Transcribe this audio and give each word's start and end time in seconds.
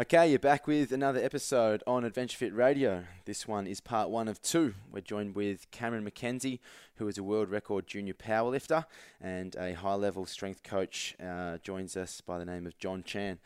Okay, 0.00 0.30
you're 0.30 0.38
back 0.38 0.68
with 0.68 0.92
another 0.92 1.18
episode 1.18 1.82
on 1.84 2.04
Adventure 2.04 2.38
Fit 2.38 2.54
Radio. 2.54 3.02
This 3.24 3.48
one 3.48 3.66
is 3.66 3.80
part 3.80 4.10
one 4.10 4.28
of 4.28 4.40
two. 4.40 4.74
We're 4.92 5.00
joined 5.00 5.34
with 5.34 5.68
Cameron 5.72 6.08
McKenzie, 6.08 6.60
who 6.98 7.08
is 7.08 7.18
a 7.18 7.24
world 7.24 7.50
record 7.50 7.88
junior 7.88 8.14
powerlifter 8.14 8.84
and 9.20 9.56
a 9.56 9.72
high 9.72 9.94
level 9.94 10.24
strength 10.24 10.62
coach, 10.62 11.16
uh, 11.20 11.58
joins 11.64 11.96
us 11.96 12.20
by 12.20 12.38
the 12.38 12.44
name 12.44 12.64
of 12.64 12.78
John 12.78 13.02
Tran. 13.02 13.38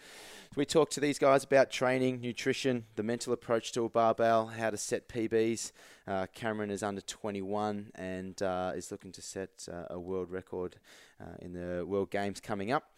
So 0.51 0.57
we 0.57 0.67
talk 0.67 0.91
to 0.91 1.01
these 1.01 1.19
guys 1.19 1.43
about 1.43 1.71
training, 1.71 2.21
nutrition, 2.21 2.85
the 2.97 3.03
mental 3.03 3.33
approach 3.33 3.73
to 3.73 3.87
a 3.87 3.89
barbell, 3.89 4.49
how 4.49 4.69
to 4.69 4.77
set 4.77 5.09
PBs. 5.09 5.73
Uh, 6.07 6.27
Cameron 6.35 6.71
is 6.71 6.83
under 6.83 7.01
21 7.01 7.93
and 7.95 8.43
uh, 8.43 8.73
is 8.77 8.91
looking 8.91 9.13
to 9.13 9.23
set 9.23 9.67
uh, 9.73 9.85
a 9.89 9.99
world 9.99 10.31
record 10.31 10.77
uh, 11.19 11.37
in 11.39 11.55
the 11.55 11.87
World 11.87 12.11
Games 12.11 12.41
coming 12.41 12.71
up. 12.71 12.91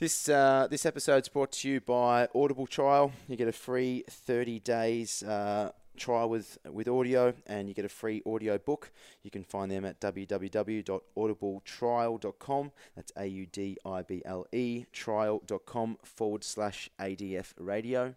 This 0.00 0.28
uh, 0.30 0.66
this 0.70 0.86
episode's 0.86 1.28
brought 1.28 1.52
to 1.52 1.68
you 1.68 1.82
by 1.82 2.26
Audible 2.34 2.66
Trial. 2.66 3.12
You 3.28 3.36
get 3.36 3.48
a 3.48 3.52
free 3.52 4.02
30 4.08 4.58
days 4.60 5.22
uh, 5.22 5.72
trial 5.98 6.30
with 6.30 6.56
with 6.64 6.88
audio, 6.88 7.34
and 7.46 7.68
you 7.68 7.74
get 7.74 7.84
a 7.84 7.90
free 7.90 8.22
audio 8.24 8.56
book. 8.56 8.92
You 9.22 9.30
can 9.30 9.44
find 9.44 9.70
them 9.70 9.84
at 9.84 10.00
www.audibletrial.com. 10.00 12.72
That's 12.96 13.12
a 13.14 13.26
u 13.26 13.44
d 13.44 13.76
i 13.84 14.00
b 14.00 14.22
l 14.24 14.46
e 14.52 14.86
trial.com 14.90 15.98
forward 16.02 16.44
slash 16.44 16.88
adf 16.98 17.52
radio. 17.58 18.14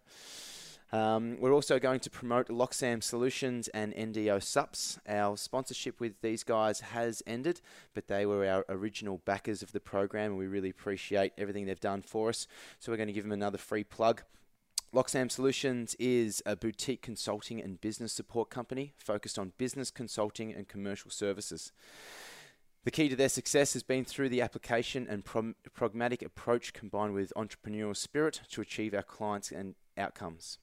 Um, 0.94 1.38
we're 1.40 1.52
also 1.52 1.80
going 1.80 1.98
to 1.98 2.10
promote 2.10 2.46
LocSam 2.46 3.02
Solutions 3.02 3.66
and 3.66 3.92
NDO 3.94 4.40
Sups. 4.40 5.00
Our 5.08 5.36
sponsorship 5.36 5.98
with 5.98 6.20
these 6.20 6.44
guys 6.44 6.78
has 6.78 7.20
ended, 7.26 7.60
but 7.94 8.06
they 8.06 8.24
were 8.26 8.46
our 8.46 8.64
original 8.68 9.20
backers 9.24 9.60
of 9.60 9.72
the 9.72 9.80
program, 9.80 10.30
and 10.30 10.38
we 10.38 10.46
really 10.46 10.70
appreciate 10.70 11.32
everything 11.36 11.66
they've 11.66 11.80
done 11.80 12.02
for 12.02 12.28
us. 12.28 12.46
So 12.78 12.92
we're 12.92 12.96
going 12.96 13.08
to 13.08 13.12
give 13.12 13.24
them 13.24 13.32
another 13.32 13.58
free 13.58 13.82
plug. 13.82 14.22
LocSam 14.94 15.32
Solutions 15.32 15.96
is 15.98 16.40
a 16.46 16.54
boutique 16.54 17.02
consulting 17.02 17.60
and 17.60 17.80
business 17.80 18.12
support 18.12 18.48
company 18.48 18.92
focused 18.96 19.36
on 19.36 19.52
business 19.58 19.90
consulting 19.90 20.54
and 20.54 20.68
commercial 20.68 21.10
services. 21.10 21.72
The 22.84 22.92
key 22.92 23.08
to 23.08 23.16
their 23.16 23.28
success 23.28 23.72
has 23.72 23.82
been 23.82 24.04
through 24.04 24.28
the 24.28 24.42
application 24.42 25.08
and 25.10 25.24
pragmatic 25.74 26.22
approach 26.22 26.72
combined 26.72 27.14
with 27.14 27.32
entrepreneurial 27.36 27.96
spirit 27.96 28.42
to 28.52 28.60
achieve 28.60 28.94
our 28.94 29.02
clients 29.02 29.50
and 29.50 29.74
outcomes. 29.98 30.58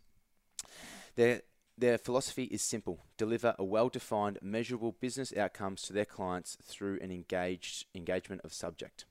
Their, 1.16 1.42
their 1.78 1.98
philosophy 1.98 2.46
is 2.46 2.62
simple 2.62 3.06
deliver 3.18 3.56
a 3.58 3.64
well 3.64 3.90
defined, 3.90 4.40
measurable 4.42 4.96
business 5.00 5.36
outcomes 5.36 5.82
to 5.84 5.94
their 5.94 6.06
clients 6.06 6.58
through 6.64 7.00
an 7.02 7.12
engaged 7.12 7.86
engagement 7.96 8.42
of 8.44 8.54
subject. 8.54 9.06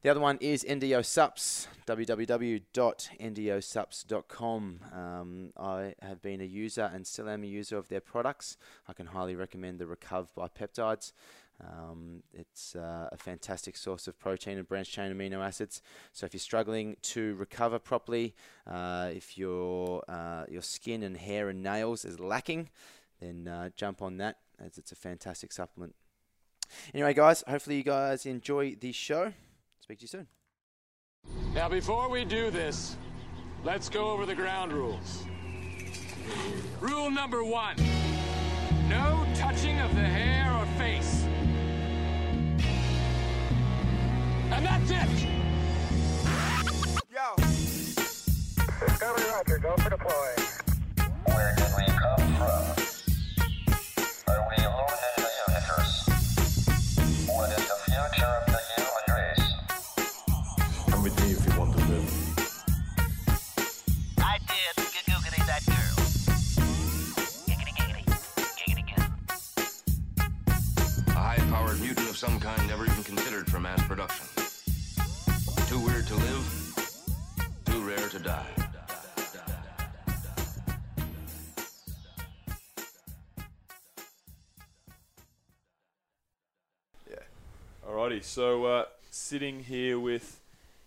The 0.00 0.10
other 0.10 0.20
one 0.20 0.38
is 0.40 0.62
NDO 0.62 1.04
Sups, 1.04 1.66
www.ndosups.com. 1.84 4.80
Um, 4.94 5.52
I 5.56 5.94
have 6.00 6.22
been 6.22 6.40
a 6.40 6.44
user 6.44 6.88
and 6.94 7.04
still 7.04 7.28
am 7.28 7.42
a 7.42 7.48
user 7.48 7.76
of 7.76 7.88
their 7.88 8.00
products. 8.00 8.56
I 8.86 8.92
can 8.92 9.06
highly 9.06 9.34
recommend 9.34 9.80
the 9.80 9.88
Recover 9.88 10.28
by 10.36 10.46
Peptides. 10.46 11.10
Um, 11.60 12.22
it's 12.32 12.76
uh, 12.76 13.08
a 13.10 13.16
fantastic 13.16 13.76
source 13.76 14.06
of 14.06 14.16
protein 14.20 14.56
and 14.56 14.68
branched 14.68 14.92
chain 14.92 15.12
amino 15.12 15.44
acids. 15.44 15.82
So 16.12 16.26
if 16.26 16.32
you're 16.32 16.38
struggling 16.38 16.96
to 17.02 17.34
recover 17.34 17.80
properly, 17.80 18.36
uh, 18.68 19.10
if 19.12 19.36
your 19.36 20.04
uh, 20.08 20.44
your 20.48 20.62
skin 20.62 21.02
and 21.02 21.16
hair 21.16 21.48
and 21.48 21.60
nails 21.60 22.04
is 22.04 22.20
lacking, 22.20 22.70
then 23.20 23.48
uh, 23.48 23.70
jump 23.74 24.00
on 24.00 24.18
that 24.18 24.36
as 24.64 24.78
it's 24.78 24.92
a 24.92 24.96
fantastic 24.96 25.50
supplement. 25.50 25.96
Anyway, 26.94 27.14
guys, 27.14 27.42
hopefully 27.48 27.78
you 27.78 27.82
guys 27.82 28.26
enjoy 28.26 28.76
the 28.76 28.92
show. 28.92 29.32
Speak 29.88 30.00
to 30.00 30.02
you 30.02 30.08
soon. 30.08 30.26
Now, 31.54 31.70
before 31.70 32.10
we 32.10 32.22
do 32.26 32.50
this, 32.50 32.98
let's 33.64 33.88
go 33.88 34.10
over 34.10 34.26
the 34.26 34.34
ground 34.34 34.70
rules. 34.70 35.24
Rule 36.78 37.10
number 37.10 37.42
one 37.42 37.76
no 38.86 39.26
touching 39.34 39.78
of 39.80 39.94
the 39.94 40.02
hair 40.02 40.52
or 40.52 40.66
face. 40.76 41.24
And 44.52 44.66
that's 44.66 44.90
it! 44.90 45.28
Yo! 47.10 47.34
Discovery 48.86 49.24
Roger, 49.30 49.58
go 49.58 49.74
for 49.76 49.88
deploy. 49.88 50.34
Where 51.24 51.54
did 51.56 51.66
we 51.78 51.86
come 51.86 52.36
from? 52.36 52.67
Some 72.18 72.40
kind 72.40 72.66
never 72.66 72.84
even 72.84 73.04
considered 73.04 73.48
for 73.48 73.60
mass 73.60 73.80
production. 73.86 74.26
Too 75.68 75.78
weird 75.78 76.04
to 76.08 76.16
live, 76.16 77.00
too 77.64 77.80
rare 77.86 78.08
to 78.08 78.18
die. 78.18 78.44
Alrighty, 87.88 88.24
so 88.24 88.64
uh, 88.64 88.84
sitting 89.12 89.62
here 89.62 90.00
with 90.00 90.40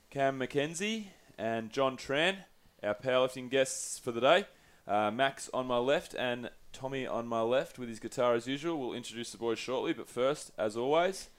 Cam 0.10 0.38
McKenzie 0.38 1.06
and 1.38 1.72
John 1.72 1.96
Tran, 1.96 2.40
our 2.84 2.94
powerlifting 2.94 3.50
guests 3.50 3.98
for 3.98 4.12
the 4.12 4.20
day. 4.20 4.46
Uh, 4.86 5.12
Max 5.12 5.50
on 5.54 5.66
my 5.66 5.78
left 5.78 6.14
and 6.14 6.50
Tommy 6.74 7.06
on 7.06 7.28
my 7.28 7.42
left 7.42 7.78
with 7.78 7.90
his 7.90 8.00
guitar 8.00 8.34
as 8.34 8.48
usual. 8.48 8.80
We'll 8.80 8.94
introduce 8.94 9.32
the 9.32 9.38
boys 9.38 9.60
shortly, 9.60 9.94
but 9.94 10.08
first, 10.08 10.52
as 10.58 10.78
always, 10.78 11.30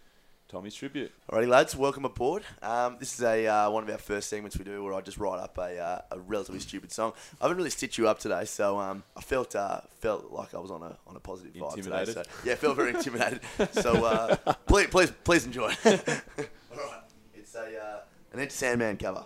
Tommy's 0.48 0.74
tribute. 0.74 1.12
Alrighty, 1.30 1.48
lads, 1.48 1.74
welcome 1.74 2.04
aboard. 2.04 2.42
Um, 2.60 2.96
this 3.00 3.14
is 3.14 3.24
a 3.24 3.46
uh, 3.46 3.70
one 3.70 3.82
of 3.82 3.90
our 3.90 3.98
first 3.98 4.28
segments 4.28 4.58
we 4.58 4.64
do 4.64 4.84
where 4.84 4.92
I 4.92 5.00
just 5.00 5.16
write 5.16 5.40
up 5.40 5.56
a, 5.58 5.78
uh, 5.78 6.00
a 6.10 6.20
relatively 6.20 6.60
stupid 6.60 6.92
song. 6.92 7.12
I 7.40 7.44
haven't 7.44 7.56
really 7.56 7.70
stitched 7.70 7.98
you 7.98 8.08
up 8.08 8.18
today, 8.18 8.44
so 8.44 8.78
um, 8.78 9.02
I 9.16 9.22
felt 9.22 9.56
uh, 9.56 9.80
felt 10.00 10.30
like 10.30 10.54
I 10.54 10.58
was 10.58 10.70
on 10.70 10.82
a 10.82 10.98
on 11.06 11.16
a 11.16 11.20
positive 11.20 11.54
vibe 11.54 11.74
today. 11.74 12.00
Intimidated? 12.00 12.14
So, 12.14 12.22
yeah, 12.44 12.54
felt 12.56 12.76
very 12.76 12.90
intimidated. 12.90 13.40
So 13.72 14.04
uh, 14.04 14.36
please, 14.66 14.88
please, 14.88 15.10
please 15.24 15.46
enjoy. 15.46 15.72
All 15.84 15.92
right, 15.94 17.02
it's 17.34 17.54
a 17.54 17.60
uh, 17.60 18.00
an 18.32 18.40
Enter 18.40 18.50
Sandman 18.50 18.96
cover. 18.98 19.24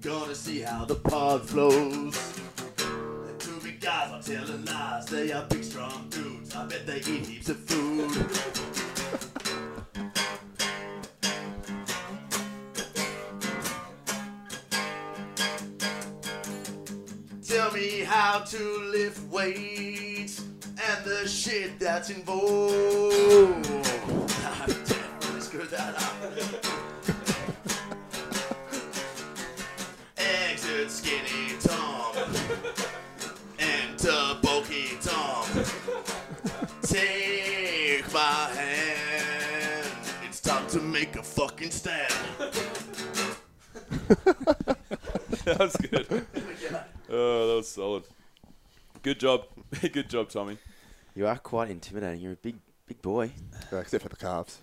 Gonna 0.00 0.34
see 0.34 0.60
how 0.60 0.84
the 0.84 0.94
pod 0.94 1.48
flows. 1.48 2.14
The 2.76 3.34
two 3.40 3.58
big 3.64 3.80
guys 3.80 4.12
are 4.12 4.22
telling 4.22 4.64
lies. 4.64 5.06
They 5.06 5.32
are 5.32 5.44
big, 5.46 5.64
strong 5.64 6.06
dudes. 6.08 6.54
I 6.54 6.66
bet 6.66 6.86
they 6.86 6.98
eat 6.98 7.26
heaps 7.26 7.48
of 7.48 7.58
food. 7.58 8.12
Tell 17.44 17.72
me 17.72 18.02
how 18.02 18.40
to 18.40 18.78
lift 18.92 19.20
weights 19.32 20.40
and 20.40 21.04
the 21.04 21.26
shit 21.26 21.80
that's 21.80 22.10
in 22.10 22.22
vogue. 22.22 23.66
I 24.46 25.40
screwed 25.40 25.70
that 25.70 25.96
up. 25.96 26.87
Fucking 41.58 41.70
stand. 41.72 42.12
that 45.44 45.58
was 45.58 45.76
good. 45.76 46.26
Oh, 47.10 47.48
that 47.48 47.54
was 47.56 47.68
solid. 47.68 48.04
Good 49.02 49.18
job. 49.18 49.46
Good 49.92 50.08
job, 50.08 50.28
Tommy. 50.28 50.58
You 51.14 51.26
are 51.26 51.38
quite 51.38 51.70
intimidating. 51.70 52.20
You're 52.20 52.32
a 52.32 52.36
big, 52.36 52.56
big 52.86 53.02
boy. 53.02 53.32
Uh, 53.72 53.78
except 53.78 54.02
for 54.02 54.08
the 54.08 54.16
calves. 54.16 54.58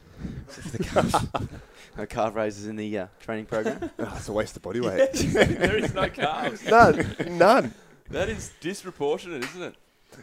the 0.71 0.83
calf, 0.83 1.27
no 1.97 2.05
calf 2.05 2.33
raises 2.35 2.67
in 2.67 2.77
the 2.77 2.97
uh, 2.97 3.07
training 3.19 3.45
program. 3.45 3.89
Oh, 3.99 4.13
it's 4.15 4.29
a 4.29 4.33
waste 4.33 4.55
of 4.55 4.61
body 4.61 4.79
weight. 4.79 5.11
there 5.13 5.77
is 5.77 5.93
no 5.93 6.07
calves. 6.09 6.65
none. 6.65 7.15
None. 7.29 7.73
That 8.09 8.29
is 8.29 8.53
disproportionate, 8.61 9.43
isn't 9.43 9.63
it? 9.63 9.75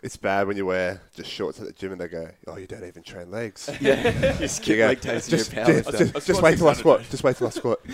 It's 0.02 0.16
bad 0.16 0.46
when 0.46 0.56
you 0.56 0.66
wear 0.66 1.00
just 1.14 1.30
shorts 1.30 1.60
at 1.60 1.66
the 1.66 1.72
gym 1.72 1.92
and 1.92 2.00
they 2.00 2.08
go, 2.08 2.28
"Oh, 2.46 2.56
you 2.56 2.66
don't 2.66 2.84
even 2.84 3.02
train 3.02 3.30
legs." 3.30 3.68
Yeah, 3.80 4.38
you 4.40 4.48
skip 4.48 4.78
leg 4.78 5.00
days 5.00 5.28
just, 5.28 5.52
you're 5.52 5.62
a 5.62 5.82
just, 5.82 5.98
just, 6.14 6.26
just 6.26 6.42
wait 6.42 6.58
till 6.58 6.68
I 6.68 6.74
squat. 6.74 7.02
Just 7.10 7.24
wait 7.24 7.36
till 7.36 7.46
I 7.46 7.50
squat. 7.50 7.84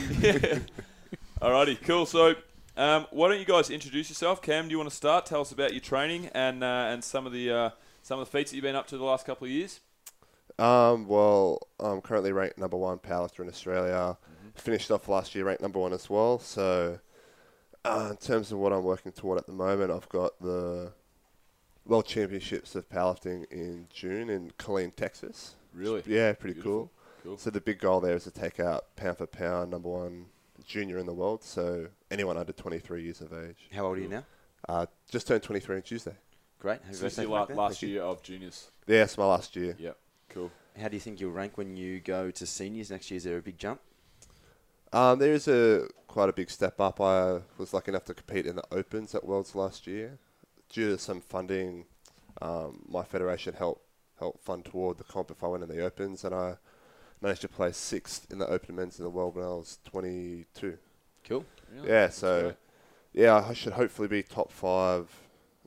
Alrighty, 1.40 1.80
cool. 1.82 2.04
So, 2.04 2.34
um, 2.76 3.06
why 3.10 3.28
don't 3.28 3.38
you 3.38 3.44
guys 3.44 3.70
introduce 3.70 4.08
yourself? 4.08 4.42
Cam, 4.42 4.66
do 4.66 4.72
you 4.72 4.78
want 4.78 4.90
to 4.90 4.96
start? 4.96 5.26
Tell 5.26 5.40
us 5.40 5.52
about 5.52 5.72
your 5.72 5.80
training 5.80 6.30
and 6.34 6.62
uh, 6.62 6.88
and 6.90 7.02
some 7.02 7.26
of 7.26 7.32
the 7.32 7.50
uh, 7.50 7.70
some 8.02 8.18
of 8.20 8.26
the 8.26 8.38
feats 8.38 8.50
that 8.50 8.56
you've 8.56 8.64
been 8.64 8.76
up 8.76 8.86
to 8.88 8.98
the 8.98 9.04
last 9.04 9.24
couple 9.24 9.46
of 9.46 9.50
years. 9.50 9.80
Um, 10.58 11.06
well, 11.06 11.68
I'm 11.78 12.00
currently 12.00 12.32
ranked 12.32 12.58
number 12.58 12.76
one 12.76 12.98
powerlifter 12.98 13.40
in 13.40 13.48
Australia. 13.48 14.16
Finished 14.56 14.90
off 14.90 15.08
last 15.08 15.34
year 15.34 15.44
ranked 15.44 15.62
number 15.62 15.78
one 15.78 15.92
as 15.92 16.10
well. 16.10 16.38
So, 16.40 16.98
uh, 17.84 18.08
in 18.10 18.16
terms 18.16 18.50
of 18.50 18.58
what 18.58 18.72
I'm 18.72 18.82
working 18.82 19.12
toward 19.12 19.38
at 19.38 19.46
the 19.46 19.52
moment, 19.52 19.92
I've 19.92 20.08
got 20.08 20.38
the 20.40 20.92
World 21.88 22.04
Championships 22.04 22.74
of 22.74 22.88
Powerlifting 22.90 23.50
in 23.50 23.86
June 23.90 24.28
in 24.28 24.52
Killeen, 24.58 24.94
Texas. 24.94 25.54
Really? 25.72 26.02
Yeah, 26.06 26.34
pretty 26.34 26.52
Beautiful. 26.54 26.72
cool. 26.72 26.90
Cool. 27.24 27.38
So 27.38 27.50
the 27.50 27.62
big 27.62 27.78
goal 27.80 28.00
there 28.00 28.14
is 28.14 28.24
to 28.24 28.30
take 28.30 28.60
out 28.60 28.94
pound 28.94 29.16
for 29.16 29.26
pound 29.26 29.70
number 29.70 29.88
one 29.88 30.26
junior 30.66 30.98
in 30.98 31.06
the 31.06 31.14
world. 31.14 31.42
So 31.42 31.86
anyone 32.10 32.36
under 32.36 32.52
23 32.52 33.02
years 33.02 33.22
of 33.22 33.32
age. 33.32 33.68
How 33.72 33.86
old 33.86 33.96
are 33.96 34.00
you 34.02 34.08
now? 34.08 34.24
Uh, 34.68 34.86
just 35.10 35.26
turned 35.26 35.42
23 35.42 35.76
on 35.76 35.82
Tuesday. 35.82 36.14
Great. 36.60 36.82
Happy 36.82 36.94
So 36.94 37.04
this 37.04 37.18
is 37.18 37.24
your 37.24 37.46
for 37.46 37.54
last 37.54 37.82
year 37.82 38.02
of 38.02 38.22
juniors. 38.22 38.70
Yeah, 38.86 39.04
it's 39.04 39.16
my 39.16 39.24
last 39.24 39.56
year. 39.56 39.74
Yep. 39.78 39.96
Cool. 40.28 40.50
How 40.78 40.88
do 40.88 40.96
you 40.96 41.00
think 41.00 41.20
you'll 41.20 41.32
rank 41.32 41.56
when 41.56 41.74
you 41.76 42.00
go 42.00 42.30
to 42.30 42.46
seniors 42.46 42.90
next 42.90 43.10
year? 43.10 43.16
Is 43.16 43.24
there 43.24 43.38
a 43.38 43.42
big 43.42 43.56
jump? 43.56 43.80
Um, 44.92 45.18
there 45.18 45.32
is 45.32 45.48
a 45.48 45.88
quite 46.06 46.28
a 46.28 46.32
big 46.32 46.50
step 46.50 46.80
up. 46.80 47.00
I 47.00 47.40
was 47.56 47.72
lucky 47.72 47.90
enough 47.92 48.04
to 48.06 48.14
compete 48.14 48.46
in 48.46 48.56
the 48.56 48.64
Opens 48.70 49.14
at 49.14 49.24
Worlds 49.24 49.54
last 49.54 49.86
year. 49.86 50.18
Due 50.70 50.90
to 50.90 50.98
some 50.98 51.20
funding, 51.20 51.84
um, 52.42 52.82
my 52.88 53.02
federation 53.02 53.54
helped 53.54 53.82
help 54.18 54.40
fund 54.42 54.64
toward 54.64 54.98
the 54.98 55.04
comp 55.04 55.30
if 55.30 55.42
I 55.44 55.46
went 55.46 55.62
in 55.62 55.68
the 55.68 55.80
Opens, 55.84 56.24
and 56.24 56.34
I 56.34 56.56
managed 57.20 57.42
to 57.42 57.48
place 57.48 57.76
sixth 57.76 58.30
in 58.32 58.38
the 58.38 58.46
Open 58.48 58.74
Men's 58.76 58.98
in 58.98 59.04
the 59.04 59.10
world 59.10 59.36
when 59.36 59.44
I 59.44 59.48
was 59.48 59.78
22. 59.84 60.76
Cool. 61.24 61.44
Really? 61.72 61.88
Yeah, 61.88 62.08
so 62.08 62.42
great. 62.42 62.56
yeah, 63.12 63.36
I 63.48 63.52
should 63.54 63.74
hopefully 63.74 64.08
be 64.08 64.22
top 64.22 64.50
five 64.52 65.08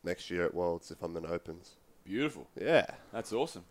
next 0.03 0.29
year 0.29 0.45
at 0.45 0.53
Worlds 0.53 0.91
if 0.91 1.01
I'm 1.01 1.15
in 1.17 1.25
Opens. 1.25 1.75
beautiful. 2.03 2.47
Yeah. 2.59 2.85
That's 3.13 3.31
awesome. 3.33 3.63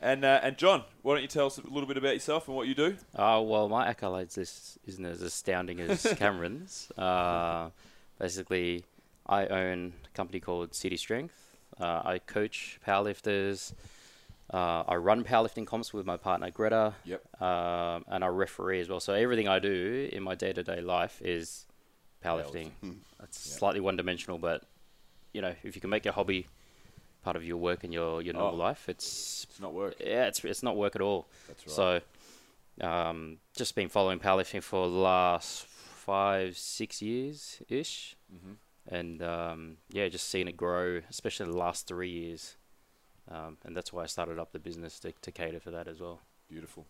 And 0.00 0.24
uh, 0.26 0.40
and 0.42 0.58
John, 0.58 0.84
why 1.00 1.14
don't 1.14 1.22
you 1.22 1.28
tell 1.28 1.46
us 1.46 1.56
a 1.56 1.62
little 1.62 1.86
bit 1.86 1.96
about 1.96 2.12
yourself 2.12 2.48
and 2.48 2.56
what 2.56 2.66
you 2.68 2.74
do? 2.74 2.96
Uh, 3.14 3.40
well, 3.42 3.66
my 3.70 3.90
accolades 3.90 4.36
list 4.36 4.76
isn't 4.86 5.04
as 5.06 5.22
astounding 5.22 5.80
as 5.80 6.02
Cameron's. 6.18 6.90
Uh, 6.98 7.70
basically, 8.18 8.84
I 9.28 9.46
own 9.46 9.92
a 10.04 10.16
company 10.16 10.40
called 10.40 10.74
City 10.74 10.96
Strength. 10.96 11.56
Uh, 11.80 12.02
I 12.04 12.18
coach 12.18 12.78
powerlifters. 12.86 13.72
Uh, 14.52 14.84
I 14.86 14.94
run 14.96 15.24
powerlifting 15.24 15.66
comps 15.66 15.92
with 15.92 16.06
my 16.06 16.16
partner 16.16 16.50
Greta. 16.50 16.94
Yep. 17.04 17.42
Um, 17.42 18.04
and 18.08 18.22
I 18.24 18.28
referee 18.28 18.80
as 18.80 18.88
well. 18.88 19.00
So 19.00 19.12
everything 19.12 19.48
I 19.48 19.58
do 19.58 20.08
in 20.12 20.22
my 20.22 20.34
day-to-day 20.34 20.80
life 20.80 21.20
is 21.22 21.66
powerlifting. 22.24 22.70
It's 23.22 23.38
slightly 23.58 23.80
one-dimensional, 23.80 24.38
but 24.38 24.62
you 25.32 25.42
know, 25.42 25.54
if 25.64 25.74
you 25.74 25.80
can 25.80 25.90
make 25.90 26.04
your 26.04 26.14
hobby 26.14 26.46
part 27.24 27.36
of 27.36 27.44
your 27.44 27.56
work 27.56 27.82
and 27.82 27.92
your 27.92 28.22
your 28.22 28.34
normal 28.34 28.54
Oh. 28.54 28.64
life, 28.68 28.88
it's 28.88 29.44
It's 29.50 29.60
not 29.60 29.74
work. 29.74 29.96
yeah, 30.00 30.26
it's 30.26 30.44
it's 30.44 30.62
not 30.62 30.76
work 30.76 30.94
at 30.94 31.02
all. 31.02 31.26
That's 31.48 31.66
right. 31.66 32.02
So, 32.80 32.86
um, 32.86 33.38
just 33.56 33.74
been 33.74 33.88
following 33.88 34.18
powerlifting 34.20 34.62
for 34.62 34.88
the 34.88 34.94
last 34.94 35.66
five, 35.66 36.56
six 36.56 37.02
years 37.02 37.60
ish, 37.68 38.16
Mm-hmm. 38.32 38.52
And 38.88 39.22
um, 39.22 39.76
yeah, 39.90 40.08
just 40.08 40.28
seeing 40.28 40.48
it 40.48 40.56
grow, 40.56 41.00
especially 41.10 41.46
the 41.46 41.56
last 41.56 41.86
three 41.86 42.10
years, 42.10 42.56
um, 43.30 43.58
and 43.64 43.76
that's 43.76 43.92
why 43.92 44.02
I 44.02 44.06
started 44.06 44.38
up 44.38 44.52
the 44.52 44.58
business 44.58 44.98
to, 45.00 45.12
to 45.12 45.32
cater 45.32 45.60
for 45.60 45.70
that 45.70 45.88
as 45.88 46.00
well. 46.00 46.20
Beautiful. 46.48 46.86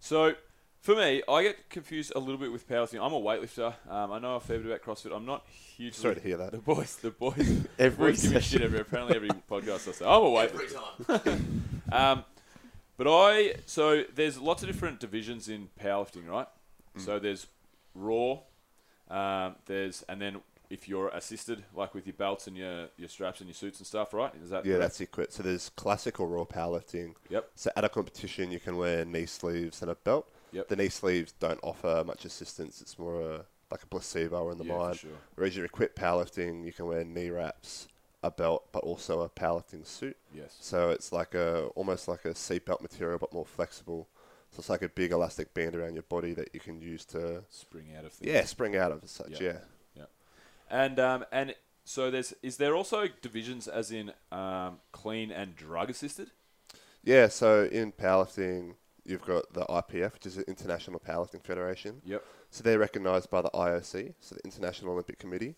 So, 0.00 0.34
for 0.80 0.96
me, 0.96 1.22
I 1.28 1.42
get 1.44 1.70
confused 1.70 2.12
a 2.16 2.18
little 2.18 2.38
bit 2.38 2.50
with 2.50 2.68
powerlifting. 2.68 3.00
I'm 3.00 3.12
a 3.12 3.20
weightlifter. 3.20 3.74
Um, 3.88 4.10
I 4.10 4.18
know 4.18 4.34
a 4.34 4.40
fair 4.40 4.58
bit 4.58 4.66
about 4.66 4.82
CrossFit. 4.82 5.14
I'm 5.14 5.24
not 5.24 5.46
hugely. 5.46 6.00
Sorry 6.00 6.16
to 6.16 6.20
hear 6.20 6.36
that. 6.38 6.50
The 6.50 6.58
boys, 6.58 6.96
the 6.96 7.10
boys, 7.10 7.66
Every 7.78 8.10
boys 8.10 8.22
give 8.22 8.32
me 8.32 8.40
session. 8.40 8.58
shit 8.58 8.62
every. 8.62 8.80
Apparently, 8.80 9.14
every 9.14 9.28
podcast 9.28 9.88
I 9.88 9.92
say 9.92 10.04
I'm 10.04 10.22
a 10.22 10.30
weightlifter. 10.30 11.40
um, 11.92 12.24
but 12.96 13.06
I 13.08 13.54
so 13.66 14.02
there's 14.14 14.38
lots 14.38 14.62
of 14.62 14.68
different 14.68 14.98
divisions 14.98 15.48
in 15.48 15.68
powerlifting, 15.80 16.26
right? 16.28 16.48
Mm. 16.96 17.04
So 17.04 17.18
there's 17.20 17.46
raw. 17.94 18.38
Um, 19.08 19.56
there's 19.66 20.02
and 20.08 20.20
then 20.20 20.40
if 20.72 20.88
you're 20.88 21.08
assisted, 21.08 21.64
like 21.74 21.94
with 21.94 22.06
your 22.06 22.14
belts 22.14 22.46
and 22.46 22.56
your, 22.56 22.88
your 22.96 23.08
straps 23.08 23.40
and 23.40 23.48
your 23.48 23.54
suits 23.54 23.78
and 23.78 23.86
stuff, 23.86 24.14
right? 24.14 24.32
Is 24.42 24.50
that 24.50 24.64
Yeah, 24.64 24.72
correct? 24.76 24.80
that's 24.80 25.00
equip. 25.02 25.30
So 25.32 25.42
there's 25.42 25.68
classical 25.68 26.26
raw 26.26 26.44
powerlifting. 26.44 27.14
Yep. 27.28 27.50
So 27.54 27.70
at 27.76 27.84
a 27.84 27.88
competition, 27.90 28.50
you 28.50 28.58
can 28.58 28.76
wear 28.78 29.04
knee 29.04 29.26
sleeves 29.26 29.82
and 29.82 29.90
a 29.90 29.94
belt. 29.94 30.30
Yep. 30.52 30.68
The 30.68 30.76
knee 30.76 30.88
sleeves 30.88 31.32
don't 31.38 31.60
offer 31.62 32.02
much 32.06 32.24
assistance. 32.24 32.80
It's 32.80 32.98
more 32.98 33.20
a, 33.20 33.44
like 33.70 33.82
a 33.82 33.86
placebo 33.86 34.50
in 34.50 34.56
the 34.58 34.64
Yeah, 34.64 34.78
mind. 34.78 34.96
sure. 34.98 35.10
Whereas 35.34 35.54
your 35.56 35.66
equipped 35.66 35.96
powerlifting, 35.98 36.64
you 36.64 36.72
can 36.72 36.86
wear 36.86 37.04
knee 37.04 37.28
wraps, 37.30 37.88
a 38.22 38.30
belt, 38.30 38.68
but 38.72 38.82
also 38.82 39.20
a 39.20 39.28
powerlifting 39.28 39.86
suit. 39.86 40.16
Yes. 40.34 40.56
So 40.60 40.88
it's 40.90 41.12
like 41.12 41.34
a 41.34 41.66
almost 41.74 42.08
like 42.08 42.24
a 42.24 42.30
seatbelt 42.30 42.80
material, 42.80 43.18
but 43.18 43.32
more 43.34 43.44
flexible. 43.46 44.08
So 44.52 44.60
it's 44.60 44.68
like 44.70 44.82
a 44.82 44.88
big 44.88 45.12
elastic 45.12 45.54
band 45.54 45.74
around 45.74 45.94
your 45.94 46.02
body 46.04 46.32
that 46.34 46.50
you 46.54 46.60
can 46.60 46.80
use 46.80 47.04
to 47.06 47.44
Spring 47.50 47.86
out 47.96 48.04
of 48.04 48.12
things. 48.12 48.30
yeah 48.30 48.44
spring 48.44 48.76
out 48.76 48.92
of 48.92 49.02
as 49.04 49.10
such. 49.10 49.30
Yeah. 49.30 49.38
Yeah. 49.40 49.58
And 50.72 50.98
um, 50.98 51.24
and 51.30 51.54
so 51.84 52.10
there's 52.10 52.32
is 52.42 52.56
there 52.56 52.74
also 52.74 53.06
divisions 53.20 53.68
as 53.68 53.92
in 53.92 54.12
um, 54.32 54.78
clean 54.90 55.30
and 55.30 55.54
drug 55.54 55.90
assisted? 55.90 56.30
Yeah, 57.04 57.28
so 57.28 57.68
in 57.70 57.92
powerlifting, 57.92 58.74
you've 59.04 59.26
got 59.26 59.52
the 59.52 59.66
IPF, 59.66 60.14
which 60.14 60.26
is 60.26 60.36
the 60.36 60.48
International 60.48 60.98
Powerlifting 60.98 61.44
Federation. 61.44 62.00
Yep. 62.04 62.24
So 62.50 62.62
they're 62.62 62.78
recognised 62.78 63.28
by 63.28 63.42
the 63.42 63.50
IOC, 63.50 64.14
so 64.20 64.34
the 64.36 64.40
International 64.44 64.92
Olympic 64.92 65.18
Committee. 65.18 65.56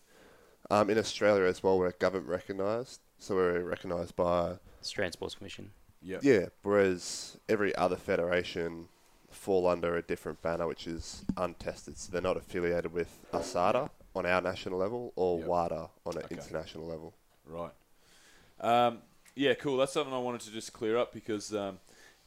Um, 0.69 0.89
in 0.89 0.97
Australia 0.97 1.43
as 1.43 1.63
well, 1.63 1.77
we're 1.77 1.91
government 1.91 2.27
recognised, 2.27 2.99
so 3.19 3.35
we're 3.35 3.61
recognised 3.61 4.15
by 4.15 4.55
Australian 4.81 5.13
Sports 5.13 5.35
Commission. 5.35 5.71
Yep. 6.01 6.23
yeah. 6.23 6.45
Whereas 6.63 7.37
every 7.47 7.73
other 7.75 7.95
federation 7.95 8.87
fall 9.29 9.67
under 9.67 9.95
a 9.95 10.01
different 10.01 10.41
banner, 10.41 10.67
which 10.67 10.87
is 10.87 11.23
untested. 11.37 11.97
So 11.97 12.11
they're 12.11 12.21
not 12.21 12.37
affiliated 12.37 12.91
with 12.91 13.19
ASADA 13.31 13.89
on 14.15 14.25
our 14.25 14.41
national 14.41 14.79
level 14.79 15.11
or 15.15 15.37
Yep. 15.39 15.47
WADA 15.47 15.89
on 16.05 16.17
an 16.17 16.23
Okay. 16.23 16.35
international 16.35 16.85
level. 16.87 17.13
Right. 17.45 17.73
Um, 18.59 18.99
yeah, 19.35 19.53
cool. 19.53 19.77
That's 19.77 19.91
something 19.93 20.13
I 20.13 20.17
wanted 20.19 20.41
to 20.41 20.51
just 20.51 20.71
clear 20.73 20.97
up 20.97 21.13
because 21.13 21.53
um, 21.53 21.79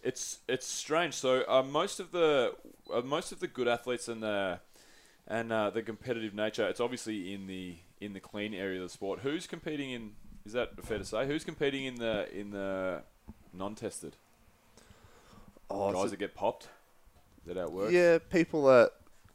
it's 0.03 0.41
it's 0.47 0.67
strange. 0.67 1.15
So 1.15 1.45
uh, 1.49 1.63
most 1.63 2.01
of 2.01 2.13
the 2.13 2.55
uh, 2.93 3.01
most 3.01 3.33
of 3.33 3.41
the 3.41 3.49
good 3.49 3.67
athletes 3.67 4.09
and 4.09 4.23
the 4.23 4.61
and 5.27 5.51
uh, 5.53 5.71
the 5.71 5.83
competitive 5.83 6.35
nature, 6.35 6.69
it's 6.69 6.81
obviously 6.81 7.33
in 7.33 7.47
the 7.47 7.77
in 8.01 8.13
the 8.13 8.21
clean 8.21 8.53
area 8.55 8.77
of 8.81 8.85
the 8.85 8.93
sport. 8.93 9.21
Who's 9.21 9.47
competing 9.47 9.91
in? 9.91 10.13
Is 10.45 10.53
that 10.53 10.83
fair 10.85 10.99
to 10.99 11.05
say? 11.05 11.27
Who's 11.27 11.45
competing 11.45 11.85
in 11.87 11.97
the 11.97 12.29
in 12.39 12.51
the 12.51 13.03
non-tested 13.53 14.17
Oh, 15.71 15.93
guys 15.93 16.11
that 16.11 16.19
get 16.19 16.35
popped? 16.35 16.69
Is 17.41 17.47
that 17.47 17.57
how 17.57 17.65
it 17.65 17.73
works? 17.73 17.93
Yeah, 17.93 18.19
people 18.19 18.65
that 18.67 18.93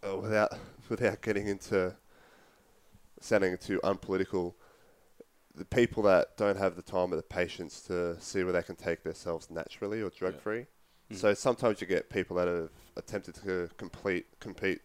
uh, 0.08 0.18
without 0.18 0.54
without 0.90 1.22
getting 1.22 1.48
into 1.48 1.96
sounding 3.24 3.58
too 3.58 3.80
unpolitical, 3.84 4.56
the 5.56 5.66
people 5.66 6.04
that 6.04 6.36
don't 6.38 6.58
have 6.58 6.76
the 6.76 6.82
time 6.82 7.14
or 7.14 7.16
the 7.16 7.22
patience 7.24 7.82
to 7.82 8.20
see 8.20 8.44
where 8.44 8.54
they 8.54 8.64
can 8.64 8.76
take 8.76 9.04
themselves 9.04 9.50
naturally 9.50 10.02
or 10.02 10.10
drug 10.10 10.40
free. 10.40 10.66
So 11.12 11.34
sometimes 11.34 11.80
you 11.80 11.86
get 11.86 12.10
people 12.10 12.36
that 12.38 12.48
have 12.48 12.72
attempted 12.98 13.36
to 13.44 13.70
complete 13.78 14.26
compete 14.40 14.82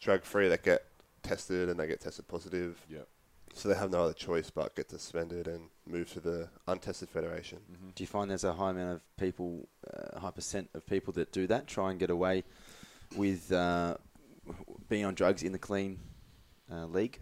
drug 0.00 0.22
free 0.22 0.48
that 0.48 0.62
get 0.62 0.84
tested 1.22 1.68
and 1.70 1.80
they 1.80 1.86
get 1.86 2.00
tested 2.00 2.28
positive. 2.28 2.84
Yep. 2.90 3.08
So 3.54 3.68
they 3.68 3.74
have 3.74 3.90
no 3.90 4.02
other 4.02 4.12
choice 4.12 4.50
but 4.50 4.74
get 4.74 4.90
suspended 4.90 5.46
and 5.46 5.68
move 5.86 6.12
to 6.12 6.20
the 6.20 6.48
untested 6.68 7.08
federation. 7.08 7.58
Do 7.94 8.02
you 8.02 8.06
find 8.06 8.30
there's 8.30 8.44
a 8.44 8.52
high 8.52 8.70
amount 8.70 8.96
of 8.96 9.16
people, 9.16 9.68
uh, 9.92 10.18
high 10.18 10.30
percent 10.30 10.68
of 10.74 10.86
people 10.86 11.12
that 11.14 11.32
do 11.32 11.46
that, 11.46 11.66
try 11.66 11.90
and 11.90 11.98
get 11.98 12.10
away 12.10 12.44
with 13.16 13.52
uh, 13.52 13.96
being 14.88 15.04
on 15.04 15.14
drugs 15.14 15.42
in 15.42 15.52
the 15.52 15.58
clean 15.58 15.98
uh, 16.70 16.86
league? 16.86 17.20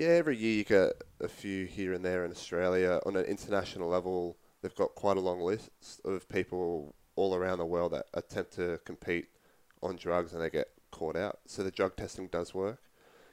Yeah, 0.00 0.12
every 0.12 0.38
year 0.38 0.54
you 0.54 0.64
get 0.64 0.94
a 1.20 1.28
few 1.28 1.66
here 1.66 1.92
and 1.92 2.02
there 2.02 2.24
in 2.24 2.30
Australia. 2.30 3.00
On 3.04 3.16
an 3.16 3.26
international 3.26 3.90
level, 3.90 4.38
they've 4.62 4.74
got 4.74 4.94
quite 4.94 5.18
a 5.18 5.20
long 5.20 5.42
list 5.42 5.68
of 6.06 6.26
people 6.30 6.94
all 7.16 7.34
around 7.34 7.58
the 7.58 7.66
world 7.66 7.92
that 7.92 8.06
attempt 8.14 8.54
to 8.54 8.80
compete 8.86 9.26
on 9.82 9.96
drugs 9.96 10.32
and 10.32 10.40
they 10.40 10.48
get 10.48 10.68
caught 10.90 11.16
out. 11.16 11.40
So 11.44 11.62
the 11.62 11.70
drug 11.70 11.96
testing 11.96 12.28
does 12.28 12.54
work. 12.54 12.80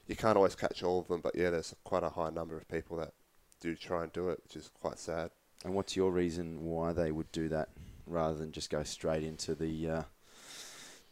You 0.07 0.17
can't 0.17 0.35
always 0.35 0.55
catch 0.55 0.83
all 0.83 0.99
of 0.99 1.07
them, 1.07 1.21
but 1.21 1.35
yeah, 1.35 1.51
there's 1.51 1.73
quite 1.85 2.03
a 2.03 2.09
high 2.09 2.31
number 2.31 2.57
of 2.57 2.67
people 2.67 2.97
that 2.97 3.13
do 3.61 3.73
try 3.73 4.03
and 4.03 4.11
do 4.11 4.27
it, 4.27 4.41
which 4.43 4.57
is 4.57 4.67
quite 4.67 4.99
sad. 4.99 5.31
And 5.63 5.73
what's 5.73 5.95
your 5.95 6.11
reason 6.11 6.65
why 6.65 6.91
they 6.91 7.13
would 7.13 7.31
do 7.31 7.47
that 7.47 7.69
rather 8.05 8.37
than 8.37 8.51
just 8.51 8.69
go 8.69 8.83
straight 8.83 9.23
into 9.23 9.55
the 9.55 9.89
uh, 9.89 10.03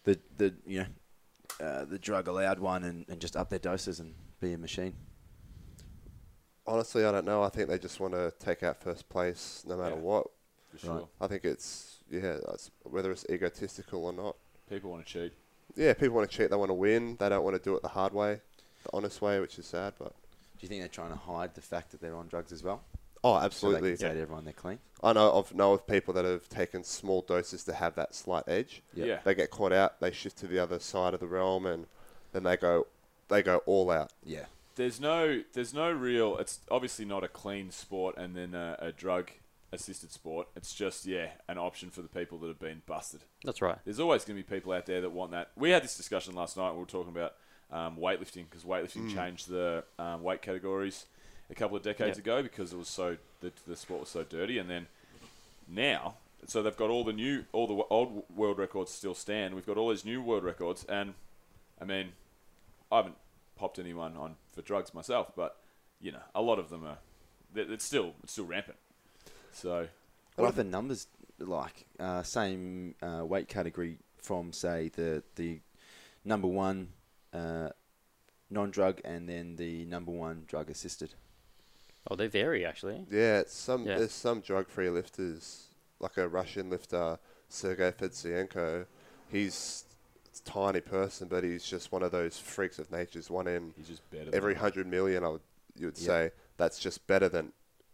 the 0.04 0.20
the 0.36 0.54
you 0.66 0.80
know 0.80 1.66
uh, 1.66 1.86
the 1.86 1.98
drug 1.98 2.28
allowed 2.28 2.60
one 2.60 2.84
and, 2.84 3.06
and 3.08 3.22
just 3.22 3.38
up 3.38 3.50
their 3.50 3.58
doses 3.58 4.02
and 4.02 4.16
be 4.42 4.52
a 4.52 4.58
machine? 4.58 4.96
Honestly, 6.68 7.06
I 7.06 7.12
don't 7.12 7.26
know. 7.26 7.44
I 7.44 7.50
think 7.50 7.70
they 7.70 7.78
just 7.78 8.00
want 8.00 8.14
to 8.14 8.34
take 8.40 8.64
out 8.64 8.82
first 8.82 9.08
place 9.10 9.64
no 9.68 9.78
matter 9.78 9.96
Yeah. 9.96 10.02
what. 10.02 10.28
For 10.72 10.78
sure. 10.80 11.08
I 11.22 11.28
think 11.28 11.46
it's 11.46 11.98
yeah, 12.10 12.38
that's, 12.46 12.70
whether 12.84 13.12
it's 13.12 13.26
egotistical 13.30 14.06
or 14.06 14.14
not. 14.14 14.36
People 14.70 14.92
want 14.92 15.06
to 15.06 15.12
cheat. 15.12 15.34
Yeah, 15.76 15.94
people 15.94 16.16
want 16.16 16.30
to 16.30 16.38
cheat. 16.38 16.50
They 16.50 16.56
want 16.56 16.70
to 16.70 16.74
win. 16.76 17.16
They 17.20 17.30
don't 17.30 17.44
want 17.44 17.56
to 17.56 17.62
do 17.64 17.76
it 17.76 17.82
the 17.82 17.88
hard 17.90 18.14
way, 18.14 18.40
the 18.84 18.90
honest 18.94 19.22
way, 19.22 19.40
which 19.40 19.58
is 19.58 19.66
sad. 19.66 19.94
But 19.98 20.10
Do 20.12 20.62
you 20.62 20.68
think 20.68 20.82
they're 20.82 20.88
trying 20.88 21.12
to 21.12 21.18
hide 21.18 21.56
the 21.56 21.62
fact 21.62 21.92
that 21.92 22.02
they're 22.02 22.16
on 22.16 22.28
drugs 22.28 22.52
as 22.52 22.64
well? 22.64 22.82
oh, 23.24 23.34
So 23.36 23.40
they 23.40 23.46
absolutely. 23.46 23.90
can 23.92 23.98
say 23.98 24.14
to 24.14 24.20
everyone 24.20 24.44
they're 24.44 24.54
clean. 24.54 24.80
I 25.04 25.14
know 25.14 25.32
of 25.32 25.54
know 25.54 25.74
of 25.74 25.86
people 25.88 26.14
that 26.16 26.26
have 26.26 26.48
taken 26.50 26.84
small 26.84 27.22
doses 27.22 27.64
to 27.66 27.74
have 27.74 27.96
that 27.96 28.14
slight 28.16 28.44
edge. 28.48 28.82
Yep. 28.94 29.08
Yeah. 29.08 29.20
They 29.24 29.34
get 29.36 29.50
caught 29.52 29.72
out. 29.74 30.00
They 30.00 30.12
shift 30.12 30.38
to 30.40 30.48
the 30.48 30.60
other 30.60 30.80
side 30.80 31.14
of 31.14 31.20
the 31.20 31.28
realm, 31.28 31.66
and 31.66 31.88
then 32.34 32.44
they 32.44 32.58
go 32.58 32.86
they 33.30 33.42
go 33.42 33.58
all 33.66 33.90
out. 33.92 34.12
Yeah. 34.24 34.46
There's 34.76 35.00
no, 35.00 35.42
there's 35.54 35.74
no 35.74 35.92
real. 35.92 36.38
It's 36.38 36.60
obviously 36.70 37.06
not 37.06 37.24
a 37.24 37.28
clean 37.28 37.72
sport, 37.72 38.18
and 38.18 38.36
then 38.36 38.54
a, 38.54 38.76
a 38.80 38.92
drug-assisted 38.92 40.12
sport. 40.12 40.48
It's 40.56 40.74
just 40.74 41.06
yeah, 41.06 41.30
an 41.48 41.58
option 41.58 41.90
for 41.90 42.02
the 42.02 42.08
people 42.10 42.38
that 42.40 42.48
have 42.48 42.60
been 42.60 42.82
busted. 42.86 43.22
That's 43.44 43.62
right. 43.62 43.78
There's 43.86 44.00
always 44.00 44.26
going 44.26 44.38
to 44.42 44.44
be 44.48 44.56
people 44.56 44.74
out 44.74 44.86
there 44.86 45.02
that 45.02 45.12
want 45.12 45.32
that. 45.32 45.52
We 45.56 45.70
had 45.72 45.84
this 45.84 45.96
discussion 45.98 46.36
last 46.36 46.58
night. 46.58 46.74
We 46.74 46.80
were 46.80 46.86
talking 46.86 47.12
about 47.16 47.34
um, 47.72 47.98
weightlifting 47.98 48.46
because 48.50 48.64
weightlifting 48.64 49.14
changed 49.14 49.50
the 49.50 49.84
um, 49.98 50.22
weight 50.24 50.42
categories 50.42 51.06
a 51.50 51.56
couple 51.56 51.78
of 51.78 51.84
decades 51.84 52.18
Yeah. 52.18 52.22
ago 52.22 52.44
because 52.44 52.74
it 52.74 52.78
was 52.78 52.88
so 52.90 53.18
the, 53.42 53.52
the 53.68 53.76
sport 53.76 54.02
was 54.02 54.10
so 54.10 54.24
dirty, 54.24 54.58
and 54.58 54.70
then 54.70 54.88
now, 55.68 56.16
so 56.48 56.62
they've 56.62 56.76
got 56.78 56.90
all 56.90 57.04
the 57.04 57.14
new, 57.14 57.46
all 57.54 57.68
the 57.68 57.76
old 57.90 58.24
world 58.36 58.58
records 58.58 58.92
still 58.92 59.16
stand. 59.16 59.56
We've 59.56 59.66
got 59.66 59.78
all 59.78 59.90
these 59.90 60.06
new 60.06 60.22
world 60.22 60.44
records, 60.44 60.84
and 60.86 61.14
I 61.82 61.86
mean, 61.86 62.10
I 62.92 62.98
haven't 62.98 63.16
popped 63.56 63.80
anyone 63.80 64.16
on 64.18 64.36
for 64.52 64.62
drugs 64.62 64.94
myself, 64.94 65.32
but 65.36 65.58
you 66.00 66.12
know, 66.12 66.22
a 66.34 66.42
lot 66.42 66.60
of 66.60 66.70
them 66.70 66.86
are. 66.86 66.98
It's 67.56 67.86
still 67.86 68.14
it's 68.24 68.34
still 68.34 68.46
rampant. 68.46 68.78
So 69.52 69.88
What 70.36 70.46
are 70.48 70.52
the 70.52 70.64
numbers 70.66 71.08
like? 71.40 71.86
Uh, 72.00 72.22
same 72.24 72.96
uh, 73.02 73.26
weight 73.26 73.48
category 73.48 74.00
from 74.22 74.52
say 74.52 74.90
the 74.90 75.24
the 75.36 75.60
number 76.26 76.48
one 76.48 76.90
uh, 77.34 77.70
non-drug 78.50 79.00
and 79.06 79.28
then 79.30 79.56
the 79.56 79.86
number 79.86 80.12
one 80.12 80.44
drug 80.48 80.70
assisted. 80.70 81.14
Oh, 82.10 82.16
they 82.16 82.28
vary 82.28 82.66
actually. 82.66 83.06
Yeah, 83.10 83.40
it's 83.40 83.54
some 83.56 83.86
Yeah. 83.86 83.98
there's 83.98 84.12
some 84.12 84.42
drug-free 84.42 84.90
lifters, 84.90 85.68
like 86.00 86.18
a 86.18 86.28
Russian 86.28 86.70
lifter, 86.70 87.18
Sergei 87.50 87.92
Fedosienko. 87.92 88.86
He's 89.32 89.86
a 89.92 89.95
tiny 90.46 90.80
person, 90.82 91.28
but 91.28 91.44
he's 91.44 91.66
just 91.66 91.92
one 91.92 92.04
of 92.04 92.12
those 92.12 92.38
freaks 92.38 92.80
of 92.80 92.90
nature's 92.92 93.30
one 93.30 93.48
in 93.48 93.74
he's 93.76 93.88
just 93.88 94.10
better. 94.12 94.30
every 94.34 94.54
hundred 94.56 94.88
million. 94.88 95.24
I 95.24 95.30
would 95.30 95.42
you 95.76 95.88
would 95.88 95.98
Yep. 95.98 96.06
say 96.06 96.32
that's 96.58 96.80
just 96.80 97.06
better 97.08 97.28
than 97.28 97.52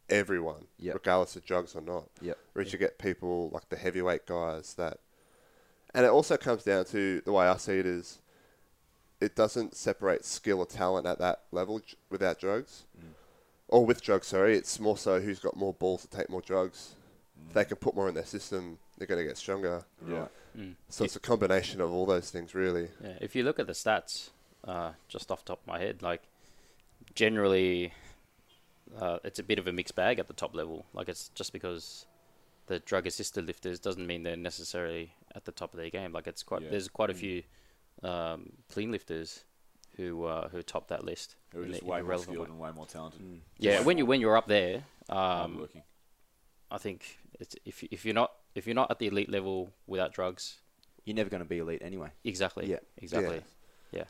everyone, 0.10 0.68
Yep. 0.78 0.94
regardless 0.94 1.36
of 1.36 1.46
drugs 1.46 1.76
or 1.76 1.82
not. 1.82 2.10
Yep. 2.22 2.38
Whereas 2.54 2.72
you 2.74 2.78
get 2.78 3.00
people 3.00 3.50
like 3.50 3.70
the 3.70 3.78
heavyweight 3.78 4.26
guys 4.28 4.74
that, 4.76 5.00
and 5.94 6.06
it 6.06 6.10
also 6.10 6.38
comes 6.38 6.64
down 6.64 6.86
to 6.86 7.22
the 7.22 7.32
way 7.32 7.48
I 7.48 7.58
see 7.58 7.80
it 7.80 7.86
is, 7.86 8.20
it 9.20 9.36
doesn't 9.36 9.76
separate 9.76 10.26
skill 10.26 10.60
or 10.60 10.66
talent 10.66 11.08
at 11.08 11.18
that 11.20 11.44
level 11.52 11.80
j- 11.80 11.96
without 12.10 12.40
drugs, 12.40 12.86
mm. 13.00 13.14
or 13.68 13.86
with 13.86 14.02
drugs. 14.02 14.28
Sorry, 14.28 14.56
it's 14.58 14.80
more 14.80 14.98
so 14.98 15.20
who's 15.20 15.40
got 15.40 15.56
more 15.56 15.74
balls 15.74 16.02
to 16.04 16.08
take 16.10 16.30
more 16.30 16.42
drugs. 16.42 16.96
If 17.48 17.54
they 17.54 17.66
can 17.66 17.78
put 17.78 17.96
more 17.96 18.08
in 18.08 18.14
their 18.14 18.26
system, 18.26 18.78
they're 18.98 19.08
going 19.08 19.20
to 19.20 19.26
get 19.28 19.38
stronger. 19.38 19.84
Yeah. 20.08 20.28
So 20.90 21.04
it's 21.06 21.16
a 21.16 21.20
combination 21.20 21.82
of 21.82 21.92
all 21.92 22.06
those 22.06 22.30
things, 22.30 22.54
really. 22.54 22.90
Yeah, 23.04 23.18
if 23.22 23.36
you 23.36 23.44
look 23.44 23.60
at 23.60 23.68
the 23.68 23.74
stats, 23.74 24.30
uh, 24.66 24.92
just 25.08 25.32
off 25.32 25.44
the 25.46 25.50
top 25.50 25.62
of 25.62 25.68
my 25.68 25.80
head, 25.80 26.02
like 26.02 26.24
generally, 27.16 27.94
uh, 29.00 29.20
it's 29.24 29.40
a 29.40 29.44
bit 29.44 29.60
of 29.60 29.68
a 29.68 29.72
mixed 29.74 29.96
bag 29.96 30.20
at 30.20 30.28
the 30.28 30.34
top 30.34 30.56
level. 30.56 30.86
Like 30.94 31.10
it's 31.10 31.30
just 31.30 31.54
because 31.54 32.06
the 32.68 32.80
drug 32.80 33.08
assisted 33.08 33.46
lifters 33.46 33.80
doesn't 33.80 34.06
mean 34.06 34.24
they're 34.24 34.36
necessarily 34.38 35.14
at 35.36 35.46
the 35.46 35.52
top 35.52 35.74
of 35.74 35.78
their 35.80 35.90
game. 35.90 36.12
Like 36.14 36.28
it's 36.28 36.44
quite 36.44 36.62
Yeah. 36.62 36.70
there's 36.72 36.88
quite 36.88 37.10
a 37.10 37.14
few 37.14 37.44
um, 38.04 38.52
clean 38.70 38.92
lifters 38.92 39.44
who 39.98 40.26
uh, 40.26 40.50
who 40.50 40.62
top 40.62 40.88
that 40.90 41.04
list. 41.04 41.36
Who 41.54 41.64
are 41.64 41.66
just 41.66 41.84
way 41.84 42.02
more 42.02 42.18
skilled 42.18 42.38
way. 42.40 42.46
and 42.46 42.60
way 42.60 42.72
more 42.72 42.86
talented. 42.86 43.42
Yeah, 43.58 43.82
when 43.82 43.98
you 43.98 44.06
when 44.06 44.22
you're 44.22 44.38
up 44.38 44.48
there, 44.48 44.84
um, 45.10 45.18
Hardworking. 45.18 45.84
I 46.70 46.78
think 46.78 47.20
it's, 47.40 47.56
if 47.66 47.84
if 47.84 48.06
you're 48.06 48.14
not 48.16 48.32
if 48.56 48.66
you're 48.66 48.76
not 48.76 48.92
at 48.92 49.00
the 49.00 49.08
elite 49.08 49.30
level 49.30 49.72
without 49.88 50.14
drugs, 50.14 50.60
You're 51.06 51.16
never 51.16 51.30
going 51.30 51.42
to 51.42 51.50
be 51.50 51.58
elite 51.60 51.82
anyway. 51.84 52.10
exactly, 52.24 52.70
Yeah. 52.70 52.78
exactly, 52.98 53.42
yeah. 53.92 54.04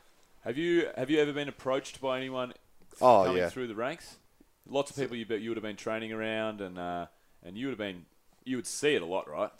Have 0.44 0.58
you 0.58 0.88
have 0.96 1.08
you 1.08 1.20
ever 1.20 1.32
been 1.32 1.48
approached 1.48 2.00
by 2.00 2.18
anyone 2.18 2.52
Oh, 3.00 3.22
coming 3.24 3.38
yeah. 3.38 3.48
through 3.48 3.68
the 3.68 3.74
ranks? 3.74 4.16
Lots 4.68 4.90
of 4.90 4.96
people 4.96 5.16
you 5.16 5.24
bet 5.24 5.40
you 5.40 5.50
would 5.50 5.56
have 5.56 5.62
been 5.62 5.76
training 5.76 6.12
around 6.12 6.60
and 6.60 6.78
uh, 6.78 7.06
and 7.44 7.56
you 7.56 7.66
would 7.66 7.72
have 7.72 7.78
been 7.78 8.04
you 8.44 8.56
would 8.56 8.66
see 8.66 8.94
it 8.94 9.02
a 9.02 9.06
lot, 9.06 9.28
right? 9.30 9.50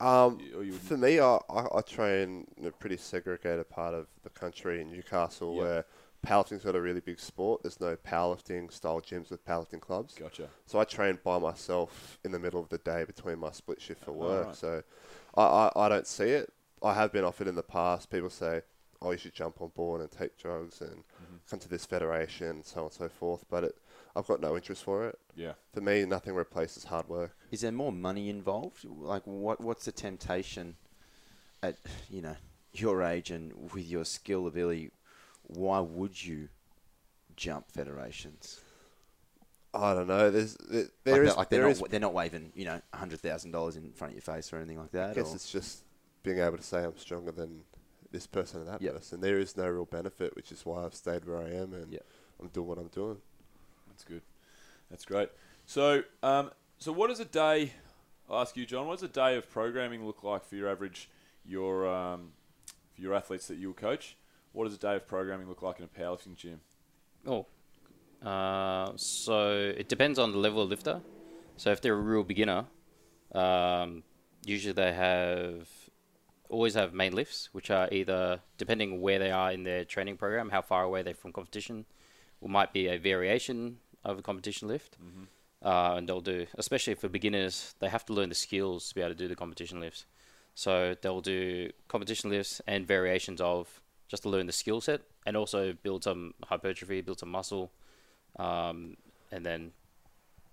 Um, 0.00 0.38
You- 0.40 0.58
or 0.58 0.62
you 0.64 0.72
would- 0.72 0.80
for 0.82 0.96
me, 0.96 1.18
I, 1.20 1.38
I, 1.48 1.78
I 1.78 1.80
train 1.82 2.46
in 2.56 2.66
a 2.66 2.70
pretty 2.72 2.96
segregated 2.96 3.68
part 3.70 3.94
of 3.94 4.06
the 4.22 4.30
country 4.30 4.80
in 4.80 4.90
Newcastle 4.92 5.54
Yeah. 5.54 5.60
where 5.62 5.84
powerlifting's 6.26 6.64
got 6.64 6.74
a 6.74 6.80
really 6.80 7.00
big 7.00 7.18
sport. 7.20 7.62
There's 7.62 7.80
no 7.80 7.96
powerlifting 7.96 8.72
style 8.72 9.00
gyms 9.00 9.30
with 9.30 9.44
powerlifting 9.44 9.80
clubs. 9.80 10.14
Gotcha. 10.14 10.48
So 10.66 10.78
I 10.78 10.84
train 10.84 11.18
by 11.24 11.38
myself 11.38 12.18
in 12.24 12.32
the 12.32 12.38
middle 12.38 12.60
of 12.60 12.68
the 12.68 12.78
day 12.78 13.04
between 13.04 13.38
my 13.38 13.50
split 13.52 13.80
shift 13.80 14.04
for 14.04 14.12
work. 14.12 14.46
right. 14.48 14.56
So 14.56 14.82
I, 15.36 15.42
I, 15.42 15.72
I 15.76 15.88
don't 15.88 16.06
see 16.06 16.30
it. 16.30 16.52
I 16.82 16.94
have 16.94 17.12
been 17.12 17.24
offered 17.24 17.48
in 17.48 17.54
the 17.54 17.62
past. 17.62 18.10
People 18.10 18.30
say, 18.30 18.62
oh, 19.02 19.10
you 19.12 19.18
should 19.18 19.34
jump 19.34 19.60
on 19.60 19.68
board 19.74 20.00
and 20.00 20.10
take 20.10 20.36
drugs 20.38 20.80
and 20.80 20.90
Mm-hmm. 21.22 21.36
come 21.50 21.58
to 21.58 21.68
this 21.68 21.84
federation, 21.84 22.46
and 22.48 22.64
so 22.64 22.80
on 22.80 22.84
and 22.86 22.92
so 22.92 23.08
forth. 23.08 23.44
But 23.50 23.64
it, 23.64 23.74
I've 24.14 24.26
got 24.28 24.40
no 24.40 24.54
interest 24.54 24.84
for 24.84 25.08
it. 25.08 25.18
Yeah. 25.34 25.52
For 25.74 25.80
me, 25.80 26.04
nothing 26.04 26.34
replaces 26.34 26.84
hard 26.84 27.08
work. 27.08 27.36
Is 27.50 27.62
there 27.62 27.72
more 27.72 27.90
money 27.92 28.28
involved? 28.28 28.84
Like, 28.84 29.22
what 29.26 29.60
what's 29.60 29.84
the 29.86 29.92
temptation 29.92 30.76
at 31.62 31.76
you 32.08 32.22
know 32.22 32.36
your 32.72 33.02
age 33.02 33.30
and 33.32 33.72
with 33.72 33.86
your 33.86 34.04
skill 34.04 34.46
ability? 34.46 34.90
Why 35.48 35.80
would 35.80 36.22
you 36.24 36.48
jump 37.36 37.70
federations? 37.70 38.60
I 39.74 39.92
don't 39.94 40.06
know. 40.06 40.30
There's 40.30 40.54
there, 40.56 40.84
there 41.04 41.14
they're, 41.14 41.22
is- 41.24 41.36
like 41.36 41.48
they're 41.50 41.60
there 41.60 41.68
not 41.68 41.76
is 41.82 41.90
they're 41.90 42.00
not 42.00 42.14
waving 42.14 42.52
you 42.54 42.64
know 42.64 42.80
hundred 42.94 43.20
thousand 43.20 43.50
dollars 43.52 43.76
in 43.76 43.92
front 43.92 44.12
of 44.12 44.14
your 44.14 44.34
face 44.34 44.52
or 44.52 44.56
anything 44.56 44.78
like 44.78 44.92
that. 44.92 45.10
I 45.10 45.14
guess 45.14 45.32
or- 45.32 45.36
it's 45.36 45.50
just 45.50 45.82
being 46.22 46.38
able 46.38 46.56
to 46.56 46.62
say 46.62 46.84
I'm 46.84 46.96
stronger 46.96 47.32
than 47.32 47.62
this 48.10 48.26
person 48.26 48.60
and 48.60 48.68
that 48.68 48.80
Yep. 48.80 48.94
person. 48.94 49.20
There 49.20 49.38
is 49.38 49.56
no 49.56 49.68
real 49.68 49.84
benefit, 49.84 50.34
which 50.34 50.50
is 50.50 50.64
why 50.64 50.84
I've 50.84 50.94
stayed 50.94 51.24
where 51.26 51.38
I 51.38 51.50
am 51.50 51.74
and 51.74 51.92
Yep. 51.92 52.06
I'm 52.40 52.48
doing 52.48 52.66
what 52.66 52.78
I'm 52.78 52.88
doing. 52.88 53.18
That's 53.88 54.04
good. 54.04 54.22
That's 54.90 55.04
great. 55.04 55.30
So, 55.66 56.02
um, 56.22 56.50
so 56.78 56.92
what 56.92 57.08
does 57.08 57.20
a 57.20 57.24
day? 57.26 57.72
I'll 58.30 58.40
ask 58.40 58.56
you, 58.56 58.64
John. 58.64 58.86
What 58.86 58.94
does 59.00 59.02
a 59.02 59.12
day 59.12 59.36
of 59.36 59.50
programming 59.50 60.06
look 60.06 60.22
like 60.22 60.44
for 60.46 60.56
your 60.56 60.68
average 60.70 61.10
your 61.44 61.86
um, 61.86 62.32
for 62.94 63.02
your 63.02 63.14
athletes 63.14 63.46
that 63.48 63.56
you 63.56 63.72
coach? 63.74 64.16
What 64.58 64.64
does 64.64 64.74
a 64.74 64.80
day 64.80 64.96
of 64.96 65.06
programming 65.06 65.46
look 65.48 65.62
like 65.62 65.78
in 65.78 65.84
a 65.84 65.86
powerlifting 65.86 66.34
gym? 66.34 66.60
Oh, 67.24 67.46
uh, 68.28 68.90
so 68.96 69.72
it 69.78 69.88
depends 69.88 70.18
on 70.18 70.32
the 70.32 70.38
level 70.38 70.60
of 70.60 70.68
lifter. 70.68 71.00
So 71.56 71.70
if 71.70 71.80
they're 71.80 71.94
a 71.94 71.96
real 71.96 72.24
beginner, 72.24 72.64
um, 73.36 74.02
usually 74.44 74.72
they 74.72 74.92
have 74.92 75.68
always 76.48 76.74
have 76.74 76.92
main 76.92 77.12
lifts, 77.12 77.50
which 77.52 77.70
are 77.70 77.88
either 77.92 78.40
depending 78.56 79.00
where 79.00 79.20
they 79.20 79.30
are 79.30 79.52
in 79.52 79.62
their 79.62 79.84
training 79.84 80.16
program, 80.16 80.50
how 80.50 80.62
far 80.62 80.82
away 80.82 81.02
they're 81.02 81.14
from 81.14 81.32
competition, 81.32 81.84
or 82.40 82.48
might 82.48 82.72
be 82.72 82.88
a 82.88 82.98
variation 82.98 83.76
of 84.04 84.18
a 84.18 84.22
competition 84.22 84.66
lift. 84.66 84.96
Uh, 85.64 85.94
and 85.96 86.08
they'll 86.08 86.20
do, 86.20 86.48
especially 86.56 86.94
for 86.94 87.08
beginners, 87.08 87.76
they 87.78 87.88
have 87.88 88.04
to 88.04 88.12
learn 88.12 88.28
the 88.28 88.34
skills 88.34 88.88
to 88.88 88.96
be 88.96 89.02
able 89.02 89.10
to 89.10 89.14
do 89.14 89.28
the 89.28 89.36
competition 89.36 89.78
lifts. 89.78 90.04
So 90.56 90.96
they'll 91.00 91.20
do 91.20 91.70
competition 91.86 92.30
lifts 92.30 92.60
and 92.66 92.84
variations 92.84 93.40
of 93.40 93.80
just 94.08 94.22
to 94.24 94.28
learn 94.28 94.46
the 94.46 94.52
skill 94.52 94.80
set 94.80 95.02
and 95.26 95.36
also 95.36 95.72
build 95.82 96.04
some 96.04 96.34
hypertrophy, 96.44 97.00
build 97.00 97.18
some 97.18 97.30
muscle, 97.30 97.70
um, 98.38 98.96
and 99.30 99.44
then 99.44 99.72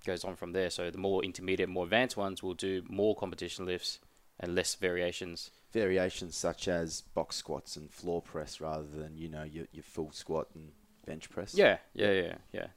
goes 0.06 0.24
on 0.24 0.36
from 0.36 0.52
there. 0.52 0.70
So 0.70 0.92
the 0.92 0.98
more 0.98 1.24
intermediate, 1.24 1.70
more 1.70 1.86
advanced 1.86 2.18
ones 2.18 2.44
will 2.44 2.54
do 2.54 2.84
more 2.88 3.16
competition 3.16 3.66
lifts 3.66 4.00
and 4.40 4.54
less 4.54 4.76
variations. 4.76 5.52
variations 5.72 6.36
such 6.36 6.68
as 6.68 7.02
box 7.02 7.36
squats 7.36 7.76
and 7.76 7.90
floor 7.92 8.22
press 8.22 8.62
rather 8.62 8.86
than 8.86 9.18
you 9.18 9.30
know 9.30 9.44
your, 9.44 9.66
your 9.72 9.84
full 9.84 10.12
squat 10.12 10.48
and 10.54 10.72
bench 11.06 11.30
press. 11.30 11.56
Yeah, 11.56 11.78
yeah, 11.94 12.12
yeah, 12.12 12.34
yeah. 12.52 12.68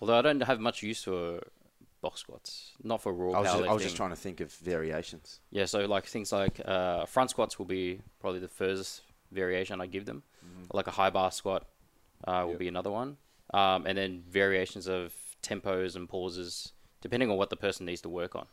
Although 0.00 0.18
I 0.18 0.22
don't 0.22 0.42
have 0.42 0.60
much 0.60 0.82
use 0.82 1.02
for 1.02 1.40
box 2.00 2.20
squats, 2.20 2.72
not 2.82 3.02
for 3.02 3.12
raw 3.12 3.32
I 3.32 3.40
was, 3.40 3.52
just, 3.52 3.68
I 3.68 3.72
was 3.72 3.82
just 3.82 3.96
trying 3.96 4.10
to 4.10 4.16
think 4.16 4.40
of 4.40 4.52
variations. 4.52 5.40
Yeah, 5.50 5.64
so 5.64 5.80
like 5.86 6.06
things 6.06 6.30
like 6.32 6.60
uh, 6.64 7.06
front 7.06 7.30
squats 7.30 7.58
will 7.58 7.66
be 7.66 8.00
probably 8.20 8.40
the 8.40 8.48
furthest 8.48 9.02
variation 9.32 9.80
I 9.80 9.86
give 9.86 10.06
them. 10.06 10.22
Like 10.72 10.86
a 10.86 10.90
high 10.92 11.10
bar 11.10 11.30
squat 11.30 11.66
uh, 12.24 12.42
will 12.44 12.50
Yep. 12.52 12.58
be 12.58 12.68
another 12.68 12.90
one, 12.90 13.16
um, 13.54 13.86
and 13.86 13.96
then 13.96 14.22
variations 14.28 14.86
of 14.86 15.14
tempos 15.42 15.96
and 15.96 16.08
pauses 16.08 16.72
depending 17.00 17.30
on 17.30 17.36
what 17.36 17.48
the 17.48 17.56
person 17.56 17.86
needs 17.86 18.00
to 18.02 18.08
work 18.08 18.34
on. 18.34 18.46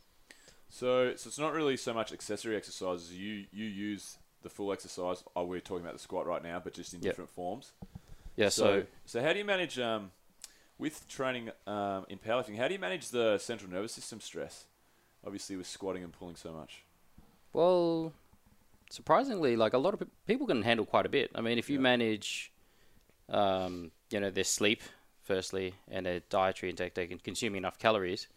So, 0.70 1.16
so 1.16 1.28
it's 1.28 1.40
not 1.40 1.54
really 1.54 1.78
so 1.78 1.94
much 1.94 2.12
accessory 2.14 2.56
exercises. 2.56 3.12
You 3.14 3.46
you 3.52 3.66
use 3.66 4.18
the 4.44 4.50
full 4.50 4.72
exercise. 4.72 5.24
Oh, 5.36 5.44
we're 5.46 5.60
talking 5.60 5.84
about 5.84 5.94
the 5.94 6.00
squat 6.00 6.26
right 6.28 6.44
now, 6.44 6.60
but 6.64 6.74
just 6.74 6.94
in 6.94 7.00
Yep. 7.02 7.12
different 7.12 7.30
forms. 7.32 7.72
Yeah, 8.36 8.50
So, 8.50 8.82
so, 8.82 8.86
so 9.06 9.22
how 9.22 9.34
do 9.34 9.40
you 9.40 9.46
manage? 9.46 9.80
Um, 9.80 10.12
with 10.78 11.08
training 11.08 11.52
um, 11.68 12.06
in 12.10 12.20
powerlifting, 12.20 12.58
how 12.58 12.68
do 12.68 12.74
you 12.74 12.80
manage 12.80 13.10
the 13.10 13.38
central 13.38 13.72
nervous 13.72 13.94
system 13.94 14.20
stress? 14.20 14.66
Obviously, 15.26 15.56
with 15.56 15.68
squatting 15.68 16.04
and 16.04 16.12
pulling 16.12 16.36
so 16.36 16.52
much. 16.52 16.84
Well, 17.54 18.12
surprisingly, 18.90 19.56
like 19.56 19.74
a 19.74 19.78
lot 19.78 19.94
of 19.94 20.00
pe- 20.00 20.06
people 20.28 20.48
can 20.48 20.62
handle 20.64 20.86
quite 20.86 21.06
a 21.06 21.10
bit. 21.10 21.32
I 21.36 21.42
mean, 21.42 21.58
if 21.58 21.70
you 21.70 21.78
Yeah. 21.78 21.82
manage, 21.82 22.52
um, 23.30 23.92
you 24.12 24.20
know, 24.20 24.30
their 24.30 24.44
sleep 24.44 24.82
firstly 25.22 25.76
and 25.88 26.06
their 26.06 26.20
dietary 26.30 26.70
intake, 26.70 26.94
they 26.94 27.08
can 27.08 27.20
consume 27.20 27.56
enough 27.56 27.80
calories. 27.80 28.28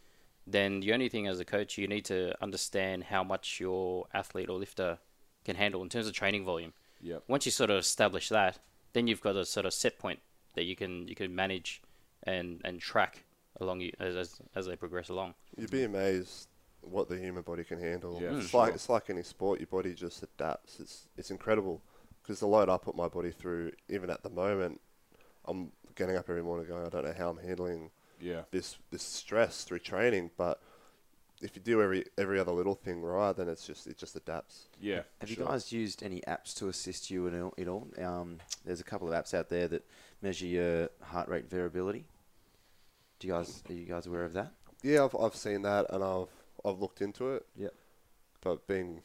Then 0.47 0.81
the 0.81 0.93
only 0.95 1.09
thing 1.09 1.27
as 1.27 1.41
a 1.41 1.45
coach, 1.45 1.77
you 1.77 1.87
need 1.87 2.07
to 2.07 2.41
understand 2.43 3.05
how 3.05 3.23
much 3.23 3.61
your 3.61 4.07
athlete 4.15 4.49
or 4.49 4.59
lifter 4.59 4.99
can 5.45 5.57
handle 5.57 5.83
in 5.83 5.89
terms 5.91 6.07
of 6.07 6.15
training 6.15 6.45
volume. 6.45 6.73
Yep. 7.01 7.25
Once 7.29 7.45
you 7.47 7.53
sort 7.53 7.71
of 7.71 7.77
establish 7.79 8.29
that, 8.31 8.59
then 8.95 9.07
you've 9.07 9.21
got 9.21 9.37
a 9.37 9.45
sort 9.45 9.67
of 9.67 9.75
set 9.75 9.99
point 9.99 10.21
that 10.55 10.65
you 10.65 10.75
can 10.75 11.07
you 11.07 11.15
can 11.15 11.35
manage 11.35 11.83
and 12.23 12.61
and 12.65 12.81
track 12.81 13.25
along 13.61 13.81
you 13.81 13.93
as 14.01 14.17
as, 14.17 14.41
as 14.55 14.67
they 14.67 14.75
progress 14.75 15.09
along. 15.11 15.35
You'd 15.57 15.71
be 15.71 15.85
amazed 15.85 16.49
what 16.91 17.09
the 17.09 17.19
human 17.19 17.43
body 17.43 17.65
can 17.65 17.81
handle. 17.81 18.19
Yeah, 18.21 18.31
for 18.31 18.39
it's 18.39 18.55
like 18.55 18.75
it's 18.75 18.89
like 18.89 19.11
any 19.11 19.23
sport. 19.23 19.61
Your 19.61 19.67
body 19.69 19.95
just 19.95 20.23
adapts. 20.23 20.81
It's 20.81 21.09
it's 21.17 21.31
incredible 21.31 21.83
because 22.23 22.41
the 22.41 22.47
load 22.47 22.69
I 22.69 22.77
put 22.77 22.97
my 22.97 23.09
body 23.09 23.31
through, 23.31 23.73
even 23.89 24.11
at 24.11 24.23
the 24.23 24.31
moment, 24.31 24.81
I'm 25.47 25.73
getting 25.95 26.17
up 26.17 26.29
every 26.29 26.43
morning 26.43 26.67
going, 26.69 26.85
I 26.87 26.89
don't 26.91 27.05
know 27.05 27.15
how 27.17 27.31
I'm 27.31 27.39
handling 27.39 27.91
Yeah. 28.21 28.43
this 28.51 28.77
this 28.91 29.03
stress 29.03 29.65
through 29.65 29.79
training, 29.81 30.31
but 30.37 30.61
if 31.41 31.57
you 31.57 31.63
do 31.63 31.81
every 31.81 32.05
every 32.17 32.39
other 32.39 32.53
little 32.53 32.75
thing 32.75 33.01
right, 33.01 33.35
then 33.35 33.49
it's 33.49 33.67
just 33.67 33.87
it 33.87 33.97
just 33.97 34.17
adapts. 34.17 34.69
Yeah. 34.81 35.03
Have 35.21 35.31
sure. 35.31 35.45
you 35.45 35.49
guys 35.51 35.73
used 35.73 36.03
any 36.03 36.21
apps 36.29 36.55
to 36.59 36.69
assist 36.69 37.11
you 37.11 37.27
in 37.29 37.41
all? 37.41 37.55
In 37.57 37.69
all? 37.69 37.89
Um, 38.03 38.39
there's 38.65 38.81
a 38.81 38.85
couple 38.85 39.11
of 39.11 39.15
apps 39.15 39.35
out 39.35 39.49
there 39.49 39.69
that 39.69 39.87
measure 40.21 40.47
your 40.47 40.91
heart 41.03 41.29
rate 41.29 41.49
variability. 41.49 42.05
Do 43.19 43.27
you 43.27 43.33
guys 43.33 43.63
are 43.69 43.73
you 43.73 43.87
guys 43.87 44.07
aware 44.07 44.25
of 44.25 44.33
that? 44.35 44.53
Yeah, 44.83 45.05
I've 45.05 45.17
I've 45.17 45.35
seen 45.35 45.63
that 45.63 45.87
and 45.91 46.05
I've 46.05 46.29
I've 46.65 46.79
looked 46.79 47.01
into 47.01 47.35
it. 47.35 47.47
Yep. 47.57 47.75
But 48.41 48.67
being 48.67 49.03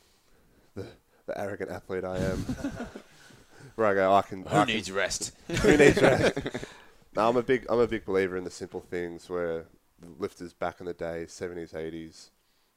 the 0.75 0.85
the 1.25 1.39
arrogant 1.39 1.71
athlete 1.71 2.03
I 2.03 2.17
am, 2.17 2.39
where 3.75 3.87
I 3.87 3.93
go, 3.93 4.13
I 4.13 4.21
can. 4.21 4.45
I 4.47 4.65
can- 4.65 4.93
rest? 4.93 5.31
Who 5.47 5.77
needs 5.77 6.01
rest? 6.01 6.37
no, 7.15 7.29
I'm 7.29 7.37
a 7.37 7.43
big 7.43 7.65
I'm 7.69 7.79
a 7.79 7.87
big 7.87 8.05
believer 8.05 8.37
in 8.37 8.43
the 8.43 8.51
simple 8.51 8.81
things 8.81 9.29
where 9.29 9.65
lifters 10.19 10.53
back 10.53 10.79
in 10.79 10.85
the 10.85 10.93
day, 10.93 11.25
seventies, 11.27 11.73
eighties, 11.73 12.31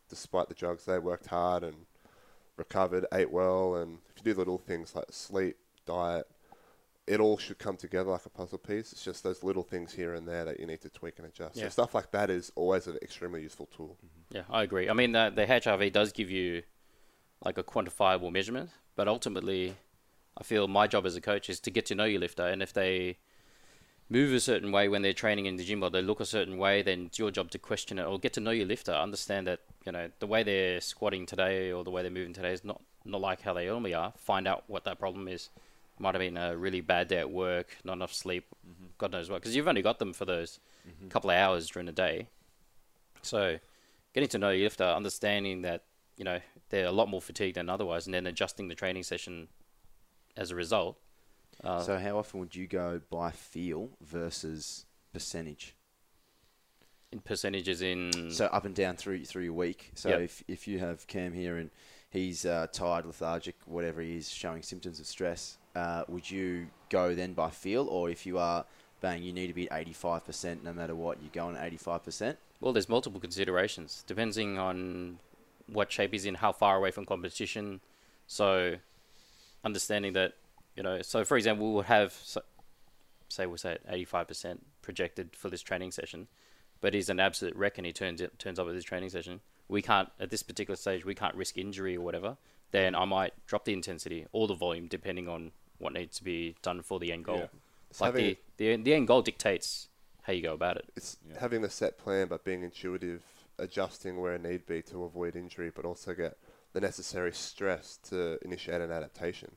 despite 0.09 0.49
the 0.49 0.54
drugs, 0.54 0.85
they 0.85 0.99
worked 0.99 1.26
hard 1.26 1.62
and 1.62 1.75
recovered, 2.56 3.04
ate 3.12 3.30
well, 3.30 3.76
and 3.76 3.99
if 4.11 4.25
you 4.25 4.33
do 4.33 4.38
little 4.38 4.59
things 4.59 4.95
like 4.95 5.06
sleep, 5.11 5.56
diet, 5.85 6.26
it 7.06 7.21
all 7.21 7.38
should 7.38 7.59
come 7.59 7.76
together 7.76 8.11
like 8.11 8.26
a 8.26 8.30
puzzle 8.30 8.59
piece. 8.59 8.92
It's 8.92 9.04
just 9.04 9.23
those 9.23 9.42
little 9.42 9.62
things 9.62 9.92
here 9.92 10.14
and 10.14 10.26
there 10.26 10.45
that 10.45 10.59
you 10.59 10.66
need 10.66 10.80
to 10.83 10.88
tweak 10.88 11.18
and 11.18 11.26
adjust. 11.26 11.56
Yeah. 11.56 11.64
So 11.64 11.71
stuff 11.71 11.95
like 11.95 12.11
that 12.12 12.30
is 12.30 12.50
always 12.54 12.87
an 12.87 12.99
extremely 13.02 13.42
useful 13.42 13.66
tool. 13.66 13.97
Mm-hmm. 14.04 14.15
Yeah, 14.30 14.42
I 14.50 14.62
agree. 14.62 14.88
I 14.88 14.92
mean, 14.92 15.12
the, 15.12 15.33
the 15.35 15.47
HRV 15.47 15.92
does 15.92 16.12
give 16.12 16.30
you 16.30 16.62
like 17.45 17.59
a 17.59 17.62
quantifiable 17.62 18.33
measurement, 18.33 18.71
but 18.97 19.09
ultimately, 19.09 19.76
I 20.37 20.42
feel 20.42 20.68
my 20.68 20.87
job 20.87 21.06
as 21.06 21.16
a 21.16 21.21
coach 21.21 21.49
is 21.49 21.61
to 21.61 21.71
get 21.71 21.87
to 21.87 21.95
know 21.95 22.04
your 22.04 22.21
lifter, 22.21 22.47
and 22.47 22.62
if 22.62 22.73
they 22.73 23.18
move 24.09 24.33
a 24.33 24.40
certain 24.40 24.71
way 24.71 24.88
when 24.88 25.02
they're 25.02 25.12
training 25.12 25.47
in 25.47 25.56
the 25.56 25.64
gym 25.64 25.83
or 25.83 25.90
they 25.90 26.02
look 26.02 26.21
a 26.21 26.26
certain 26.26 26.59
way, 26.59 26.83
then 26.83 27.06
it's 27.06 27.18
your 27.18 27.30
job 27.30 27.50
to 27.50 27.59
question 27.59 27.99
it 27.99 28.04
or 28.04 28.18
get 28.18 28.33
to 28.35 28.40
know 28.40 28.50
your 28.50 28.66
lifter, 28.66 28.92
understand 28.92 29.47
that 29.47 29.61
you 29.85 29.92
know 29.92 30.09
the 30.18 30.26
way 30.26 30.42
they're 30.42 30.80
squatting 30.80 31.26
today 31.26 31.73
or 31.73 31.85
the 31.85 31.90
way 31.90 32.02
they're 32.02 32.11
moving 32.11 32.33
today 32.33 32.52
is 32.52 32.64
not 32.64 32.80
not 33.04 33.21
like 33.21 33.42
how 33.42 33.52
they 33.52 33.66
normally 33.66 33.95
are. 33.95 34.12
Find 34.16 34.47
out 34.49 34.64
what 34.66 34.85
that 34.85 34.99
problem 34.99 35.28
is. 35.28 35.50
Might 35.99 36.14
have 36.14 36.21
been 36.21 36.37
a 36.37 36.56
really 36.56 36.83
bad 36.83 37.09
day 37.09 37.18
at 37.18 37.30
work, 37.30 37.78
not 37.83 37.95
enough 37.95 38.12
sleep, 38.12 38.45
mm-hmm. 38.68 38.87
God 38.99 39.12
knows 39.12 39.30
what, 39.30 39.40
because 39.40 39.56
you've 39.56 39.68
only 39.68 39.80
got 39.80 39.99
them 39.99 40.12
for 40.12 40.26
those 40.26 40.61
mm-hmm. 40.87 41.09
couple 41.09 41.30
of 41.30 41.37
hours 41.37 41.71
during 41.71 41.87
the 41.87 41.92
day. 41.92 42.28
So, 43.23 43.59
getting 44.16 44.30
to 44.30 44.38
know 44.38 44.49
your 44.49 44.64
lifter, 44.64 44.85
understanding 44.85 45.62
that 45.62 45.85
you 46.16 46.25
know 46.25 46.40
they're 46.70 46.87
a 46.87 46.90
lot 46.92 47.08
more 47.08 47.20
fatigued 47.20 47.56
than 47.56 47.68
otherwise, 47.68 48.06
and 48.06 48.14
then 48.14 48.26
adjusting 48.26 48.66
the 48.68 48.75
training 48.75 49.02
session 49.04 49.46
as 50.37 50.50
a 50.50 50.54
result. 50.54 50.96
Uh, 51.62 51.80
so 51.82 51.99
how 51.99 52.18
often 52.18 52.40
would 52.40 52.56
you 52.56 52.66
go 52.66 53.00
by 53.11 53.30
feel 53.30 53.90
versus 54.00 54.87
percentage? 55.12 55.75
in 57.12 57.20
percentages, 57.20 57.83
in 57.83 58.31
So 58.33 58.46
up 58.46 58.64
and 58.64 58.74
down 58.74 58.96
through 58.96 59.24
through 59.26 59.44
your 59.44 59.52
week. 59.52 59.92
So 59.94 60.09
Yep. 60.09 60.20
if 60.20 60.44
if 60.48 60.66
you 60.66 60.79
have 60.81 61.07
Cam 61.07 61.33
here 61.33 61.57
and 61.57 61.70
he's 62.11 62.44
uh, 62.44 62.66
tired, 62.72 63.07
lethargic, 63.07 63.55
whatever 63.64 64.00
he 64.00 64.16
is, 64.16 64.29
showing 64.29 64.62
symptoms 64.62 64.98
of 64.98 65.07
stress, 65.07 65.59
uh, 65.76 66.05
would 66.09 66.29
you 66.31 66.68
go 66.88 67.14
then 67.14 67.33
by 67.33 67.50
feel, 67.50 67.87
or 67.88 68.11
if 68.11 68.26
you 68.26 68.38
are 68.38 68.64
bang, 69.00 69.22
you 69.22 69.33
need 69.33 69.46
to 69.46 69.55
be 69.55 69.68
eighty 69.70 69.92
five 69.92 70.24
percent 70.24 70.64
no 70.64 70.72
matter 70.72 70.94
what, 70.94 71.18
you're 71.22 71.31
going 71.31 71.57
eighty 71.57 71.76
five 71.76 72.02
percent? 72.02 72.38
Well, 72.66 72.72
there's 72.72 72.88
multiple 72.88 73.20
considerations 73.20 74.02
depending 74.09 74.59
on 74.59 75.20
what 75.68 75.92
shape 75.92 76.11
he's 76.11 76.24
in, 76.24 76.35
how 76.35 76.50
far 76.50 76.76
away 76.76 76.90
from 76.90 77.05
competition. 77.05 77.81
So, 78.26 78.74
understanding 79.64 80.14
that 80.14 80.33
you 80.74 80.83
know, 80.83 81.00
so 81.00 81.24
for 81.24 81.37
example, 81.37 81.68
we 81.68 81.74
would 81.76 81.87
have 81.87 82.12
so- 82.12 82.42
say 83.29 83.46
we'll 83.46 83.57
say 83.57 83.79
at 83.87 83.87
85% 83.88 84.59
projected 84.83 85.37
for 85.37 85.48
this 85.48 85.62
training 85.62 85.92
session, 85.92 86.26
but 86.81 86.92
he's 86.92 87.09
an 87.09 87.20
absolute 87.20 87.55
wreck 87.55 87.79
and 87.79 87.87
he 87.87 87.92
turns 87.92 88.20
turns 88.37 88.59
up 88.59 88.66
at 88.66 88.74
this 88.74 88.83
training 88.83 89.11
session. 89.11 89.42
We 89.68 89.81
can't 89.81 90.09
at 90.18 90.31
this 90.31 90.42
particular 90.42 90.74
stage 90.74 91.05
we 91.05 91.14
can't 91.14 91.37
risk 91.37 91.57
injury 91.57 91.96
or 91.96 92.00
whatever. 92.00 92.37
Then 92.72 92.96
I 92.96 93.05
might 93.05 93.33
drop 93.46 93.64
the 93.64 93.74
intensity 93.74 94.26
or 94.33 94.48
the 94.48 94.57
volume 94.57 94.88
depending 94.88 95.29
on 95.29 95.52
what 95.79 95.92
needs 95.92 96.18
to 96.18 96.24
be 96.24 96.57
done 96.62 96.83
for 96.83 96.98
the 96.98 97.12
end 97.12 97.26
goal. 97.26 97.38
Yeah. 97.38 98.00
Like 98.00 98.14
the, 98.14 98.37
the 98.57 98.76
the 98.76 98.92
end 98.92 99.07
goal 99.07 99.22
dictates 99.22 99.87
how 100.26 100.32
you 100.32 100.42
go 100.42 100.54
about 100.54 100.76
it. 100.76 100.90
it's 100.96 101.18
having 101.38 101.62
the 101.62 101.70
set 101.70 101.98
plan 101.98 102.26
but 102.26 102.44
being 102.44 102.64
intuitive, 102.64 103.22
adjusting 103.58 104.20
where 104.20 104.36
need 104.38 104.66
be 104.66 104.82
to 104.82 105.04
avoid 105.04 105.36
injury, 105.36 105.70
but 105.74 105.84
also 105.84 106.14
get 106.14 106.36
the 106.72 106.80
necessary 106.80 107.32
stress 107.32 107.96
to 108.08 108.36
initiate 108.44 108.80
an 108.80 108.90
adaptation. 108.90 109.52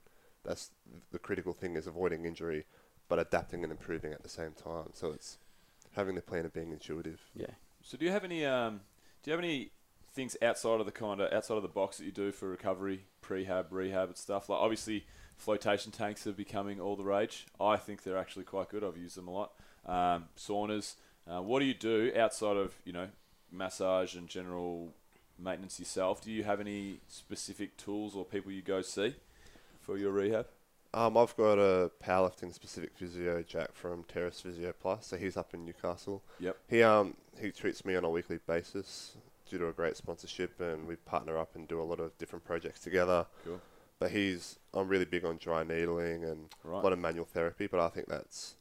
That's 0.45 0.69
the 1.11 1.17
critical 1.17 1.53
thing 1.53 1.75
is 1.75 1.87
avoiding 1.87 2.25
injury, 2.25 2.65
but 3.07 3.17
adapting 3.17 3.63
and 3.63 3.71
improving 3.71 4.13
at 4.13 4.21
the 4.21 4.29
same 4.29 4.51
time. 4.51 4.91
So 4.93 5.11
it's 5.11 5.39
having 5.93 6.13
the 6.13 6.21
plan 6.21 6.45
of 6.45 6.53
being 6.53 6.71
intuitive. 6.71 7.19
Yeah. 7.33 7.47
So 7.81 7.97
do 7.97 8.05
you 8.05 8.11
have 8.11 8.23
any 8.23 8.45
um, 8.45 8.81
do 9.23 9.31
you 9.31 9.35
have 9.35 9.43
any 9.43 9.71
things 10.13 10.37
outside 10.41 10.79
of 10.79 10.85
the 10.85 10.91
kind 10.91 11.19
of 11.19 11.33
outside 11.33 11.55
of 11.55 11.63
the 11.63 11.67
box 11.67 11.97
that 11.97 12.05
you 12.05 12.11
do 12.11 12.31
for 12.31 12.47
recovery, 12.47 13.05
prehab, 13.23 13.65
rehab, 13.71 14.09
and 14.09 14.17
stuff? 14.17 14.49
Like 14.49 14.59
obviously, 14.59 15.07
flotation 15.35 15.91
tanks 15.91 16.27
are 16.27 16.31
becoming 16.31 16.79
all 16.79 16.95
the 16.95 17.03
rage. 17.03 17.47
I 17.59 17.77
think 17.77 18.03
they're 18.03 18.17
actually 18.17 18.45
quite 18.45 18.69
good. 18.69 18.83
I've 18.83 18.97
used 18.97 19.17
them 19.17 19.27
a 19.27 19.31
lot. 19.31 19.53
Um, 19.85 20.25
saunas. 20.37 20.95
Uh, 21.27 21.41
what 21.41 21.59
do 21.59 21.65
you 21.65 21.73
do 21.73 22.11
outside 22.17 22.57
of 22.57 22.73
you 22.85 22.93
know 22.93 23.07
massage 23.51 24.15
and 24.15 24.27
general 24.27 24.93
maintenance 25.37 25.79
yourself? 25.79 26.21
Do 26.21 26.31
you 26.31 26.43
have 26.43 26.59
any 26.59 26.99
specific 27.07 27.77
tools 27.77 28.15
or 28.15 28.25
people 28.25 28.51
you 28.51 28.61
go 28.61 28.81
see 28.81 29.15
for 29.81 29.97
your 29.97 30.11
rehab? 30.11 30.47
Um, 30.91 31.17
I've 31.17 31.37
got 31.37 31.59
a 31.59 31.91
powerlifting 32.03 32.51
specific 32.53 32.91
physio, 32.95 33.43
Jack 33.43 33.75
from 33.75 34.03
Terrace 34.05 34.41
Physio 34.41 34.73
Plus. 34.79 35.05
So 35.05 35.17
he's 35.17 35.37
up 35.37 35.53
in 35.53 35.63
Newcastle. 35.65 36.23
Yep. 36.39 36.57
He 36.67 36.81
um 36.83 37.13
he 37.39 37.51
treats 37.51 37.85
me 37.85 37.95
on 37.95 38.03
a 38.03 38.09
weekly 38.09 38.39
basis 38.47 39.15
due 39.49 39.59
to 39.59 39.67
a 39.67 39.71
great 39.73 39.97
sponsorship, 39.97 40.59
and 40.59 40.87
we 40.87 40.95
partner 40.95 41.37
up 41.37 41.55
and 41.55 41.67
do 41.67 41.79
a 41.81 41.83
lot 41.83 41.99
of 41.99 42.17
different 42.17 42.43
projects 42.43 42.79
together. 42.79 43.27
Cool. 43.45 43.61
But 43.99 44.11
he's 44.11 44.57
I'm 44.73 44.87
really 44.87 45.05
big 45.05 45.25
on 45.25 45.37
dry 45.37 45.63
needling 45.63 46.23
and 46.23 46.47
Right. 46.63 46.79
a 46.79 46.83
lot 46.83 46.93
of 46.93 46.99
manual 46.99 47.25
therapy. 47.25 47.67
But 47.67 47.79
I 47.81 47.89
think 47.89 48.07
that's 48.07 48.55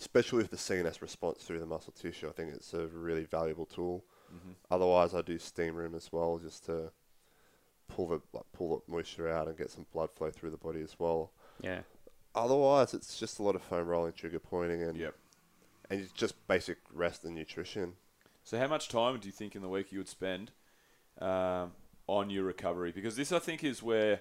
especially 0.00 0.38
with 0.38 0.50
the 0.50 0.56
CNS 0.56 1.02
response 1.02 1.42
through 1.42 1.60
the 1.60 1.66
muscle 1.66 1.92
tissue. 1.92 2.28
I 2.28 2.32
think 2.32 2.54
it's 2.54 2.72
a 2.72 2.86
really 2.88 3.24
valuable 3.24 3.66
tool. 3.66 4.04
Mm-hmm. 4.34 4.52
Otherwise, 4.70 5.14
I 5.14 5.20
do 5.22 5.38
steam 5.38 5.74
room 5.74 5.94
as 5.94 6.10
well, 6.10 6.38
just 6.38 6.64
to 6.66 6.90
pull 7.88 8.06
the 8.08 8.20
like, 8.32 8.44
pull 8.52 8.82
the 8.86 8.92
moisture 8.92 9.28
out 9.28 9.46
and 9.48 9.58
get 9.58 9.70
some 9.70 9.86
blood 9.92 10.10
flow 10.12 10.30
through 10.30 10.50
the 10.50 10.56
body 10.56 10.80
as 10.80 10.98
well. 10.98 11.32
Yeah. 11.60 11.80
Otherwise, 12.34 12.94
it's 12.94 13.18
just 13.18 13.38
a 13.38 13.42
lot 13.42 13.54
of 13.56 13.62
foam 13.62 13.86
rolling, 13.86 14.12
trigger 14.12 14.38
pointing, 14.38 14.82
and 14.82 14.96
Yep. 14.96 15.14
and 15.90 16.00
it's 16.00 16.12
just 16.12 16.46
basic 16.48 16.78
rest 16.92 17.24
and 17.24 17.34
nutrition. 17.34 17.94
So, 18.44 18.58
how 18.58 18.68
much 18.68 18.88
time 18.88 19.18
do 19.18 19.26
you 19.28 19.32
think 19.32 19.54
in 19.54 19.62
the 19.62 19.68
week 19.68 19.92
you 19.92 19.98
would 19.98 20.08
spend 20.08 20.52
um, 21.20 21.72
on 22.06 22.30
your 22.30 22.44
recovery? 22.44 22.92
Because 22.92 23.16
this, 23.16 23.32
I 23.32 23.38
think, 23.38 23.62
is 23.64 23.82
where 23.82 24.20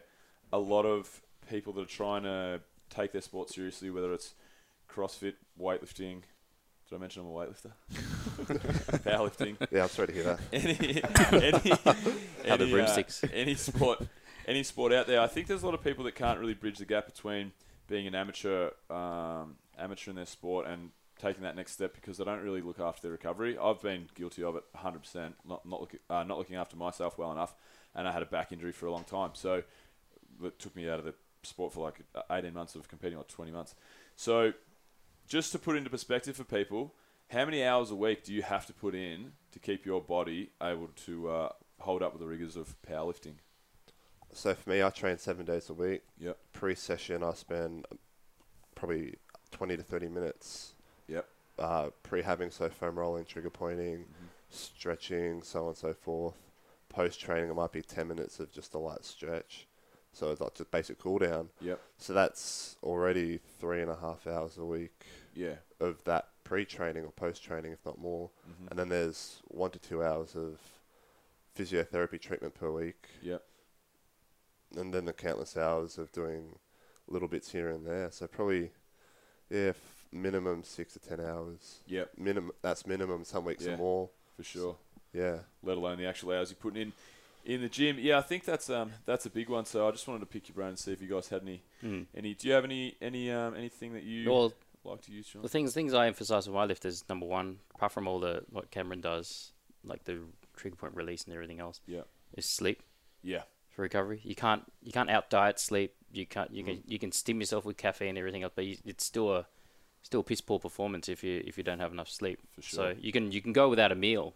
a 0.51 0.59
lot 0.59 0.85
of 0.85 1.21
people 1.49 1.71
that 1.73 1.81
are 1.81 1.85
trying 1.85 2.23
to 2.23 2.61
take 2.89 3.11
their 3.11 3.21
sport 3.21 3.49
seriously, 3.49 3.89
whether 3.91 4.11
it's 4.13 4.33
CrossFit, 4.93 5.33
weightlifting. 5.59 6.21
Did 6.89 6.95
I 6.95 6.97
mention 6.97 7.21
I'm 7.21 7.27
a 7.27 7.31
weightlifter? 7.31 7.71
Powerlifting. 9.03 9.55
Yeah, 9.71 9.83
I'm 9.83 9.89
sorry 9.89 10.07
to 10.07 10.13
hear 10.13 10.23
that. 10.23 10.39
Any, 10.53 10.75
any, 10.81 11.69
How 12.47 12.55
any, 12.55 12.63
uh, 12.63 12.75
broomsticks. 12.75 13.23
any 13.31 13.55
sport, 13.55 14.01
any 14.47 14.63
sport 14.63 14.91
out 14.93 15.05
there. 15.05 15.21
I 15.21 15.27
think 15.27 15.47
there's 15.47 15.61
a 15.61 15.65
lot 15.65 15.75
of 15.75 15.83
people 15.83 16.03
that 16.05 16.15
can't 16.15 16.39
really 16.39 16.55
bridge 16.55 16.79
the 16.79 16.85
gap 16.85 17.05
between 17.05 17.51
being 17.87 18.07
an 18.07 18.15
amateur, 18.15 18.71
um, 18.89 19.57
amateur 19.77 20.09
in 20.09 20.15
their 20.15 20.25
sport 20.25 20.65
and 20.67 20.89
taking 21.19 21.43
that 21.43 21.55
next 21.55 21.73
step 21.73 21.93
because 21.93 22.17
they 22.17 22.23
don't 22.23 22.41
really 22.41 22.61
look 22.61 22.79
after 22.79 23.03
their 23.03 23.11
recovery. 23.11 23.57
I've 23.61 23.81
been 23.81 24.07
guilty 24.15 24.43
of 24.43 24.55
it 24.55 24.63
100%, 24.75 25.33
not 25.47 25.65
not, 25.65 25.81
look, 25.81 25.95
uh, 26.09 26.23
not 26.23 26.37
looking 26.37 26.55
after 26.55 26.75
myself 26.75 27.17
well 27.17 27.31
enough, 27.31 27.53
and 27.93 28.07
I 28.07 28.11
had 28.11 28.23
a 28.23 28.25
back 28.25 28.51
injury 28.51 28.71
for 28.71 28.87
a 28.87 28.91
long 28.91 29.03
time, 29.03 29.31
so 29.33 29.63
it 30.43 30.57
took 30.57 30.75
me 30.75 30.89
out 30.89 30.99
of 30.99 31.05
the 31.05 31.13
sport 31.43 31.73
for 31.73 31.83
like 31.83 32.01
uh, 32.15 32.21
18 32.31 32.53
months 32.53 32.75
of 32.75 32.87
competing, 32.87 33.17
or 33.17 33.25
20 33.25 33.51
months. 33.51 33.75
So, 34.15 34.53
just 35.29 35.51
to 35.53 35.59
put 35.59 35.77
into 35.77 35.89
perspective 35.89 36.35
for 36.35 36.43
people, 36.43 36.93
How 37.31 37.45
many 37.45 37.63
hours 37.63 37.91
a 37.91 37.95
week 37.95 38.23
do 38.23 38.33
you 38.33 38.41
have 38.41 38.65
to 38.65 38.73
put 38.73 38.95
in 38.95 39.33
to 39.51 39.59
keep 39.59 39.85
your 39.85 40.01
body 40.01 40.49
able 40.61 40.89
to 41.05 41.29
uh, 41.29 41.49
hold 41.79 42.01
up 42.01 42.11
with 42.11 42.21
the 42.21 42.27
rigors 42.27 42.55
of 42.55 42.75
powerlifting? 42.81 43.35
So 44.33 44.55
for 44.55 44.69
me, 44.71 44.81
I 44.81 44.89
train 44.89 45.19
seven 45.19 45.45
days 45.45 45.69
a 45.69 45.73
week. 45.75 46.01
Yep. 46.19 46.37
Pre-session, 46.53 47.21
I 47.23 47.33
spend 47.33 47.85
probably 48.73 49.15
20 49.51 49.77
to 49.77 49.83
30 49.83 50.07
minutes 50.07 50.73
Yep. 51.07 51.25
uh, 51.59 51.89
pre-having, 52.01 52.49
so 52.49 52.67
foam 52.69 52.97
rolling, 52.97 53.25
trigger 53.25 53.51
pointing, 53.51 53.99
Mm-hmm. 53.99 54.25
stretching, 54.49 55.43
so 55.43 55.61
on 55.61 55.67
and 55.69 55.77
so 55.77 55.93
forth. 55.93 56.35
Post-training, 56.89 57.51
it 57.51 57.53
might 57.55 57.71
be 57.71 57.83
10 57.83 58.07
minutes 58.07 58.39
of 58.39 58.51
just 58.51 58.73
a 58.73 58.79
light 58.79 59.05
stretch. 59.05 59.67
So 60.13 60.31
it's 60.31 60.41
like 60.41 60.55
just 60.55 60.71
basic 60.71 60.97
cool 60.99 61.19
down. 61.19 61.49
Yep. 61.61 61.79
So 61.97 62.13
that's 62.13 62.75
already 62.83 63.39
three 63.59 63.81
and 63.81 63.89
a 63.91 63.95
half 63.95 64.25
hours 64.27 64.57
a 64.57 64.65
week 64.65 65.05
Yeah. 65.35 65.55
of 65.79 66.03
that 66.05 66.29
pre-training 66.43 67.05
or 67.05 67.11
post-training, 67.11 67.71
if 67.71 67.85
not 67.85 67.99
more. 67.99 68.29
Mm-hmm. 68.49 68.67
And 68.69 68.79
then 68.79 68.89
there's 68.89 69.41
one 69.47 69.71
to 69.71 69.79
two 69.79 70.03
hours 70.03 70.35
of 70.35 70.59
physiotherapy 71.57 72.19
treatment 72.19 72.55
per 72.55 72.71
week. 72.71 73.07
Yep. 73.21 73.43
And 74.75 74.93
then 74.93 75.05
the 75.05 75.13
countless 75.13 75.55
hours 75.57 75.97
of 75.97 76.11
doing 76.11 76.57
little 77.07 77.27
bits 77.27 77.51
here 77.51 77.69
and 77.69 77.85
there. 77.85 78.09
So 78.11 78.27
probably, 78.27 78.71
yeah, 79.49 79.69
f- 79.69 80.05
minimum 80.11 80.63
six 80.63 80.93
to 80.93 80.99
ten 80.99 81.19
hours. 81.19 81.79
Yep. 81.87 82.11
Minimum. 82.17 82.51
That's 82.61 82.85
minimum. 82.85 83.23
Some 83.23 83.45
weeks 83.45 83.65
Yeah. 83.65 83.77
more. 83.77 84.09
For 84.35 84.43
sure. 84.43 84.75
Yeah. 85.13 85.39
Let 85.63 85.77
alone 85.77 85.97
the 85.97 86.05
actual 86.07 86.31
hours 86.33 86.49
you're 86.51 86.57
putting 86.57 86.81
in 86.81 86.93
in 87.45 87.61
the 87.61 87.69
gym. 87.69 87.97
Yeah, 87.99 88.17
I 88.17 88.21
think 88.21 88.43
that's 88.45 88.69
um 88.69 88.91
that's 89.05 89.25
a 89.25 89.29
big 89.29 89.49
one. 89.49 89.65
So 89.65 89.87
I 89.87 89.91
just 89.91 90.07
wanted 90.07 90.19
to 90.21 90.25
pick 90.25 90.47
your 90.49 90.55
brain 90.55 90.69
and 90.69 90.79
see 90.79 90.91
if 90.93 91.01
you 91.01 91.07
guys 91.07 91.29
had 91.29 91.41
any 91.41 91.63
Mm. 91.83 92.05
any. 92.15 92.33
Do 92.33 92.47
you 92.47 92.53
have 92.53 92.63
any 92.65 92.95
any 93.01 93.31
um 93.31 93.55
anything 93.55 93.93
that 93.93 94.03
you 94.03 94.29
Well, 94.29 94.53
like 94.83 95.01
to 95.03 95.11
use, 95.11 95.27
John? 95.27 95.41
The 95.41 95.49
things 95.49 95.73
things 95.73 95.93
I 95.93 96.07
emphasize 96.07 96.47
with 96.47 96.55
my 96.55 96.65
lifters, 96.65 97.03
number 97.09 97.25
one, 97.25 97.59
apart 97.75 97.91
from 97.91 98.07
all 98.07 98.19
the 98.19 98.43
what 98.49 98.69
Cameron 98.71 99.01
does, 99.01 99.51
like 99.83 100.03
the 100.03 100.19
trigger 100.55 100.75
point 100.75 100.95
release 100.95 101.23
and 101.25 101.33
everything 101.33 101.59
else, 101.59 101.79
Yeah. 101.87 102.01
is 102.35 102.45
sleep 102.45 102.83
Yeah. 103.23 103.43
for 103.69 103.81
recovery. 103.83 104.19
You 104.23 104.35
can't 104.35 104.63
you 104.83 104.91
can't 104.91 105.09
out 105.09 105.29
diet 105.29 105.59
sleep. 105.59 105.95
You 106.11 106.25
can't 106.25 106.51
you 106.51 106.63
can 106.63 106.83
you 106.87 106.99
can 106.99 107.11
stim 107.11 107.39
yourself 107.39 107.65
with 107.65 107.77
caffeine 107.77 108.09
and 108.09 108.17
everything 108.17 108.43
else, 108.43 108.53
but 108.55 108.65
you, 108.65 108.77
it's 108.85 109.05
still 109.05 109.31
a 109.33 109.47
still 110.01 110.21
a 110.21 110.23
piss 110.23 110.41
poor 110.41 110.59
performance 110.59 111.07
if 111.09 111.23
you 111.23 111.41
if 111.45 111.57
you 111.57 111.63
don't 111.63 111.79
have 111.79 111.91
enough 111.91 112.09
sleep. 112.09 112.39
For 112.55 112.61
So 112.61 112.95
you 112.99 113.11
can 113.11 113.31
you 113.31 113.41
can 113.41 113.53
go 113.53 113.69
without 113.69 113.91
a 113.91 113.95
meal 113.95 114.33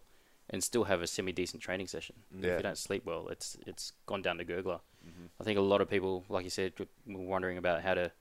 and 0.53 0.63
still 0.63 0.83
have 0.85 1.01
a 1.01 1.07
semi 1.07 1.31
decent 1.33 1.61
training 1.63 1.87
session. 1.87 2.15
If 2.37 2.45
you 2.45 2.61
don't 2.61 2.77
sleep 2.77 3.03
well, 3.05 3.27
it's 3.27 3.57
it's 3.65 3.91
gone 4.05 4.21
down 4.21 4.37
to 4.37 4.45
gurgler. 4.45 4.79
Mm-hmm. 5.05 5.25
I 5.41 5.43
think 5.43 5.57
a 5.57 5.61
lot 5.61 5.81
of 5.81 5.89
people, 5.89 6.23
like 6.29 6.43
you 6.45 6.49
said, 6.51 6.73
were 6.79 6.85
wondering 7.07 7.57
about 7.57 7.81
how 7.81 7.95
to 7.95 8.11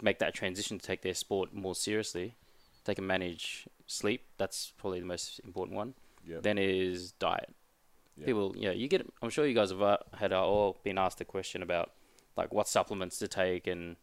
make 0.00 0.18
that 0.18 0.34
transition 0.34 0.78
to 0.78 0.86
take 0.86 1.00
their 1.02 1.14
sport 1.14 1.54
more 1.54 1.74
seriously. 1.74 2.36
They 2.84 2.94
can 2.94 3.06
manage 3.06 3.66
sleep. 3.86 4.22
That's 4.36 4.72
probably 4.76 5.00
the 5.00 5.06
most 5.06 5.40
important 5.44 5.76
one. 5.76 5.94
Yep. 6.26 6.42
Then 6.42 6.58
is 6.58 7.12
diet. 7.12 7.54
Yep. 8.18 8.26
People, 8.26 8.54
yeah, 8.56 8.72
you 8.72 8.86
get. 8.86 9.10
I'm 9.22 9.30
sure 9.30 9.46
you 9.46 9.54
guys 9.54 9.70
have 9.70 9.82
uh, 9.82 9.98
had 10.14 10.32
uh, 10.32 10.44
all 10.44 10.78
been 10.84 10.98
asked 10.98 11.18
the 11.18 11.24
question 11.24 11.62
about 11.62 11.90
like 12.36 12.52
what 12.52 12.68
supplements 12.68 13.18
to 13.18 13.28
take, 13.28 13.66
and 13.66 13.96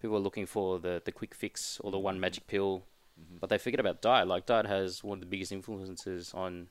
people 0.00 0.16
are 0.16 0.20
looking 0.20 0.46
for 0.46 0.78
the 0.78 1.02
the 1.04 1.12
quick 1.12 1.34
fix 1.34 1.78
or 1.82 1.90
the 1.90 1.98
one 1.98 2.18
magic 2.18 2.46
pill, 2.46 2.84
Mm-hmm. 3.18 3.38
but 3.40 3.48
they 3.48 3.56
forget 3.56 3.80
about 3.80 4.02
diet. 4.02 4.28
Like 4.28 4.44
diet 4.44 4.66
has 4.66 5.02
one 5.02 5.16
of 5.16 5.20
the 5.20 5.26
biggest 5.26 5.50
influences 5.50 6.34
on 6.34 6.68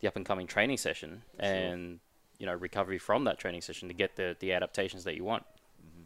the 0.00 0.08
up 0.08 0.16
and 0.16 0.24
coming 0.26 0.46
training 0.46 0.78
session 0.78 1.22
and 1.38 2.00
you 2.38 2.46
know 2.46 2.54
recovery 2.54 2.98
from 2.98 3.24
that 3.24 3.38
training 3.38 3.60
session 3.60 3.88
to 3.88 3.94
get 3.94 4.16
the 4.16 4.36
the 4.40 4.52
adaptations 4.52 5.04
that 5.04 5.14
you 5.16 5.24
want. 5.24 5.44
Mm-hmm. 5.84 6.02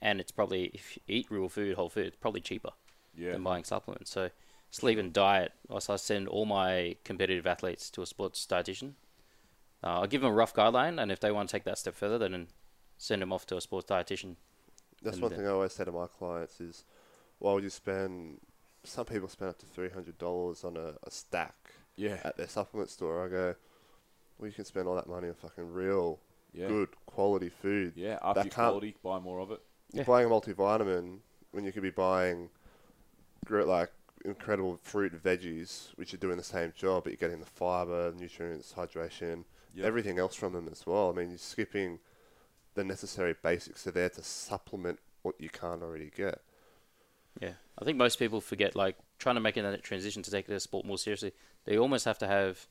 And 0.00 0.20
it's 0.20 0.30
probably 0.30 0.70
if 0.74 0.96
you 0.96 1.02
eat 1.08 1.26
real 1.30 1.48
food, 1.48 1.74
whole 1.76 1.88
food, 1.90 2.06
it's 2.06 2.16
probably 2.16 2.40
cheaper 2.40 2.70
Yeah. 3.16 3.32
than 3.32 3.42
buying 3.42 3.64
supplements. 3.64 4.10
So 4.10 4.30
sleep 4.70 4.98
and 4.98 5.12
diet. 5.12 5.52
Also, 5.68 5.94
I 5.94 5.96
send 5.96 6.28
all 6.28 6.46
my 6.46 6.96
competitive 7.04 7.46
athletes 7.46 7.90
to 7.90 8.02
a 8.02 8.06
sports 8.06 8.46
dietitian. 8.48 8.92
Uh, 9.82 10.00
I'll 10.00 10.06
give 10.06 10.22
them 10.22 10.30
a 10.30 10.34
rough 10.34 10.54
guideline, 10.54 11.00
and 11.00 11.12
if 11.12 11.20
they 11.20 11.30
want 11.30 11.48
to 11.48 11.52
take 11.52 11.64
that 11.64 11.78
step 11.78 11.94
further, 11.94 12.18
then 12.18 12.48
send 12.96 13.22
them 13.22 13.32
off 13.32 13.46
to 13.46 13.56
a 13.56 13.60
sports 13.60 13.88
dietitian. 13.88 14.34
That's 15.02 15.20
one 15.20 15.30
thing 15.30 15.46
I 15.46 15.50
always 15.50 15.72
say 15.72 15.84
to 15.84 15.92
my 15.92 16.08
clients 16.08 16.60
is, 16.60 16.84
why 17.38 17.52
would 17.52 17.62
you 17.62 17.70
spend? 17.70 18.40
Some 18.82 19.04
people 19.04 19.28
spend 19.28 19.50
up 19.50 19.58
to 19.58 19.66
three 19.66 19.90
hundred 19.90 20.18
dollars 20.18 20.64
on 20.64 20.76
a, 20.76 20.94
a 21.04 21.10
stack 21.10 21.72
Yeah. 21.98 22.20
at 22.24 22.36
their 22.36 22.48
supplement 22.48 22.90
store. 22.90 23.24
I 23.24 23.28
go, 23.28 23.54
well, 24.38 24.46
you 24.48 24.54
can 24.54 24.64
spend 24.64 24.86
all 24.88 24.94
that 24.94 25.08
money 25.08 25.28
on 25.28 25.34
fucking 25.34 25.72
real, 25.72 26.20
Yeah. 26.52 26.68
good 26.68 26.88
quality 27.06 27.48
food. 27.50 27.92
Yeah. 27.96 28.18
Up 28.22 28.36
that 28.36 28.42
can't- 28.44 28.54
quality, 28.54 28.96
buy 29.02 29.18
more 29.18 29.40
of 29.40 29.50
it. 29.50 29.60
You're 29.92 30.02
Yeah. 30.02 30.06
buying 30.06 30.26
a 30.26 30.30
multivitamin 30.30 31.18
when 31.50 31.64
you 31.64 31.72
could 31.72 31.82
be 31.82 31.90
buying, 31.90 32.50
gr- 33.44 33.62
like 33.62 33.90
incredible 34.24 34.78
fruit 34.82 35.12
and 35.12 35.22
veggies, 35.22 35.96
which 35.96 36.12
are 36.14 36.18
doing 36.18 36.36
the 36.36 36.42
same 36.42 36.72
job, 36.76 37.04
but 37.04 37.10
you're 37.12 37.16
getting 37.18 37.40
the 37.40 37.46
fiber, 37.46 38.12
nutrients, 38.12 38.72
hydration, 38.74 39.44
Yep. 39.74 39.86
everything 39.86 40.18
else 40.18 40.34
from 40.34 40.52
them 40.52 40.68
as 40.68 40.86
well. 40.86 41.10
I 41.10 41.12
mean, 41.12 41.30
you're 41.30 41.38
skipping 41.38 42.00
the 42.74 42.84
necessary 42.84 43.34
basics 43.42 43.86
are 43.86 43.90
there 43.92 44.08
to 44.10 44.22
supplement 44.22 45.00
what 45.22 45.40
you 45.40 45.48
can't 45.48 45.82
already 45.82 46.10
get. 46.10 46.42
Yeah, 47.40 47.54
I 47.78 47.84
think 47.84 47.96
most 47.98 48.18
people 48.18 48.40
forget 48.40 48.74
like 48.76 48.96
trying 49.18 49.34
to 49.34 49.40
make 49.40 49.54
that 49.56 49.82
transition 49.82 50.22
to 50.22 50.30
take 50.30 50.46
their 50.46 50.58
sport 50.58 50.86
more 50.86 50.98
seriously. 50.98 51.32
They 51.64 51.76
almost 51.76 52.04
have 52.04 52.18
to 52.18 52.26
have 52.26 52.66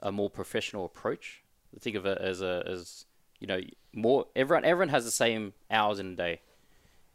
a 0.00 0.10
more 0.10 0.30
professional 0.30 0.84
approach. 0.84 1.42
Think 1.78 1.96
of 1.96 2.06
it 2.06 2.18
as 2.18 2.42
a 2.42 2.62
as 2.66 3.06
you 3.40 3.46
know 3.46 3.60
more 3.92 4.26
everyone 4.36 4.64
everyone 4.64 4.90
has 4.90 5.04
the 5.04 5.10
same 5.10 5.54
hours 5.70 5.98
in 5.98 6.12
a 6.12 6.16
day, 6.16 6.40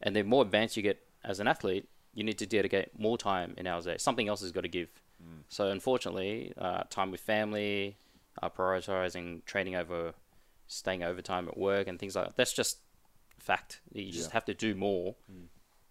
and 0.01 0.15
the 0.15 0.23
more 0.23 0.41
advanced 0.41 0.77
you 0.77 0.83
get 0.83 0.99
as 1.23 1.39
an 1.39 1.47
athlete, 1.47 1.87
you 2.13 2.23
need 2.23 2.37
to 2.39 2.45
dedicate 2.45 2.97
more 2.99 3.17
time 3.17 3.53
in 3.57 3.67
hours 3.67 3.85
a 3.85 3.91
day. 3.91 3.97
Something 3.97 4.27
else 4.27 4.41
has 4.41 4.51
got 4.51 4.61
to 4.61 4.67
give. 4.69 4.89
So 5.49 5.69
unfortunately, 5.69 6.53
uh, 6.57 6.83
time 6.89 7.11
with 7.11 7.21
family, 7.21 7.97
uh, 8.41 8.49
prioritizing 8.49 9.45
training 9.45 9.75
over 9.75 10.13
staying 10.67 11.03
overtime 11.03 11.47
at 11.47 11.57
work 11.57 11.87
and 11.87 11.97
things 11.97 12.15
like 12.15 12.25
that. 12.25 12.35
That's 12.35 12.53
just 12.53 12.79
fact. 13.39 13.79
You 13.93 14.11
just 14.11 14.29
Yeah. 14.29 14.33
have 14.33 14.45
to 14.45 14.53
do 14.53 14.75
more 14.75 15.15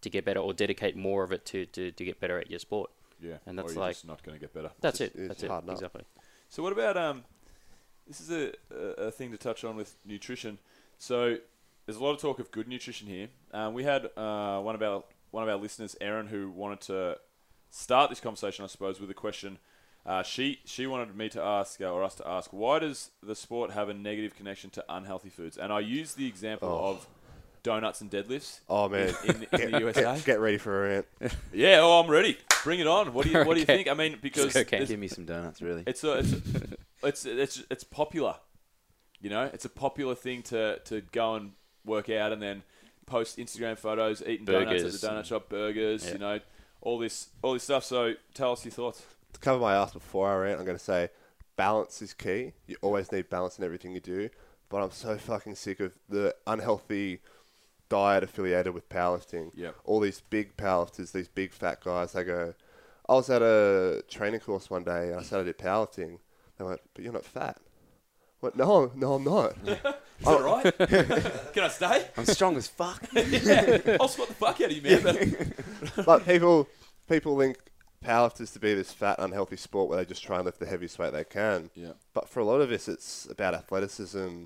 to 0.07 0.11
get 0.11 0.25
better 0.25 0.41
or 0.41 0.53
dedicate 0.55 0.97
more 0.97 1.23
of 1.23 1.31
it 1.33 1.45
to, 1.47 1.67
to, 1.67 1.91
to 1.91 2.05
get 2.05 2.21
better 2.21 2.39
at 2.39 2.49
your 2.51 2.59
sport. 2.59 2.91
Yeah. 3.21 3.37
And 3.47 3.59
or 3.59 3.63
that's 3.63 3.75
you're 3.75 3.83
like- 3.85 3.95
just 3.97 4.07
not 4.07 4.23
going 4.23 4.37
to 4.37 4.41
get 4.41 4.53
better. 4.55 4.71
That's 4.81 5.01
It's- 5.01 5.15
it. 5.17 5.21
it's 5.21 5.29
That's 5.29 5.43
it. 5.43 5.47
enough. 5.47 5.69
Exactly. 5.69 6.05
So 6.49 6.63
what 6.63 6.73
about 6.73 6.97
um? 6.97 7.25
This 8.07 8.21
is 8.21 8.31
a, 8.31 8.53
a, 8.73 9.07
a 9.09 9.11
thing 9.11 9.33
to 9.33 9.37
touch 9.39 9.65
on 9.65 9.75
with 9.77 9.97
nutrition. 10.05 10.59
So 10.99 11.39
there's 11.85 11.97
a 11.99 12.03
lot 12.05 12.13
of 12.13 12.21
talk 12.21 12.39
of 12.39 12.51
good 12.53 12.69
nutrition 12.69 13.09
here. 13.09 13.29
Um, 13.53 13.75
we 13.75 13.83
had 13.85 14.11
uh, 14.17 14.61
one 14.61 14.75
of 14.77 14.83
our 14.83 15.03
one 15.33 15.43
of 15.43 15.49
our 15.49 15.57
listeners, 15.57 15.97
Erin, 16.01 16.29
who 16.29 16.49
wanted 16.51 16.81
to 16.83 17.19
start 17.71 18.11
this 18.11 18.21
conversation, 18.21 18.65
I 18.65 18.69
suppose, 18.69 19.01
with 19.01 19.11
a 19.11 19.15
question. 19.15 19.59
Uh, 20.05 20.23
she 20.23 20.61
she 20.65 20.87
wanted 20.87 21.17
me 21.17 21.29
to 21.31 21.43
ask 21.43 21.81
uh, 21.81 21.91
or 21.93 22.05
us 22.05 22.15
to 22.17 22.29
ask, 22.29 22.53
why 22.53 22.79
does 22.79 23.11
the 23.25 23.35
sport 23.35 23.73
have 23.73 23.89
a 23.89 23.95
negative 23.95 24.37
connection 24.37 24.71
to 24.71 24.85
unhealthy 24.89 25.29
foods? 25.31 25.57
And 25.59 25.73
I 25.73 25.81
used 25.81 26.17
the 26.17 26.29
example 26.29 26.69
Oh. 26.69 26.91
of 26.91 27.09
donuts 27.67 28.01
and 28.01 28.11
deadlifts. 28.11 28.61
Oh 28.69 28.89
man, 28.89 29.13
in, 29.25 29.47
in, 29.53 29.61
in 29.61 29.71
the 29.73 29.81
USA. 29.81 30.03
get, 30.03 30.25
get 30.25 30.41
ready 30.41 30.57
for 30.57 30.87
a 30.87 30.89
rant. 30.89 31.07
Yeah, 31.53 31.81
oh, 31.81 32.01
I'm 32.01 32.09
ready. 32.11 32.39
Bring 32.63 32.79
it 32.81 32.87
on. 32.87 33.13
What 33.13 33.25
do 33.25 33.33
you 33.33 33.39
What 33.45 33.55
do 33.55 33.61
you 33.61 33.65
Okay. 33.65 33.77
think? 33.79 33.89
I 33.89 33.95
mean, 33.95 34.19
because 34.23 34.55
Okay. 34.57 34.85
Give 34.87 34.99
me 34.99 35.09
some 35.09 35.25
donuts, 35.25 35.61
really. 35.61 35.83
it's 35.87 36.05
a, 36.05 36.13
it's, 36.19 36.33
a, 36.33 36.39
it's 37.03 37.27
it's 37.27 37.63
it's 37.71 37.85
popular. 37.85 38.37
You 39.21 39.31
know, 39.31 39.51
it's 39.53 39.65
a 39.65 39.69
popular 39.69 40.15
thing 40.15 40.43
to 40.45 40.79
to 40.85 41.01
go 41.01 41.35
and 41.35 41.53
work 41.85 42.09
out 42.09 42.33
and 42.33 42.41
then 42.41 42.63
post 43.07 43.37
Instagram 43.39 43.77
photos, 43.79 44.23
eating 44.25 44.45
donuts 44.47 44.83
at 44.85 44.93
the 44.93 45.07
donut 45.09 45.25
shop, 45.25 45.49
burgers. 45.49 46.05
Yeah. 46.07 46.13
You 46.13 46.19
know, 46.19 46.41
all 46.83 46.99
this 46.99 47.29
all 47.43 47.53
this 47.55 47.65
stuff. 47.65 47.85
So 47.85 48.15
tell 48.33 48.53
us 48.53 48.65
your 48.65 48.73
thoughts. 48.73 49.03
To 49.33 49.41
cover 49.41 49.61
my 49.61 49.75
ass 49.75 49.93
before 49.93 50.31
I 50.31 50.37
rant, 50.37 50.61
I'm 50.61 50.65
going 50.67 50.79
to 50.79 50.83
say 50.85 51.09
balance 51.57 52.01
is 52.01 52.15
key. 52.15 52.53
You 52.69 52.77
always 52.81 53.11
need 53.11 53.29
balance 53.29 53.59
in 53.59 53.65
everything 53.65 53.93
you 53.93 54.01
do. 54.01 54.31
But 54.69 54.83
I'm 54.83 54.91
so 54.91 55.17
fucking 55.17 55.55
sick 55.55 55.79
of 55.81 55.93
the 56.09 56.35
unhealthy 56.47 57.21
diet 57.89 58.23
affiliated 58.23 58.75
with 58.75 58.89
powerlifting. 58.89 59.51
Yep. 59.55 59.77
All 59.85 60.01
these 60.01 60.21
big 60.21 60.57
powerlifters, 60.57 61.13
these 61.13 61.29
big 61.29 61.53
fat 61.53 61.83
guys, 61.83 62.13
they 62.13 62.25
go, 62.25 62.55
I 63.09 63.15
was 63.15 63.31
at 63.31 63.43
a 63.43 64.03
training 64.09 64.41
course 64.41 64.69
one 64.69 64.85
day 64.85 65.11
and 65.11 65.21
I 65.21 65.23
started 65.23 65.47
I 65.49 65.53
did 65.53 65.59
powerlifting. 65.59 66.19
They 66.59 66.65
went, 66.65 66.81
but 66.95 67.05
you're 67.05 67.13
not 67.13 67.25
fat. 67.25 67.59
I 67.59 68.47
went, 68.47 68.57
no, 68.57 68.91
no, 68.95 69.15
I'm 69.15 69.25
not. 69.25 69.57
Is 70.19 70.25
that 70.25 70.27
oh. 70.27 70.43
right? 70.43 70.79
Can 71.53 71.65
I 71.65 71.69
stay? 71.69 72.07
I'm 72.17 72.25
strong 72.25 72.57
as 72.57 72.69
fuck. 72.69 73.03
I'll 73.17 74.09
squat 74.09 74.29
the 74.29 74.35
fuck 74.35 74.61
out 74.61 74.71
of 74.71 74.73
you, 74.73 74.83
man. 74.83 75.37
But 75.95 76.07
but 76.07 76.25
people 76.25 76.69
people 77.09 77.37
link 77.37 77.59
powerlifters 78.05 78.53
to 78.55 78.59
be 78.59 78.75
this 78.75 78.93
fat, 78.93 79.17
unhealthy 79.19 79.57
sport 79.57 79.89
where 79.89 79.99
they 79.99 80.07
just 80.07 80.23
try 80.23 80.37
and 80.37 80.47
lift 80.47 80.59
the 80.59 80.67
heaviest 80.67 80.99
weight 80.99 81.13
they 81.13 81.25
can. 81.25 81.71
Yeah. 81.75 81.93
But 82.15 82.29
for 82.29 82.41
a 82.41 82.45
lot 82.45 82.61
of 82.61 82.71
us, 82.71 82.89
it's 82.89 83.27
about 83.31 83.55
athleticism. 83.55 84.45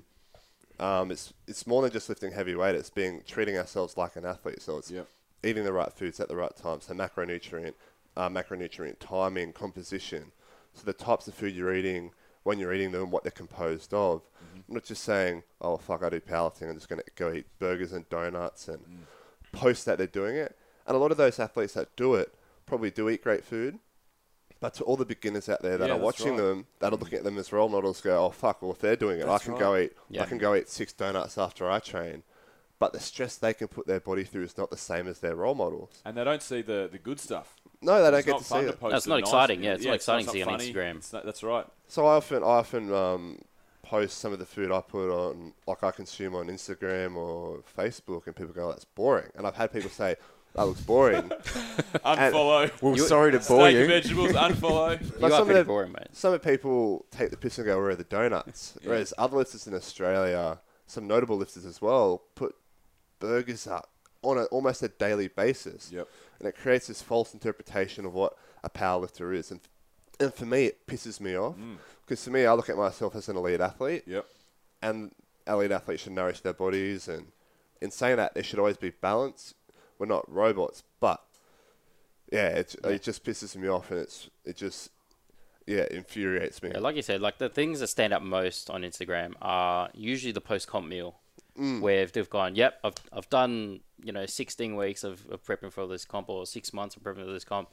Um, 0.81 1.11
it's 1.11 1.31
it's 1.47 1.67
more 1.67 1.81
than 1.83 1.91
just 1.91 2.09
lifting 2.09 2.31
heavy 2.31 2.55
weight. 2.55 2.75
It's 2.75 2.89
being 2.89 3.21
treating 3.27 3.57
ourselves 3.57 3.97
like 3.97 4.15
an 4.15 4.25
athlete. 4.25 4.61
So 4.61 4.77
it's 4.77 4.89
Yep. 4.91 5.07
eating 5.43 5.63
the 5.63 5.73
right 5.73 5.93
foods 5.93 6.19
at 6.19 6.27
the 6.27 6.35
right 6.35 6.55
time. 6.55 6.81
So 6.81 6.93
macronutrient, 6.93 7.73
uh, 8.17 8.29
macronutrient 8.29 8.97
timing, 8.99 9.53
composition. 9.53 10.31
So 10.73 10.83
the 10.83 10.93
types 10.93 11.27
of 11.27 11.35
food 11.35 11.53
you're 11.53 11.73
eating, 11.75 12.11
when 12.43 12.57
you're 12.59 12.73
eating 12.73 12.91
them, 12.91 13.11
what 13.11 13.23
they're 13.23 13.31
composed 13.31 13.93
of. 13.93 14.23
I'm 14.67 14.75
not 14.75 14.83
just 14.83 15.03
saying, 15.03 15.43
oh 15.59 15.77
fuck, 15.77 16.01
I 16.03 16.09
do 16.09 16.19
powerlifting. 16.19 16.69
I'm 16.69 16.75
just 16.75 16.89
going 16.89 17.01
to 17.01 17.11
go 17.15 17.31
eat 17.31 17.45
burgers 17.59 17.91
and 17.93 18.07
donuts 18.09 18.67
and 18.67 19.05
post 19.51 19.85
that 19.85 19.97
they're 19.97 20.07
doing 20.07 20.35
it. 20.35 20.57
And 20.87 20.95
a 20.95 20.99
lot 20.99 21.11
of 21.11 21.17
those 21.17 21.39
athletes 21.39 21.73
that 21.73 21.95
do 21.95 22.15
it 22.15 22.33
probably 22.65 22.89
do 22.89 23.09
eat 23.09 23.23
great 23.23 23.43
food, 23.43 23.79
But 24.61 24.75
to 24.75 24.83
all 24.83 24.95
the 24.95 25.05
beginners 25.05 25.49
out 25.49 25.61
there 25.63 25.77
that 25.77 25.87
Yeah, 25.89 25.95
are 25.95 25.97
watching 25.99 26.29
right. 26.29 26.37
them, 26.37 26.65
that 26.79 26.93
are 26.93 26.95
looking 26.95 27.17
at 27.17 27.23
them 27.25 27.37
as 27.39 27.51
role 27.51 27.67
models, 27.67 27.99
go, 27.99 28.25
"Oh 28.25 28.29
fuck! 28.29 28.61
Well, 28.61 28.71
if 28.71 28.79
they're 28.79 28.95
doing 28.95 29.19
it, 29.19 29.25
That's 29.25 29.41
I 29.41 29.43
can 29.43 29.53
right. 29.53 29.59
go 29.59 29.75
eat. 29.77 29.93
Yeah. 30.09 30.21
I 30.21 30.25
can 30.27 30.37
go 30.37 30.55
eat 30.55 30.69
six 30.69 30.93
donuts 30.93 31.37
after 31.37 31.69
I 31.69 31.79
train." 31.79 32.23
But 32.77 32.93
the 32.93 32.99
stress 32.99 33.35
they 33.37 33.53
can 33.53 33.67
put 33.67 33.85
their 33.85 33.99
body 33.99 34.23
through 34.23 34.43
is 34.43 34.57
not 34.57 34.69
the 34.71 34.77
same 34.77 35.07
as 35.07 35.19
their 35.19 35.35
role 35.35 35.53
models. 35.53 36.01
And 36.05 36.15
they 36.17 36.23
don't 36.23 36.41
see 36.41 36.61
the, 36.63 36.89
the 36.91 36.97
good 36.97 37.19
stuff. 37.19 37.55
No, 37.81 38.01
they 38.03 38.09
don't 38.09 38.19
It's 38.19 38.25
get 38.27 38.37
to 38.39 38.43
see 38.43 38.61
to 38.61 38.69
it. 38.69 38.79
post 38.79 38.91
That's 38.93 39.05
it 39.05 39.09
not 39.09 39.15
nice. 39.19 39.23
exciting, 39.29 39.63
yeah, 39.63 39.73
it's 39.73 39.85
not 39.85 39.95
exciting 39.95 40.25
to 40.27 40.31
see 40.31 40.41
on 40.43 40.47
funny. 40.49 40.73
Instagram. 40.73 40.95
It's 40.97 41.13
not- 41.13 41.25
that's 41.25 41.43
right. 41.43 41.65
So 41.87 42.05
I 42.07 42.15
often, 42.15 42.41
I 42.43 42.47
often 42.47 42.91
um, 42.93 43.39
post 43.83 44.17
some 44.19 44.33
of 44.33 44.39
the 44.39 44.45
food 44.47 44.71
I 44.71 44.81
put 44.81 45.11
on, 45.11 45.53
like 45.67 45.83
I 45.83 45.91
consume 45.91 46.35
on 46.35 46.47
Instagram 46.47 47.15
or 47.17 47.59
Facebook, 47.77 48.25
and 48.27 48.35
people 48.35 48.53
go, 48.53 48.69
"That's 48.69 48.85
boring." 48.85 49.29
And 49.35 49.45
I've 49.45 49.55
had 49.55 49.71
people 49.73 49.89
say, 49.91 50.15
"That 50.55 50.63
looks 50.63 50.81
boring." 50.81 51.23
Unfollow. 52.05 52.81
Well, 52.81 52.95
You- 52.95 53.03
sorry 53.07 53.31
to 53.31 53.39
bore 53.39 53.61
Steak 53.69 53.73
you. 53.73 53.79
and 53.81 53.89
vegetables, 53.89 54.31
unfollow. 54.31 55.01
You 55.01 55.11
But 55.19 55.25
are 55.27 55.29
some 55.31 55.41
of 55.41 55.45
pretty 55.47 55.59
the- 55.61 55.65
boring, 55.65 55.91
mate. 55.93 56.07
Some 56.13 56.33
of 56.33 56.41
people 56.41 57.05
take 57.11 57.31
the 57.31 57.37
piss 57.37 57.57
and 57.57 57.65
go, 57.65 57.77
"Where 57.77 57.89
are 57.89 57.95
the 57.95 58.03
donuts?" 58.03 58.75
Whereas 58.83 59.13
other 59.17 59.37
lifters 59.37 59.67
in 59.67 59.73
Australia, 59.73 60.59
some 60.87 61.07
notable 61.07 61.37
lifters 61.37 61.65
as 61.65 61.81
well, 61.81 62.23
put 62.35 62.55
burgers 63.19 63.67
up 63.67 63.89
on 64.23 64.37
a, 64.37 64.43
almost 64.45 64.83
a 64.83 64.87
daily 64.87 65.27
basis. 65.27 65.91
Yep. 65.91 66.07
And 66.39 66.47
it 66.47 66.55
creates 66.55 66.87
this 66.87 67.01
false 67.01 67.33
interpretation 67.33 68.05
of 68.05 68.13
what 68.13 68.35
a 68.63 68.69
powerlifter 68.69 69.35
is. 69.35 69.51
And, 69.51 69.59
and 70.19 70.33
for 70.33 70.45
me, 70.45 70.65
it 70.65 70.85
pisses 70.87 71.19
me 71.19 71.35
off. 71.35 71.55
Mm. 71.55 71.77
Because 72.05 72.23
for 72.23 72.31
me, 72.31 72.45
I 72.45 72.53
look 72.53 72.69
at 72.69 72.77
myself 72.77 73.15
as 73.15 73.29
an 73.29 73.37
elite 73.37 73.61
athlete. 73.61 74.03
Yep. 74.07 74.25
And 74.81 75.11
elite 75.47 75.71
athletes 75.71 76.03
should 76.03 76.11
nourish 76.13 76.41
their 76.41 76.53
bodies. 76.53 77.07
And 77.07 77.27
in 77.79 77.91
saying 77.91 78.17
that, 78.17 78.33
there 78.33 78.43
should 78.43 78.59
always 78.59 78.77
be 78.77 78.89
balance. 78.89 79.53
We're 80.01 80.07
not 80.07 80.25
robots. 80.27 80.81
But, 80.99 81.21
yeah, 82.31 82.47
it, 82.47 82.75
it 82.83 83.03
just 83.03 83.23
pisses 83.23 83.55
me 83.55 83.67
off. 83.67 83.91
And 83.91 83.99
it's 83.99 84.31
it 84.43 84.57
just, 84.57 84.89
yeah, 85.67 85.85
infuriates 85.91 86.63
me. 86.63 86.71
Yeah, 86.73 86.79
like 86.79 86.95
you 86.95 87.03
said, 87.03 87.21
like 87.21 87.37
the 87.37 87.49
things 87.49 87.81
that 87.81 87.87
stand 87.87 88.11
out 88.11 88.23
most 88.23 88.71
on 88.71 88.81
Instagram 88.81 89.33
are 89.43 89.89
usually 89.93 90.31
the 90.31 90.41
post 90.41 90.67
comp 90.67 90.87
meal, 90.87 91.17
Mm. 91.59 91.81
where 91.81 92.05
they've 92.05 92.29
gone, 92.29 92.55
"Yep, 92.55 92.79
I've 92.83 92.93
I've 93.13 93.29
done 93.29 93.81
you 94.01 94.11
know 94.13 94.25
16 94.25 94.75
weeks 94.77 95.03
of, 95.03 95.27
of 95.29 95.43
prepping 95.43 95.71
for 95.71 95.85
this 95.85 96.05
comp 96.05 96.29
or 96.29 96.45
six 96.47 96.71
months 96.73 96.95
of 96.95 97.03
prepping 97.03 97.25
for 97.25 97.33
this 97.33 97.43
comp. 97.43 97.67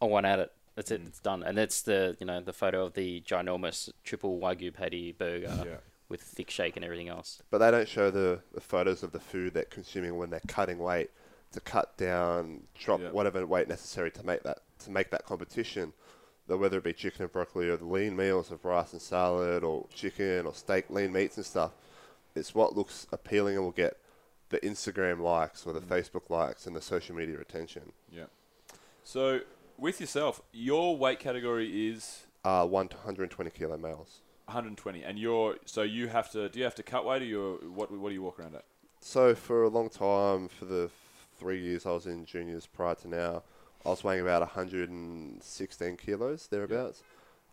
I 0.00 0.06
want 0.06 0.24
at 0.26 0.38
it. 0.40 0.50
That's 0.74 0.90
Mm. 0.90 0.94
it. 0.94 1.00
It's 1.06 1.20
done." 1.20 1.42
And 1.44 1.56
that's 1.58 1.82
the 1.82 2.16
you 2.18 2.24
know 2.26 2.40
the 2.40 2.54
photo 2.54 2.86
of 2.86 2.94
the 2.94 3.20
ginormous 3.20 3.90
triple 4.02 4.40
wagyu 4.40 4.72
patty 4.72 5.12
burger 5.12 5.62
Yeah. 5.64 5.76
with 6.08 6.22
thick 6.22 6.48
shake 6.50 6.74
and 6.76 6.84
everything 6.86 7.08
else. 7.08 7.42
but 7.50 7.58
they 7.58 7.70
don't 7.70 7.86
show 7.88 8.10
the, 8.10 8.40
the 8.54 8.60
photos 8.62 9.02
of 9.02 9.12
the 9.12 9.20
food 9.20 9.52
they're 9.54 9.64
consuming 9.64 10.16
when 10.16 10.30
they're 10.30 10.40
cutting 10.48 10.78
weight 10.78 11.10
to 11.56 11.60
cut 11.60 11.96
down, 11.96 12.62
drop 12.74 13.00
Yeah. 13.00 13.10
whatever 13.10 13.44
weight 13.46 13.68
necessary 13.68 14.10
to 14.12 14.22
make 14.24 14.42
that 14.44 14.58
to 14.80 14.90
make 14.90 15.10
that 15.10 15.24
competition. 15.24 15.92
Though 16.46 16.58
whether 16.58 16.78
it 16.78 16.84
be 16.84 16.92
chicken 16.92 17.22
and 17.22 17.32
broccoli 17.32 17.68
or 17.68 17.76
the 17.76 17.84
lean 17.86 18.14
meals 18.14 18.50
of 18.52 18.64
rice 18.64 18.92
and 18.92 19.02
salad 19.02 19.64
or 19.64 19.88
chicken 19.92 20.46
or 20.46 20.54
steak, 20.54 20.88
lean 20.90 21.12
meats 21.12 21.36
and 21.36 21.44
stuff, 21.46 21.72
it's 22.36 22.54
what 22.54 22.76
looks 22.76 23.06
appealing 23.10 23.56
and 23.56 23.64
will 23.64 23.72
get 23.72 23.96
the 24.50 24.60
Instagram 24.60 25.20
likes 25.20 25.66
or 25.66 25.72
the 25.72 25.80
Facebook 25.80 26.30
likes 26.30 26.66
and 26.66 26.76
the 26.76 26.80
social 26.82 27.16
media 27.16 27.40
attention. 27.40 27.92
Yeah. 28.12 28.26
So, 29.02 29.40
with 29.76 30.00
yourself, 30.00 30.40
your 30.52 30.96
weight 30.96 31.18
category 31.18 31.88
is 31.88 32.26
Uh, 32.44 32.64
120 32.66 33.50
kilo 33.50 33.76
males. 33.76 34.20
120, 34.46 35.02
and 35.02 35.18
you're 35.18 35.56
so 35.64 35.82
you 35.82 36.06
have 36.08 36.30
to. 36.30 36.48
Do 36.48 36.58
you 36.60 36.64
have 36.64 36.76
to 36.76 36.84
cut 36.84 37.04
weight, 37.04 37.22
or 37.22 37.24
you 37.24 37.72
what? 37.74 37.90
What 37.90 38.10
do 38.10 38.14
you 38.14 38.22
walk 38.22 38.38
around 38.38 38.54
at? 38.54 38.64
So 39.00 39.34
for 39.34 39.64
a 39.64 39.68
long 39.68 39.88
time, 39.90 40.46
for 40.48 40.64
the 40.64 40.88
three 41.38 41.60
years 41.60 41.86
I 41.86 41.90
was 41.90 42.06
in 42.06 42.24
juniors 42.24 42.66
prior 42.66 42.94
to 42.96 43.08
now, 43.08 43.42
I 43.84 43.90
was 43.90 44.02
weighing 44.02 44.22
about 44.22 44.40
116 44.42 45.96
kilos 45.96 46.48
thereabouts. 46.48 47.02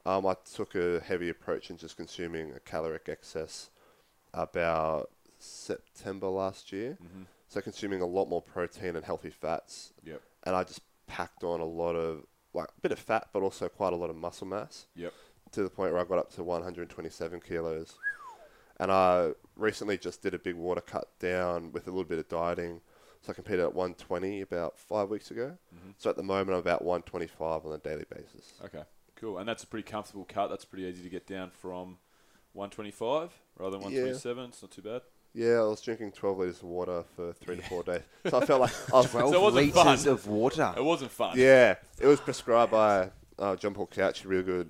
Um, 0.06 0.26
I 0.26 0.36
took 0.52 0.76
a 0.76 1.00
heavy 1.00 1.30
approach 1.30 1.70
in 1.70 1.78
just 1.78 1.96
consuming 1.96 2.52
a 2.52 2.60
caloric 2.60 3.08
excess 3.08 3.70
about 4.34 5.10
September 5.40 6.28
last 6.28 6.72
year. 6.72 6.98
So 7.48 7.62
consuming 7.62 8.02
a 8.02 8.06
lot 8.06 8.28
more 8.28 8.42
protein 8.42 8.96
and 8.96 9.06
healthy 9.06 9.30
fats. 9.30 9.94
Yep. 10.04 10.22
And 10.46 10.56
I 10.56 10.64
just 10.64 10.82
packed 11.06 11.44
on 11.44 11.60
a 11.60 11.66
lot 11.66 11.94
of 11.94 12.26
like 12.54 12.70
a 12.70 12.82
bit 12.82 12.92
of 12.92 13.00
fat, 13.00 13.28
but 13.32 13.44
also 13.44 13.70
quite 13.70 13.94
a 13.94 13.96
lot 13.96 14.10
of 14.10 14.16
muscle 14.16 14.48
mass. 14.48 14.88
Yep. 14.96 15.14
To 15.52 15.64
the 15.64 15.70
point 15.70 15.92
where 15.92 16.02
I 16.02 16.06
got 16.06 16.18
up 16.18 16.34
to 16.34 16.44
127 16.44 17.42
kilos. 17.42 17.96
And 18.80 18.92
I 18.92 19.34
recently 19.56 20.00
just 20.00 20.24
did 20.24 20.34
a 20.34 20.40
big 20.40 20.56
water 20.56 20.82
cut 20.82 21.08
down 21.20 21.72
with 21.72 21.88
a 21.88 21.92
little 21.92 22.04
bit 22.04 22.18
of 22.18 22.28
dieting. 22.28 22.82
So 23.26 23.32
I 23.32 23.36
competed 23.36 23.62
at 23.62 23.74
120 23.74 24.42
about 24.42 24.78
five 24.78 25.10
weeks 25.10 25.32
ago. 25.32 25.58
So 25.98 26.10
at 26.10 26.18
the 26.18 26.24
moment, 26.24 26.50
I'm 26.52 26.56
about 26.60 26.84
125 26.84 27.66
on 27.66 27.72
a 27.74 27.78
daily 27.78 28.04
basis. 28.14 28.54
Okay, 28.66 28.84
cool. 29.16 29.38
And 29.38 29.48
that's 29.48 29.64
a 29.64 29.68
pretty 29.68 29.90
comfortable 29.90 30.26
cut. 30.28 30.50
That's 30.50 30.66
pretty 30.66 30.84
easy 30.86 31.04
to 31.04 31.10
get 31.10 31.26
down 31.26 31.50
from 31.50 31.98
125 32.54 33.32
rather 33.58 33.72
than 33.78 33.82
Yeah. 33.92 34.04
127. 34.04 34.46
It's 34.50 34.62
not 34.62 34.72
too 34.72 34.82
bad. 34.82 35.02
Yeah, 35.34 35.62
I 35.62 35.64
was 35.64 35.82
drinking 35.82 36.12
12 36.12 36.38
litres 36.38 36.58
of 36.58 36.64
water 36.66 37.04
for 37.16 37.34
three 37.34 37.56
to 37.56 37.62
four 37.64 37.82
days. 37.84 38.02
So 38.30 38.40
I 38.42 38.46
felt 38.46 38.62
like 38.62 38.72
I 38.94 38.98
was, 38.98 39.10
12 39.10 39.32
So 39.34 39.48
it 39.48 39.54
litres 39.54 40.04
fun. 40.04 40.14
of 40.14 40.28
water. 40.28 40.74
It 40.78 40.84
wasn't 40.84 41.10
fun. 41.12 41.38
Yeah, 41.40 41.76
it 42.00 42.06
was 42.08 42.20
prescribed 42.20 42.72
by 42.74 43.10
uh, 43.40 43.56
John 43.56 43.74
Paul 43.74 43.88
Couch, 43.88 44.26
a 44.26 44.28
real 44.28 44.44
good 44.44 44.70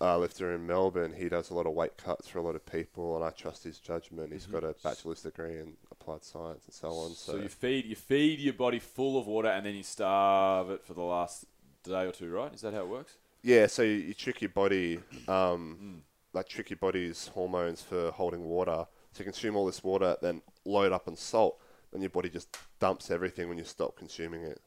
uh, 0.00 0.16
lifter 0.18 0.54
in 0.54 0.66
Melbourne. 0.66 1.14
He 1.16 1.28
does 1.28 1.50
a 1.50 1.54
lot 1.54 1.66
of 1.66 1.72
weight 1.72 1.96
cuts 1.96 2.28
for 2.28 2.38
a 2.38 2.42
lot 2.42 2.54
of 2.54 2.64
people, 2.64 3.16
and 3.16 3.24
I 3.24 3.30
trust 3.30 3.64
his 3.64 3.78
judgment. 3.80 4.32
He's 4.32 4.46
got 4.46 4.62
a 4.62 4.76
bachelor's 4.84 5.22
degree 5.22 5.58
in 5.58 5.72
applied 6.08 6.24
science 6.24 6.64
and 6.66 6.74
so 6.74 6.88
on. 6.88 7.10
So 7.10 7.32
So, 7.32 7.38
you 7.38 7.48
feed 7.48 7.86
you 7.86 7.96
feed 7.96 8.40
your 8.40 8.54
body 8.54 8.78
full 8.78 9.18
of 9.18 9.26
water, 9.26 9.48
and 9.48 9.64
then 9.66 9.74
you 9.74 9.82
starve 9.82 10.70
it 10.70 10.84
for 10.84 10.94
the 10.94 11.02
last 11.02 11.44
day 11.84 12.06
or 12.06 12.12
two, 12.12 12.30
right? 12.30 12.52
Is 12.54 12.62
that 12.62 12.72
how 12.74 12.80
it 12.80 12.88
works? 12.88 13.14
yeah, 13.42 13.66
so 13.66 13.82
you, 13.82 13.92
you 13.92 14.14
trick 14.14 14.42
your 14.42 14.48
body, 14.50 15.00
um, 15.28 16.02
like 16.32 16.48
trick 16.48 16.70
your 16.70 16.78
body's 16.78 17.28
hormones 17.28 17.82
for 17.82 18.10
holding 18.10 18.44
water. 18.44 18.86
So 19.12 19.20
you 19.20 19.24
consume 19.24 19.56
all 19.56 19.66
this 19.66 19.82
water, 19.82 20.16
then 20.20 20.42
load 20.64 20.92
up 20.92 21.08
on 21.08 21.16
salt, 21.16 21.58
then 21.92 22.02
your 22.02 22.10
body 22.10 22.28
just 22.28 22.56
dumps 22.78 23.10
everything 23.10 23.48
when 23.48 23.58
you 23.58 23.64
stop 23.64 23.96
consuming 23.96 24.42
it. 24.42 24.60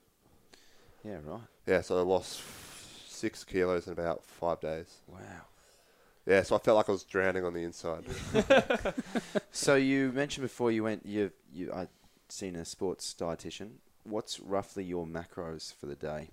Yeah, 1.04 1.18
right. 1.24 1.42
Yeah, 1.68 1.82
so 1.82 1.98
I 2.00 2.02
lost 2.02 2.42
six 3.08 3.44
kilos 3.44 3.88
in 3.88 3.94
about 3.94 4.24
five 4.24 4.60
days. 4.62 4.98
Wow. 5.08 5.20
Yeah, 6.26 6.44
so 6.44 6.56
I 6.56 6.60
felt 6.60 6.78
like 6.78 6.88
I 6.90 6.92
was 6.92 7.04
drowning 7.04 7.44
on 7.44 7.54
the 7.54 7.64
inside. 7.64 8.04
So 9.52 9.76
you 9.76 10.12
mentioned 10.14 10.44
before 10.44 10.72
you 10.72 10.84
went 10.84 11.06
you 11.06 11.32
you 11.54 11.72
I 11.74 11.88
seen 12.30 12.56
a 12.56 12.64
sports 12.64 13.14
dietitian. 13.18 13.72
What's 14.04 14.40
roughly 14.40 14.84
your 14.84 15.06
macros 15.06 15.74
for 15.76 15.86
the 15.86 15.96
day? 15.96 16.30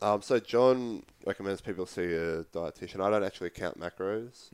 Um, 0.00 0.22
so 0.22 0.40
John 0.40 1.04
recommends 1.26 1.60
people 1.60 1.86
see 1.86 2.02
a 2.14 2.44
dietitian. 2.44 3.00
I 3.00 3.10
don't 3.10 3.22
actually 3.22 3.50
count 3.50 3.78
macros. 3.78 4.48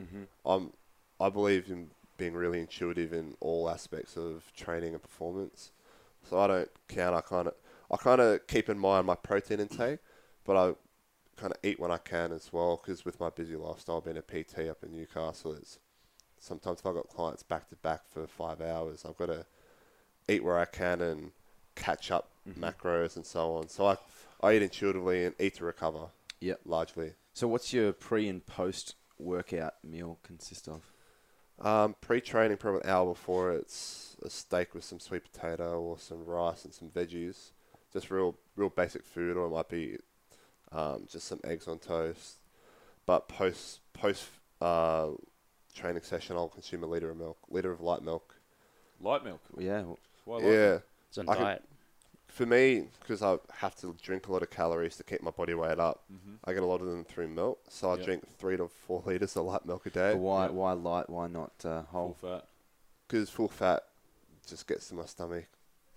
I'm, 0.45 0.73
I 1.19 1.29
believe 1.29 1.69
in 1.69 1.89
being 2.17 2.33
really 2.33 2.59
intuitive 2.59 3.11
in 3.13 3.35
all 3.39 3.69
aspects 3.69 4.15
of 4.17 4.51
training 4.55 4.93
and 4.93 5.01
performance. 5.01 5.71
So 6.29 6.37
I 6.39 6.47
don't 6.47 6.69
count. 6.87 7.15
I 7.15 7.21
kind 7.21 7.47
of, 7.47 7.53
I 7.89 7.97
kind 7.97 8.21
of 8.21 8.45
keep 8.47 8.69
in 8.69 8.77
mind 8.77 9.07
my 9.07 9.15
protein 9.15 9.59
intake, 9.59 9.99
but 10.45 10.55
I 10.55 10.73
kind 11.41 11.53
of 11.53 11.59
eat 11.63 11.79
when 11.79 11.91
I 11.91 11.97
can 11.97 12.31
as 12.31 12.53
well. 12.53 12.79
Because 12.81 13.03
with 13.03 13.19
my 13.19 13.29
busy 13.29 13.55
lifestyle, 13.55 14.01
being 14.01 14.17
a 14.17 14.21
PT 14.21 14.69
up 14.69 14.83
in 14.83 14.91
Newcastle, 14.91 15.53
it's 15.53 15.79
sometimes 16.39 16.79
if 16.79 16.85
I've 16.85 16.95
got 16.95 17.09
clients 17.09 17.43
back 17.43 17.67
to 17.69 17.75
back 17.77 18.01
for 18.07 18.27
five 18.27 18.61
hours, 18.61 19.03
I've 19.05 19.17
got 19.17 19.27
to 19.27 19.45
eat 20.29 20.43
where 20.43 20.59
I 20.59 20.65
can 20.65 21.01
and 21.01 21.31
catch 21.75 22.11
up 22.11 22.29
macros 22.59 23.15
and 23.15 23.25
so 23.25 23.55
on. 23.55 23.67
So 23.67 23.87
I, 23.87 23.97
I 24.41 24.53
eat 24.53 24.61
intuitively 24.61 25.25
and 25.25 25.35
eat 25.39 25.55
to 25.55 25.65
recover. 25.65 26.07
Yep. 26.39 26.61
Largely. 26.65 27.13
So 27.33 27.47
what's 27.47 27.73
your 27.73 27.91
pre 27.91 28.27
and 28.27 28.45
post 28.45 28.95
workout 29.17 29.75
meal 29.83 30.19
consist 30.23 30.67
of? 30.67 30.91
Um, 31.59 31.95
pre-training, 32.01 32.57
probably 32.57 32.81
an 32.83 32.89
hour 32.89 33.13
before, 33.13 33.51
it's 33.51 34.17
a 34.23 34.31
steak 34.31 34.73
with 34.73 34.83
some 34.83 34.99
sweet 34.99 35.31
potato 35.31 35.79
or 35.79 35.99
some 35.99 36.25
rice 36.25 36.65
and 36.65 36.73
some 36.73 36.89
veggies. 36.89 37.51
Just 37.93 38.09
real, 38.09 38.35
real 38.55 38.69
basic 38.69 39.05
food, 39.05 39.37
or 39.37 39.45
it 39.45 39.51
might 39.51 39.69
be 39.69 39.97
um, 40.71 41.05
just 41.09 41.27
some 41.27 41.39
eggs 41.43 41.67
on 41.67 41.79
toast. 41.79 42.35
But 43.05 43.27
post 43.27 43.79
post 43.93 44.27
uh, 44.61 45.09
training 45.75 46.03
session, 46.03 46.35
I'll 46.35 46.47
consume 46.49 46.83
a 46.83 46.87
liter 46.87 47.09
of 47.09 47.17
milk, 47.17 47.37
liter 47.49 47.71
of 47.71 47.81
light 47.81 48.03
milk. 48.03 48.35
Light 49.01 49.23
milk. 49.23 49.41
Yeah. 49.57 49.83
why 50.25 50.35
I 50.35 50.37
like 50.39 50.45
yeah, 50.45 50.51
it. 50.75 50.83
It's 51.09 51.17
on 51.17 51.29
I 51.29 51.33
can- 51.35 51.43
diet. 51.43 51.63
for 52.27 52.45
me, 52.45 52.85
because 52.99 53.21
I 53.23 53.37
have 53.55 53.75
to 53.77 53.95
drink 54.01 54.27
a 54.27 54.31
lot 54.31 54.43
of 54.43 54.49
calories 54.51 54.95
to 54.97 55.03
keep 55.03 55.21
my 55.23 55.31
body 55.31 55.53
weight 55.55 55.79
up, 55.79 56.03
Mm-hmm. 56.13 56.35
I 56.45 56.53
get 56.53 56.61
a 56.63 56.65
lot 56.67 56.79
of 56.81 56.87
them 56.87 57.03
through 57.03 57.27
milk. 57.29 57.59
So 57.69 57.91
I 57.91 57.95
Yep. 57.95 58.05
drink 58.05 58.23
three 58.37 58.57
to 58.57 58.67
four 58.67 59.01
liters 59.07 59.35
of 59.35 59.45
light 59.45 59.65
milk 59.65 59.85
a 59.87 59.89
day. 59.89 60.11
But 60.13 60.19
why 60.19 60.47
why 60.49 60.73
light? 60.73 61.09
Why 61.09 61.27
not 61.27 61.51
uh, 61.65 61.81
Full 61.83 61.85
whole? 61.91 62.17
fat. 62.21 62.45
Because 63.07 63.29
full 63.29 63.49
fat 63.49 63.83
just 64.47 64.67
gets 64.67 64.87
to 64.89 64.95
my 64.95 65.05
stomach. 65.05 65.45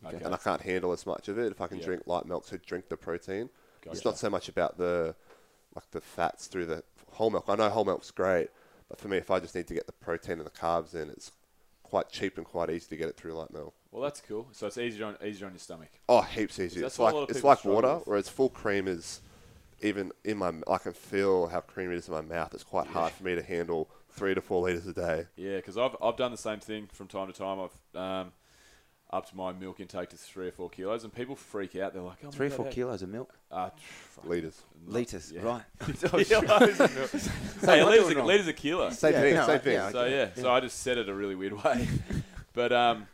Okay. 0.07 0.23
and 0.23 0.35
I 0.35 0.37
can't 0.39 0.61
handle 0.61 0.93
as 0.93 1.07
much 1.07 1.29
of 1.29 1.39
it 1.39 1.51
if 1.53 1.61
I 1.63 1.67
can 1.67 1.79
Yeah. 1.79 1.85
drink 1.87 2.03
light 2.07 2.27
milk. 2.27 2.45
So 2.47 2.57
drink 2.59 2.89
the 2.89 2.97
protein. 2.97 3.49
It's 3.93 4.05
not 4.05 4.19
so 4.19 4.31
much 4.31 4.49
about 4.49 4.79
the 4.79 5.15
like 5.75 5.91
the 5.91 6.01
fats 6.01 6.47
through 6.47 6.67
the 6.67 6.83
whole 7.13 7.31
milk. 7.31 7.45
I 7.49 7.57
know 7.57 7.69
whole 7.69 7.85
milk's 7.85 8.11
great, 8.11 8.49
but 8.89 8.99
for 8.99 9.09
me, 9.09 9.17
if 9.17 9.31
I 9.31 9.41
just 9.41 9.55
need 9.55 9.67
to 9.69 9.75
get 9.75 9.87
the 9.87 9.93
protein 9.93 10.39
and 10.39 10.47
the 10.47 10.51
carbs 10.51 10.95
in, 10.95 11.11
it's 11.11 11.33
quite 11.83 12.09
cheap 12.11 12.37
and 12.39 12.47
quite 12.47 12.71
easy 12.71 12.87
to 12.89 12.97
get 12.97 13.09
it 13.09 13.17
through 13.17 13.35
light 13.35 13.53
milk. 13.53 13.75
Well, 13.91 14.03
that's 14.03 14.21
cool. 14.21 14.49
So 14.53 14.67
it's 14.67 14.79
easier 14.79 15.07
on 15.07 15.17
easier 15.25 15.47
on 15.47 15.53
your 15.53 15.61
stomach. 15.61 15.91
Oh, 16.09 16.23
heaps 16.23 16.59
easier. 16.59 16.83
That's 16.83 16.95
It's 16.95 16.99
like 16.99 17.31
it's 17.31 17.45
like 17.45 17.65
water, 17.65 17.97
with. 17.97 18.07
whereas 18.07 18.29
full 18.29 18.49
cream 18.49 18.89
is 18.89 19.21
even 19.81 20.13
in 20.25 20.39
my, 20.39 20.53
I 20.69 20.79
can 20.79 20.93
feel 20.93 21.49
how 21.49 21.61
creamy 21.61 21.95
it 21.95 21.99
is 21.99 22.09
in 22.09 22.15
my 22.15 22.23
mouth. 22.23 22.55
It's 22.55 22.65
quite 22.65 22.87
hard 22.87 23.13
for 23.13 23.25
me 23.25 23.35
to 23.35 23.43
handle 23.43 23.89
three 24.11 24.35
to 24.35 24.41
four 24.41 24.63
liters 24.63 24.87
a 24.87 24.95
day. 24.95 25.27
Yeah, 25.37 25.57
because 25.57 25.77
I've, 25.77 25.95
I've 26.03 26.17
done 26.17 26.31
the 26.31 26.39
same 26.39 26.61
thing 26.61 26.89
from 26.93 27.07
time 27.09 27.27
to 27.27 27.33
time. 27.33 27.59
I've 27.61 28.01
um, 28.01 28.33
upped 29.15 29.35
my 29.35 29.53
milk 29.53 29.79
intake 29.79 30.09
to 30.11 30.17
three 30.17 30.49
or 30.49 30.53
four 30.53 30.69
kilos, 30.69 31.05
and 31.05 31.15
people 31.15 31.37
freak 31.37 31.77
out. 31.77 31.93
They're 31.95 32.03
like, 32.03 32.19
oh 32.23 32.27
my 32.27 32.31
Three 32.33 32.49
or 32.49 32.51
four 32.51 32.65
how- 32.67 32.73
kilos 32.73 33.03
of 33.03 33.09
milk. 33.09 33.33
Uh, 33.51 33.71
fuck, 34.11 34.27
Liters. 34.27 34.61
Litres, 34.87 35.33
yeah. 35.33 35.43
right. 35.43 35.63
Kilos 36.27 36.81
of 36.81 36.95
milk. 36.95 37.11
hey, 37.61 37.85
liters 37.85 38.09
a, 38.11 38.23
liters 38.23 38.49
a 38.49 38.53
kilo. 38.53 38.91
Same 38.91 39.13
Yeah, 39.13 39.21
thing. 39.21 39.35
no, 39.35 39.47
same 39.47 39.61
thing. 39.61 39.73
yeah, 39.75 39.91
So 39.91 40.05
yeah, 40.07 40.29
so 40.35 40.51
I 40.53 40.61
just 40.61 40.81
said 40.81 40.99
it 40.99 41.09
a 41.09 41.15
really 41.15 41.35
weird 41.37 41.63
way. 41.63 41.87
but 42.53 42.73
um, 42.73 43.07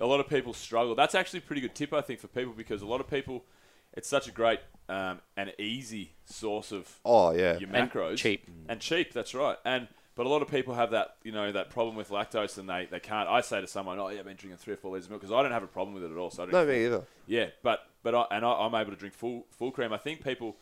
a 0.00 0.06
lot 0.06 0.20
of 0.20 0.28
people 0.28 0.54
struggle. 0.54 0.94
That's 0.94 1.14
actually 1.14 1.40
a 1.40 1.42
pretty 1.42 1.60
good 1.60 1.74
tip, 1.74 1.92
I 1.92 2.00
think, 2.00 2.18
for 2.20 2.28
people 2.28 2.54
because 2.56 2.80
a 2.82 2.86
lot 2.86 3.00
of 3.00 3.08
people, 3.08 3.44
it's 3.92 4.08
such 4.08 4.26
a 4.28 4.32
great 4.32 4.60
um, 4.88 5.20
and 5.36 5.52
easy 5.58 6.12
source 6.24 6.72
of 6.72 6.88
Oh 7.04 7.32
yeah. 7.32 7.58
your 7.58 7.68
And 7.74 7.90
macros 7.90 8.16
cheap. 8.16 8.48
and 8.68 8.80
cheap. 8.80 9.12
That's 9.12 9.34
right. 9.34 9.58
And 9.66 9.88
but 10.14 10.26
a 10.26 10.28
lot 10.28 10.42
of 10.42 10.48
people 10.48 10.74
have 10.74 10.90
that 10.90 11.16
you 11.22 11.32
know 11.32 11.52
that 11.52 11.70
problem 11.70 11.96
with 11.96 12.10
lactose 12.10 12.58
and 12.58 12.68
they, 12.68 12.86
they 12.90 13.00
can't. 13.00 13.28
I 13.28 13.40
say 13.40 13.60
to 13.60 13.66
someone, 13.66 13.98
oh 13.98 14.08
yeah, 14.08 14.20
I've 14.20 14.26
been 14.26 14.36
drinking 14.36 14.58
three 14.58 14.74
or 14.74 14.76
four 14.76 14.92
liters 14.92 15.06
of 15.06 15.10
milk 15.10 15.22
because 15.22 15.32
I 15.32 15.42
don't 15.42 15.52
have 15.52 15.62
a 15.62 15.68
problem 15.68 15.94
with 15.94 16.04
it 16.04 16.10
at 16.10 16.16
all. 16.16 16.30
So 16.30 16.42
I 16.42 16.46
don't 16.46 16.52
No, 16.52 16.66
me 16.66 16.84
either. 16.84 17.04
yeah, 17.26 17.46
but 17.62 17.86
but 18.02 18.14
I, 18.14 18.26
and 18.30 18.44
I, 18.44 18.52
I'm 18.52 18.74
able 18.74 18.92
to 18.92 18.96
drink 18.96 19.14
full 19.14 19.46
full 19.50 19.70
cream. 19.70 19.92
I 19.92 19.98
think 19.98 20.22
people. 20.22 20.56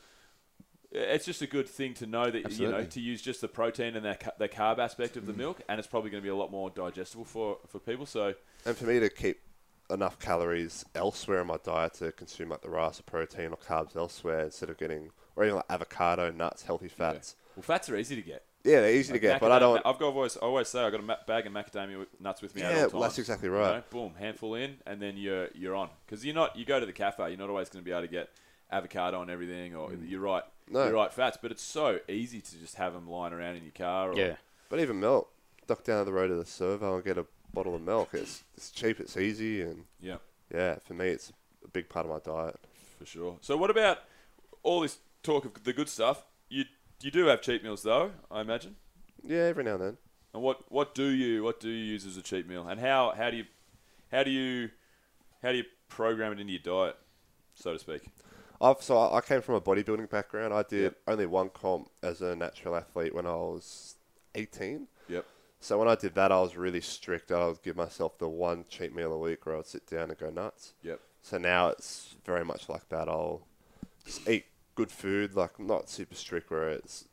It's 0.93 1.25
just 1.25 1.41
a 1.41 1.47
good 1.47 1.69
thing 1.69 1.95
to 1.95 2.07
know 2.07 2.33
that 2.33 2.59
you 2.59 2.69
know 2.69 2.85
to 2.85 3.01
use 3.01 3.23
just 3.23 3.41
the 3.41 3.47
protein 3.47 3.95
and 3.95 4.05
the, 4.05 4.19
the 4.41 4.49
carb 4.49 4.81
aspect 4.81 5.17
of 5.17 5.25
the 5.25 5.33
mm. 5.33 5.37
milk, 5.37 5.61
and 5.69 5.79
it's 5.79 5.87
probably 5.87 6.11
going 6.11 6.21
to 6.21 6.27
be 6.27 6.31
a 6.31 6.35
lot 6.35 6.51
more 6.51 6.69
digestible 6.69 7.25
for, 7.25 7.59
for 7.69 7.79
people. 7.79 8.07
So 8.07 8.35
And 8.67 8.77
for 8.77 8.87
me 8.87 8.99
to 8.99 9.09
keep 9.09 9.39
enough 9.89 10.19
calories 10.19 10.85
elsewhere 10.97 11.43
in 11.43 11.47
my 11.47 11.59
diet 11.63 11.95
to 11.95 12.11
consume 12.11 12.49
like 12.49 12.63
the 12.63 12.71
rice 12.71 12.99
or 12.99 13.05
protein 13.05 13.51
or 13.53 13.57
carbs 13.57 13.95
elsewhere 13.95 14.41
instead 14.41 14.69
of 14.69 14.79
getting 14.79 15.11
or 15.37 15.45
even 15.45 15.57
like 15.57 15.65
avocado, 15.71 16.31
nuts, 16.31 16.63
healthy 16.63 16.89
fats. 16.89 17.37
well, 17.57 17.63
fats 17.63 17.89
are 17.89 17.97
easy 17.97 18.17
to 18.17 18.23
get. 18.23 18.45
Yeah, 18.65 18.81
they're 18.83 18.93
easy 18.93 19.13
to 19.15 19.19
get, 19.19 19.41
but 19.41 19.51
I 19.51 19.59
don't. 19.59 19.79
I've 19.87 19.99
got 19.99 20.13
always 20.15 20.37
I 20.37 20.41
always 20.41 20.69
say 20.69 20.81
I've 20.85 20.93
got 20.93 21.01
a 21.01 21.05
ma- 21.05 21.17
bag 21.27 21.47
of 21.47 21.53
macadamia 21.53 22.07
nuts 22.21 22.43
with 22.43 22.55
me. 22.55 22.61
at 22.63 22.73
Yeah, 22.75 22.83
all 22.85 22.91
well, 22.91 23.03
that's 23.03 23.15
times. 23.17 23.19
exactly 23.21 23.49
You 23.49 23.55
right. 23.55 23.77
know, 23.77 23.83
boom, 23.91 24.15
handful 24.19 24.55
in, 24.55 24.77
and 24.87 25.01
then 25.01 25.17
you're 25.17 25.49
you're 25.55 25.75
on 25.75 25.89
because 26.05 26.25
you're 26.27 26.35
not 26.35 26.57
you 26.57 26.65
go 26.67 26.79
to 26.79 26.85
the 26.87 26.93
cafe. 26.93 27.29
You're 27.31 27.39
not 27.39 27.49
always 27.49 27.69
going 27.71 27.83
to 27.83 27.89
be 27.89 27.93
able 27.93 28.03
to 28.03 28.09
get 28.09 28.29
avocado 28.71 29.23
and 29.23 29.31
everything, 29.31 29.75
or 29.75 29.93
you're 29.95 30.21
right, 30.21 30.45
Mm. 30.69 30.73
No. 30.75 30.85
you're 30.85 30.95
right 30.95 31.13
fats. 31.13 31.39
But 31.41 31.51
it's 31.53 31.63
so 31.63 32.01
easy 32.09 32.41
to 32.41 32.59
just 32.59 32.75
have 32.77 32.93
them 32.93 33.09
lying 33.09 33.33
around 33.33 33.57
in 33.57 33.63
your 33.65 33.73
car. 33.73 34.11
Or, 34.13 34.15
Yeah. 34.17 34.37
But 34.69 34.79
even 34.81 35.01
milk, 35.01 35.33
duck 35.67 35.83
down 35.83 36.05
the 36.05 36.13
road 36.13 36.29
to 36.29 36.35
the 36.37 36.45
servo 36.47 36.95
and 36.97 37.05
get 37.05 37.19
a 37.19 37.27
bottle 37.55 37.75
of 37.75 37.81
milk. 37.83 38.11
It's 38.13 38.45
it's 38.57 38.71
cheap, 38.71 39.01
it's 39.01 39.17
easy, 39.17 39.63
and 39.63 39.85
yeah, 40.01 40.17
yeah, 40.55 40.77
for 40.85 40.95
me, 40.95 41.09
it's 41.09 41.33
a 41.65 41.69
big 41.69 41.89
part 41.89 42.05
of 42.07 42.13
my 42.13 42.19
diet. 42.19 42.57
for 42.99 43.07
sure. 43.07 43.37
So 43.41 43.57
what 43.57 43.71
about 43.71 44.01
all 44.63 44.81
this 44.83 44.99
talk 45.23 45.45
of 45.47 45.65
the 45.65 45.73
good 45.73 45.89
stuff? 45.89 46.25
You 46.51 46.65
you 47.03 47.11
do 47.11 47.27
have 47.27 47.41
cheat 47.43 47.63
meals 47.63 47.83
though, 47.83 48.13
I 48.31 48.41
imagine. 48.41 48.77
Yeah, 49.25 49.43
every 49.43 49.65
now 49.65 49.75
and 49.75 49.83
then. 49.83 49.97
And 50.33 50.43
what, 50.43 50.71
what 50.71 50.95
do 50.95 51.05
you 51.09 51.43
what 51.43 51.61
do 51.61 51.69
you 51.69 51.85
use 51.93 52.07
as 52.07 52.17
a 52.17 52.23
cheat 52.23 52.49
meal? 52.49 52.67
And 52.69 52.81
how, 52.81 53.13
how 53.17 53.31
do 53.31 53.37
you 53.39 53.45
how 54.13 54.23
do 54.23 54.31
you 54.31 54.71
how 55.43 55.51
do 55.53 55.59
you 55.59 55.65
program 55.89 56.33
it 56.33 56.41
into 56.41 56.53
your 56.53 56.63
diet, 56.87 56.97
so 57.55 57.73
to 57.73 57.79
speak? 57.79 58.03
I've 58.61 58.83
so 58.83 59.13
I 59.13 59.21
came 59.21 59.41
from 59.43 59.55
a 59.57 59.61
bodybuilding 59.61 60.11
background. 60.11 60.53
I 60.55 60.63
did 60.63 60.83
Yep. 60.83 60.97
only 61.09 61.27
one 61.27 61.49
comp 61.51 61.91
as 62.03 62.21
a 62.21 62.37
natural 62.37 62.77
athlete 62.77 63.15
when 63.15 63.27
I 63.27 63.35
was 63.35 63.97
18. 64.35 64.87
Yep. 65.09 65.25
So 65.61 65.79
when 65.79 65.89
I 65.89 65.95
did 65.95 66.15
that, 66.15 66.31
I 66.33 66.41
was 66.41 66.57
really 66.57 66.81
strict. 66.81 67.33
I 67.33 67.47
would 67.47 67.63
give 67.63 67.77
myself 67.77 68.19
the 68.19 68.29
one 68.29 68.65
cheat 68.69 68.95
meal 68.95 69.13
a 69.13 69.19
week 69.19 69.45
where 69.47 69.55
I 69.57 69.59
would 69.59 69.67
sit 69.67 69.87
down 69.87 70.11
and 70.11 70.19
go 70.19 70.31
nuts. 70.31 70.75
Yep. 70.83 71.01
So 71.23 71.39
now 71.39 71.69
it's 71.69 72.15
very 72.25 72.45
much 72.45 72.69
like 72.69 72.89
that. 72.91 73.09
I'll 73.09 73.43
just 74.05 74.27
eat 74.29 74.47
good 74.81 74.91
food, 74.91 75.35
like 75.37 75.59
I'm 75.59 75.67
not 75.67 75.91
super 75.91 76.15
strict 76.15 76.51
where 76.51 76.71
it's 76.71 77.05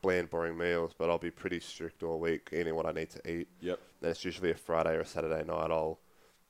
bland, 0.00 0.30
boring 0.30 0.56
meals, 0.56 0.92
but 0.96 1.10
I'll 1.10 1.18
be 1.18 1.30
pretty 1.32 1.58
strict 1.60 2.02
all 2.04 2.20
week 2.20 2.50
eating 2.52 2.74
what 2.76 2.86
I 2.86 2.92
need 2.92 3.10
to 3.10 3.30
eat. 3.30 3.48
Yep. 3.60 3.80
Then 4.00 4.10
it's 4.12 4.24
usually 4.24 4.52
a 4.52 4.54
Friday 4.54 4.94
or 4.94 5.00
a 5.00 5.06
Saturday 5.06 5.42
night. 5.44 5.70
I'll 5.72 5.98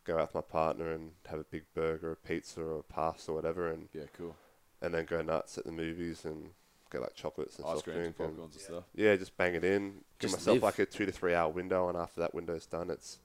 go 0.04 0.16
out 0.16 0.32
with 0.32 0.34
my 0.34 0.40
partner 0.42 0.92
and 0.92 1.12
have 1.30 1.40
a 1.40 1.44
big 1.44 1.64
burger, 1.74 2.12
a 2.12 2.16
pizza, 2.16 2.60
or 2.60 2.80
a 2.80 2.82
pasta, 2.82 3.32
or 3.32 3.34
whatever, 3.34 3.70
and 3.70 3.88
Yeah, 3.94 4.02
cool. 4.16 4.36
and 4.82 4.92
then 4.94 5.06
go 5.06 5.22
nuts 5.22 5.56
at 5.56 5.64
the 5.64 5.72
movies 5.72 6.24
and 6.26 6.50
get 6.92 7.00
like 7.00 7.14
chocolates 7.14 7.56
and 7.56 7.66
Ice 7.66 7.72
soft 7.72 7.84
creams 7.84 8.06
and 8.06 8.16
drink 8.16 8.30
and 8.30 8.38
popcorns 8.38 8.52
and 8.52 8.60
stuff. 8.60 8.84
yeah, 8.94 9.16
just 9.16 9.34
bang 9.38 9.54
it 9.54 9.64
in. 9.64 9.92
Give 10.18 10.30
Just 10.30 10.34
myself 10.36 10.54
live. 10.56 10.62
like 10.62 10.78
a 10.78 10.86
two 10.86 11.06
to 11.06 11.12
three 11.12 11.32
hour 11.34 11.48
window, 11.50 11.88
and 11.88 11.96
after 11.96 12.20
that 12.20 12.34
window's 12.34 12.66
done, 12.66 12.90
it's 12.90 13.18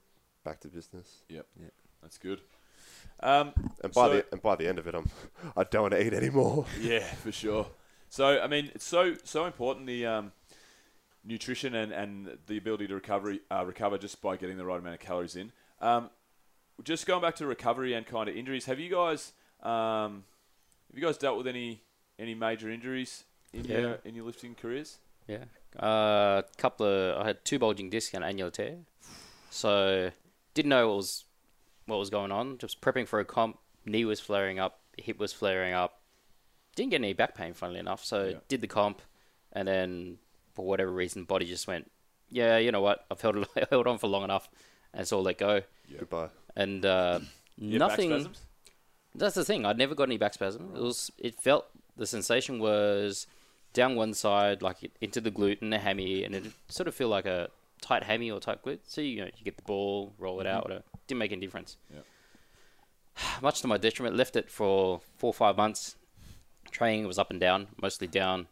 back 0.46 0.62
to 0.62 0.70
business. 0.70 1.24
Yep. 1.28 1.46
That's 2.02 2.18
good. 2.18 2.40
Um, 3.24 3.54
And 3.84 3.94
by 3.94 4.08
so- 4.08 4.14
the 4.14 4.26
and 4.32 4.42
by 4.42 4.56
the 4.56 4.68
end 4.68 4.80
of 4.80 4.88
it, 4.88 4.96
I'm 4.96 5.10
I 5.58 5.64
don't 5.64 5.84
want 5.84 5.94
to 5.94 6.06
eat 6.06 6.14
anymore. 6.14 6.66
Yeah, 6.82 7.04
for 7.04 7.32
sure. 7.32 7.68
So 8.10 8.42
I 8.42 8.48
mean, 8.48 8.72
it's 8.76 8.86
so 8.86 9.16
so 9.24 9.46
important 9.46 9.88
the 9.88 10.06
um, 10.06 10.32
nutrition 11.24 11.76
and, 11.76 11.92
and 11.92 12.38
the 12.48 12.58
ability 12.58 12.88
to 12.88 12.96
recover 12.96 13.36
uh, 13.52 13.64
recover 13.66 13.98
just 13.98 14.22
by 14.22 14.38
getting 14.38 14.58
the 14.58 14.66
right 14.66 14.80
amount 14.80 14.96
of 14.96 15.00
calories 15.02 15.36
in. 15.36 15.52
Um, 15.80 16.10
just 16.84 17.06
going 17.06 17.22
back 17.22 17.36
to 17.36 17.46
recovery 17.46 17.94
and 17.94 18.06
kind 18.06 18.28
of 18.28 18.36
injuries, 18.36 18.66
have 18.66 18.80
you 18.80 18.90
guys 18.90 19.34
um, 19.62 20.24
have 20.90 20.96
you 21.00 21.02
guys 21.06 21.18
dealt 21.18 21.38
with 21.38 21.48
any 21.48 21.84
any 22.20 22.34
major 22.36 22.70
injuries 22.70 23.24
in 23.54 23.66
Yeah. 23.66 23.80
your 23.80 24.00
in 24.06 24.16
your 24.16 24.26
lifting 24.26 24.56
careers? 24.56 24.98
Yeah. 25.28 25.46
A 25.78 25.86
uh, 25.86 26.42
couple 26.58 26.86
of 26.86 27.22
I 27.22 27.28
had 27.28 27.46
two 27.46 27.60
bulging 27.60 27.90
discs 27.90 28.14
and 28.14 28.24
annular 28.26 28.52
tear, 28.52 28.78
so 29.50 30.12
didn't 30.54 30.70
know 30.70 30.88
what 30.90 30.98
was 30.98 31.24
what 31.92 32.00
was 32.00 32.10
going 32.10 32.32
on. 32.32 32.58
Just 32.58 32.82
prepping 32.82 33.08
for 33.08 33.20
a 33.20 33.26
comp, 33.26 33.58
knee 33.86 34.06
was 34.06 34.20
flaring 34.20 34.60
up, 34.60 34.80
hip 34.98 35.20
was 35.20 35.34
flaring 35.34 35.74
up. 35.74 36.02
Didn't 36.76 36.92
get 36.92 36.98
any 37.02 37.14
back 37.14 37.36
pain, 37.36 37.54
funnily 37.54 37.80
enough. 37.80 38.04
So 38.04 38.30
Yeah. 38.30 38.38
did 38.48 38.62
the 38.62 38.68
comp, 38.68 39.02
and 39.52 39.68
then 39.68 40.18
for 40.54 40.66
whatever 40.66 40.92
reason, 40.92 41.26
body 41.26 41.46
just 41.46 41.68
went, 41.68 41.92
yeah, 42.30 42.58
you 42.58 42.72
know 42.72 42.82
what? 42.82 43.06
I've 43.12 43.22
held 43.22 43.46
held 43.70 43.88
on 43.88 43.98
for 43.98 44.08
long 44.08 44.24
enough, 44.24 44.50
and 44.94 45.08
so 45.08 45.18
I'll 45.18 45.24
let 45.24 45.38
go. 45.38 45.62
Goodbye. 46.00 46.30
And 46.56 46.86
uh, 46.86 47.20
You 47.58 47.78
back 47.80 47.90
nothing. 47.90 48.30
That's 49.14 49.36
the 49.36 49.44
thing. 49.44 49.66
I'd 49.66 49.78
never 49.78 49.94
got 49.96 50.04
any 50.04 50.18
back 50.18 50.34
spasm. 50.34 50.72
It 50.76 50.82
was. 50.82 51.12
It 51.18 51.36
felt 51.36 51.66
the 51.98 52.08
sensation 52.08 52.60
was 52.60 53.28
down 53.74 53.96
one 53.96 54.14
side, 54.14 54.62
like 54.62 54.78
into 55.02 55.20
the 55.20 55.32
glute 55.32 55.62
and 55.62 55.72
the 55.74 55.80
hammy, 55.80 56.24
and 56.24 56.34
it 56.34 56.46
sort 56.70 56.88
of 56.88 56.96
feel 56.96 57.10
like 57.10 57.26
a 57.26 57.50
tight 57.82 58.04
hammy 58.04 58.32
or 58.32 58.40
tight 58.40 58.64
glute. 58.64 58.80
So 58.84 59.02
you 59.02 59.22
know, 59.22 59.30
you 59.36 59.44
get 59.44 59.58
the 59.58 59.64
ball, 59.64 60.14
roll 60.18 60.40
it 60.40 60.48
out. 60.48 60.64
Whatever. 60.64 60.84
Didn't 61.08 61.20
make 61.20 61.32
any 61.32 61.42
difference. 61.42 61.78
Yep. 61.94 62.06
Much 63.42 63.62
to 63.62 63.68
my 63.68 63.78
detriment, 63.78 64.16
left 64.16 64.36
it 64.36 64.50
for 64.50 65.02
four 65.18 65.30
or 65.30 65.34
five 65.34 65.58
months. 65.58 65.96
Training 66.70 67.08
was 67.08 67.20
up 67.20 67.32
and 67.32 67.40
down, 67.40 67.68
mostly 67.82 68.08
down. 68.08 68.48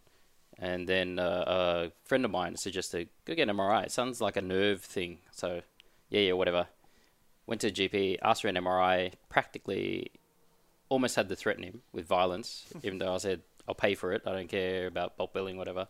And 0.57 0.89
then 0.89 1.19
uh, 1.19 1.43
a 1.47 1.91
friend 2.03 2.25
of 2.25 2.31
mine 2.31 2.57
suggested 2.57 3.07
go 3.25 3.33
get 3.33 3.47
an 3.47 3.55
MRI. 3.55 3.85
It 3.85 3.91
sounds 3.91 4.19
like 4.19 4.35
a 4.35 4.41
nerve 4.41 4.81
thing. 4.81 5.19
So 5.31 5.61
yeah, 6.09 6.21
yeah, 6.21 6.33
whatever. 6.33 6.67
Went 7.47 7.61
to 7.61 7.71
the 7.71 7.89
GP, 7.89 8.17
asked 8.21 8.41
for 8.41 8.49
an 8.49 8.55
MRI. 8.55 9.13
Practically, 9.29 10.11
almost 10.89 11.15
had 11.15 11.29
to 11.29 11.35
threaten 11.35 11.63
him 11.63 11.81
with 11.93 12.05
violence, 12.05 12.65
even 12.83 12.97
though 12.97 13.13
I 13.13 13.17
said 13.17 13.41
I'll 13.67 13.75
pay 13.75 13.95
for 13.95 14.11
it. 14.11 14.23
I 14.25 14.33
don't 14.33 14.49
care 14.49 14.87
about 14.87 15.15
bulk 15.15 15.33
billing, 15.33 15.57
whatever. 15.57 15.87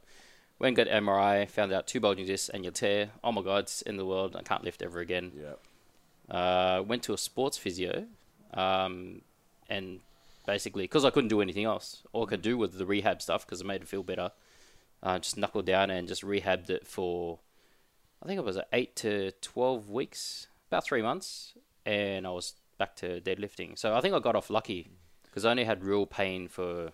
Went 0.59 0.77
and 0.77 0.87
got 0.87 0.93
MRI, 0.93 1.49
found 1.49 1.71
out 1.71 1.87
two 1.87 2.01
bulging 2.01 2.25
discs 2.25 2.49
and 2.49 2.65
your 2.65 2.73
tear. 2.73 3.11
Oh 3.23 3.31
my 3.31 3.41
god, 3.41 3.63
it's 3.63 3.81
in 3.81 3.95
the 3.95 4.05
world. 4.05 4.35
I 4.35 4.41
can't 4.41 4.63
lift 4.63 4.81
ever 4.81 4.99
again. 4.99 5.31
Yeah. 5.35 6.35
Uh, 6.35 6.83
went 6.85 7.01
to 7.03 7.13
a 7.13 7.17
sports 7.17 7.57
physio, 7.57 8.05
um, 8.53 9.21
and 9.69 10.01
basically 10.45 10.83
because 10.83 11.05
I 11.05 11.11
couldn't 11.11 11.29
do 11.29 11.41
anything 11.41 11.63
else, 11.63 12.03
all 12.11 12.25
I 12.25 12.29
could 12.29 12.41
do 12.41 12.57
was 12.57 12.71
the 12.71 12.85
rehab 12.85 13.21
stuff 13.21 13.45
because 13.45 13.61
it 13.61 13.67
made 13.67 13.81
it 13.81 13.87
feel 13.87 14.03
better. 14.03 14.31
Uh, 15.01 15.17
just 15.17 15.37
knuckled 15.37 15.65
down 15.65 15.89
and 15.89 16.07
just 16.09 16.23
rehabbed 16.23 16.69
it 16.69 16.85
for, 16.85 17.39
I 18.21 18.27
think 18.27 18.37
it 18.37 18.43
was 18.43 18.59
eight 18.73 18.97
to 18.97 19.31
twelve 19.41 19.89
weeks, 19.89 20.47
about 20.69 20.83
three 20.83 21.01
months, 21.01 21.53
and 21.85 22.27
I 22.27 22.31
was 22.31 22.55
back 22.77 22.97
to 22.97 23.21
deadlifting. 23.21 23.77
So 23.77 23.95
I 23.95 24.01
think 24.01 24.13
I 24.13 24.19
got 24.19 24.35
off 24.35 24.49
lucky 24.49 24.89
because 25.23 25.45
I 25.45 25.51
only 25.51 25.63
had 25.63 25.83
real 25.85 26.05
pain 26.05 26.49
for 26.49 26.91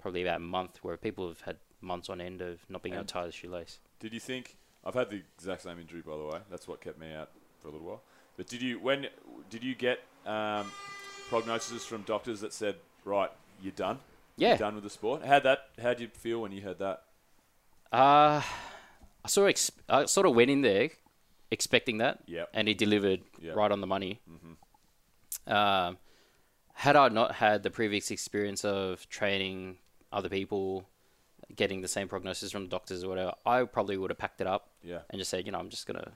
probably 0.00 0.22
about 0.22 0.36
a 0.36 0.40
month, 0.40 0.78
where 0.82 0.96
people 0.96 1.28
have 1.28 1.42
had 1.42 1.56
months 1.80 2.08
on 2.08 2.20
end 2.20 2.40
of 2.42 2.58
not 2.68 2.82
being 2.82 2.94
able 2.94 3.04
to 3.04 3.12
tie 3.12 3.26
the 3.26 3.32
shoelace. 3.32 3.78
Did 3.98 4.12
you 4.14 4.20
think 4.20 4.56
I've 4.84 4.94
had 4.94 5.10
the 5.10 5.22
exact 5.38 5.62
same 5.62 5.78
injury 5.78 6.00
by 6.00 6.16
the 6.16 6.24
way? 6.24 6.40
That's 6.50 6.66
what 6.68 6.80
kept 6.80 6.98
me 6.98 7.12
out 7.12 7.30
for 7.60 7.68
a 7.68 7.70
little 7.72 7.86
while. 7.86 8.02
But 8.36 8.46
did 8.46 8.62
you 8.62 8.78
when 8.78 9.06
did 9.50 9.62
you 9.64 9.74
get 9.74 10.00
um, 10.26 10.70
prognosis 11.28 11.84
from 11.84 12.02
doctors 12.02 12.40
that 12.40 12.52
said 12.52 12.76
right 13.04 13.30
you're 13.62 13.72
done? 13.72 13.98
Yeah. 14.36 14.50
You're 14.50 14.58
done 14.58 14.74
with 14.76 14.84
the 14.84 14.90
sport. 14.90 15.24
How 15.24 15.38
that? 15.40 15.68
How 15.80 15.90
did 15.90 16.00
you 16.00 16.08
feel 16.08 16.40
when 16.40 16.52
you 16.52 16.62
heard 16.62 16.78
that? 16.78 17.02
Uh, 17.92 18.40
I 19.24 19.28
sort 19.28 19.46
of 19.46 19.50
ex- 19.50 19.72
I 19.88 20.04
sort 20.06 20.26
of 20.26 20.34
went 20.34 20.50
in 20.50 20.62
there 20.62 20.90
expecting 21.50 21.98
that, 21.98 22.20
Yep. 22.26 22.48
and 22.54 22.68
he 22.68 22.74
delivered 22.74 23.20
Yep. 23.42 23.56
right 23.56 23.70
on 23.72 23.80
the 23.80 23.86
money. 23.86 24.20
Um, 25.46 25.98
had 26.74 26.96
I 26.96 27.08
not 27.08 27.34
had 27.34 27.62
the 27.62 27.70
previous 27.70 28.10
experience 28.10 28.64
of 28.64 29.08
training 29.08 29.78
other 30.12 30.28
people, 30.28 30.86
getting 31.56 31.80
the 31.80 31.88
same 31.88 32.08
prognosis 32.08 32.52
from 32.52 32.64
the 32.64 32.68
doctors 32.70 33.02
or 33.04 33.08
whatever, 33.08 33.32
I 33.44 33.64
probably 33.64 33.96
would 33.96 34.10
have 34.10 34.18
packed 34.18 34.40
it 34.40 34.46
up 34.46 34.68
Yeah. 34.82 35.00
and 35.10 35.18
just 35.18 35.30
said, 35.30 35.46
you 35.46 35.52
know, 35.52 35.58
I'm 35.58 35.68
just 35.70 35.86
gonna 35.86 36.12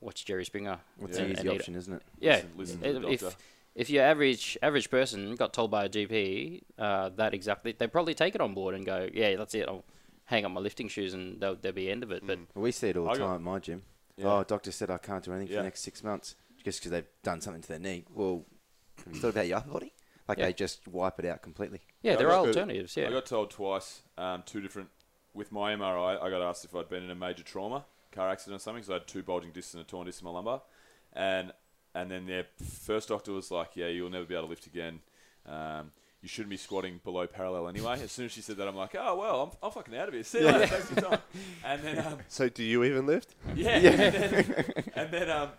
watch 0.00 0.24
Jerry 0.24 0.44
Springer. 0.44 0.78
What's 0.98 1.18
Yeah. 1.18 1.24
the 1.24 1.32
easy 1.32 1.48
option, 1.48 1.74
isn't 1.74 1.92
it? 1.94 2.02
Yeah, 2.20 2.42
Listen- 2.56 2.80
listen 2.80 3.02
to 3.02 3.08
if 3.10 3.36
if 3.74 3.90
your 3.90 4.04
average 4.04 4.56
average 4.62 4.90
person 4.90 5.34
got 5.36 5.52
told 5.52 5.70
by 5.70 5.84
a 5.84 5.88
GP 5.88 6.62
uh, 6.78 7.10
that 7.10 7.34
exactly, 7.34 7.72
they'd 7.72 7.92
probably 7.92 8.14
take 8.14 8.34
it 8.34 8.40
on 8.40 8.54
board 8.54 8.74
and 8.74 8.86
go, 8.86 9.08
yeah, 9.12 9.36
that's 9.36 9.54
it. 9.54 9.68
I'll 9.68 9.84
hang 10.24 10.44
up 10.46 10.50
my 10.52 10.60
lifting 10.60 10.88
shoes 10.88 11.12
and 11.14 11.40
there'll, 11.40 11.56
there'll 11.56 11.74
be 11.74 11.84
the 11.86 11.90
end 11.92 12.02
of 12.02 12.10
it. 12.10 12.26
But 12.26 12.38
We 12.54 12.72
see 12.72 12.88
it 12.88 12.96
all 12.96 13.04
the 13.04 13.10
I 13.10 13.16
got- 13.18 13.26
time 13.26 13.34
at 13.36 13.40
my 13.42 13.58
gym. 13.58 13.82
Yeah. 14.16 14.32
Oh, 14.32 14.44
doctor 14.44 14.72
said 14.72 14.90
I 14.90 14.96
can't 14.98 15.22
do 15.22 15.30
anything 15.32 15.48
for 15.48 15.54
the 15.56 15.62
next 15.62 15.80
six 15.80 16.02
months 16.02 16.36
just 16.64 16.80
because 16.80 16.90
they've 16.90 17.06
done 17.22 17.40
something 17.42 17.60
to 17.62 17.68
their 17.68 17.78
knee. 17.78 18.04
Well, 18.14 18.46
have 19.04 19.14
you 19.14 19.20
thought 19.20 19.28
about 19.28 19.46
your 19.46 19.58
upper 19.58 19.70
body? 19.70 19.92
Like 20.28 20.38
Yeah. 20.38 20.46
they 20.46 20.52
just 20.52 20.86
wipe 20.88 21.18
it 21.20 21.24
out 21.24 21.42
completely. 21.42 21.80
yeah, 22.02 22.14
I 22.14 22.16
there 22.16 22.28
got 22.28 22.38
are 22.40 22.44
good- 22.46 22.56
alternatives. 22.56 22.96
Yeah. 22.96 23.08
I 23.08 23.10
got 23.10 23.26
told 23.26 23.50
twice, 23.50 24.02
um, 24.18 24.42
two 24.46 24.60
different. 24.60 24.88
With 25.34 25.52
my 25.52 25.72
MRI, 25.74 26.20
I 26.22 26.30
got 26.30 26.40
asked 26.42 26.64
if 26.64 26.74
I'd 26.74 26.88
been 26.88 27.04
in 27.04 27.10
a 27.10 27.14
major 27.14 27.42
trauma, 27.42 27.84
car 28.10 28.30
accident 28.30 28.56
or 28.56 28.62
something. 28.62 28.82
So 28.82 28.92
I 28.92 28.94
had 28.94 29.06
two 29.06 29.22
bulging 29.22 29.52
discs 29.52 29.74
and 29.74 29.82
a 29.82 29.86
torn 29.86 30.06
disc 30.06 30.20
in 30.20 30.24
my 30.24 30.30
lumbar, 30.32 30.62
and 31.12 31.52
and 31.94 32.10
then 32.10 32.26
their 32.26 32.46
first 32.82 33.08
doctor 33.08 33.32
was 33.32 33.50
like, 33.50 33.70
"Yeah, 33.76 33.88
you'll 33.88 34.10
never 34.10 34.24
be 34.24 34.34
able 34.34 34.44
to 34.44 34.50
lift 34.50 34.66
again. 34.66 35.00
Um, 35.46 35.92
you 36.22 36.28
shouldn't 36.28 36.50
be 36.50 36.56
squatting 36.56 37.00
below 37.04 37.26
parallel 37.26 37.68
anyway." 37.68 38.00
As 38.02 38.12
soon 38.12 38.24
as 38.26 38.32
she 38.32 38.40
said 38.40 38.56
that, 38.56 38.66
I'm 38.66 38.74
like, 38.76 38.94
"Oh 38.98 39.14
well, 39.16 39.42
I'm, 39.42 39.50
I'm 39.62 39.70
fucking 39.70 39.94
out 39.96 40.08
of 40.08 40.14
here. 40.14 40.22
See 40.24 40.38
you 40.40 40.46
later. 40.46 40.66
Thanks 40.66 40.86
for 40.86 41.00
your 41.00 41.10
time." 41.10 41.20
And 41.64 41.82
then 41.82 41.98
um, 42.06 42.18
So 42.28 42.48
do 42.48 42.64
you 42.64 42.82
even 42.84 43.06
lift? 43.06 43.34
yeah, 43.54 43.70
and 43.76 44.14
then, 44.14 44.64
and 44.94 45.10
then 45.12 45.30
um, 45.30 45.50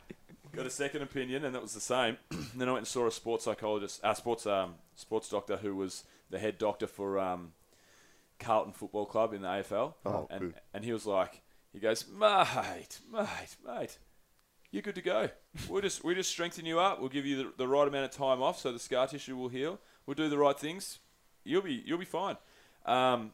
got 0.57 0.65
a 0.65 0.69
second 0.71 1.01
opinion, 1.03 1.45
and 1.45 1.55
that 1.55 1.61
was 1.61 1.73
the 1.73 1.79
same. 1.79 2.17
then 2.55 2.67
I 2.67 2.71
went 2.73 2.79
and 2.81 2.87
saw 2.87 3.07
a 3.07 3.11
sports 3.11 3.45
psychologist, 3.45 4.03
uh, 4.03 4.13
sports 4.13 4.45
um, 4.45 4.75
sports 4.95 5.29
doctor, 5.29 5.57
who 5.57 5.75
was 5.75 6.03
the 6.29 6.39
head 6.39 6.57
doctor 6.57 6.87
for 6.87 7.19
um, 7.19 7.53
Carlton 8.39 8.73
Football 8.73 9.05
Club 9.05 9.33
in 9.33 9.41
the 9.41 9.47
AFL, 9.47 9.93
Oh, 10.05 10.27
and 10.29 10.39
good. 10.41 10.53
and 10.73 10.83
he 10.83 10.91
was 10.93 11.05
like, 11.05 11.41
he 11.73 11.79
goes, 11.79 12.05
mate, 12.07 12.99
mate, 13.11 13.55
mate. 13.65 13.97
You're 14.71 14.81
good 14.81 14.95
to 14.95 15.01
go. 15.01 15.29
We'll 15.69 15.81
just 15.81 16.03
we 16.03 16.13
just 16.13 16.29
strengthen 16.29 16.65
you 16.65 16.79
up. 16.79 16.99
We'll 16.99 17.07
give 17.09 17.25
you 17.25 17.37
the, 17.37 17.53
the 17.59 17.67
right 17.67 17.87
amount 17.87 18.05
of 18.05 18.11
time 18.11 18.41
off, 18.41 18.59
so 18.59 18.71
the 18.73 18.79
scar 18.79 19.07
tissue 19.07 19.37
will 19.37 19.47
heal. 19.49 19.79
We'll 20.05 20.15
do 20.15 20.27
the 20.27 20.37
right 20.37 20.59
things. 20.59 20.99
You'll 21.45 21.61
be 21.61 21.81
you'll 21.85 21.97
be 21.99 22.05
fine. 22.05 22.35
Um, 22.85 23.31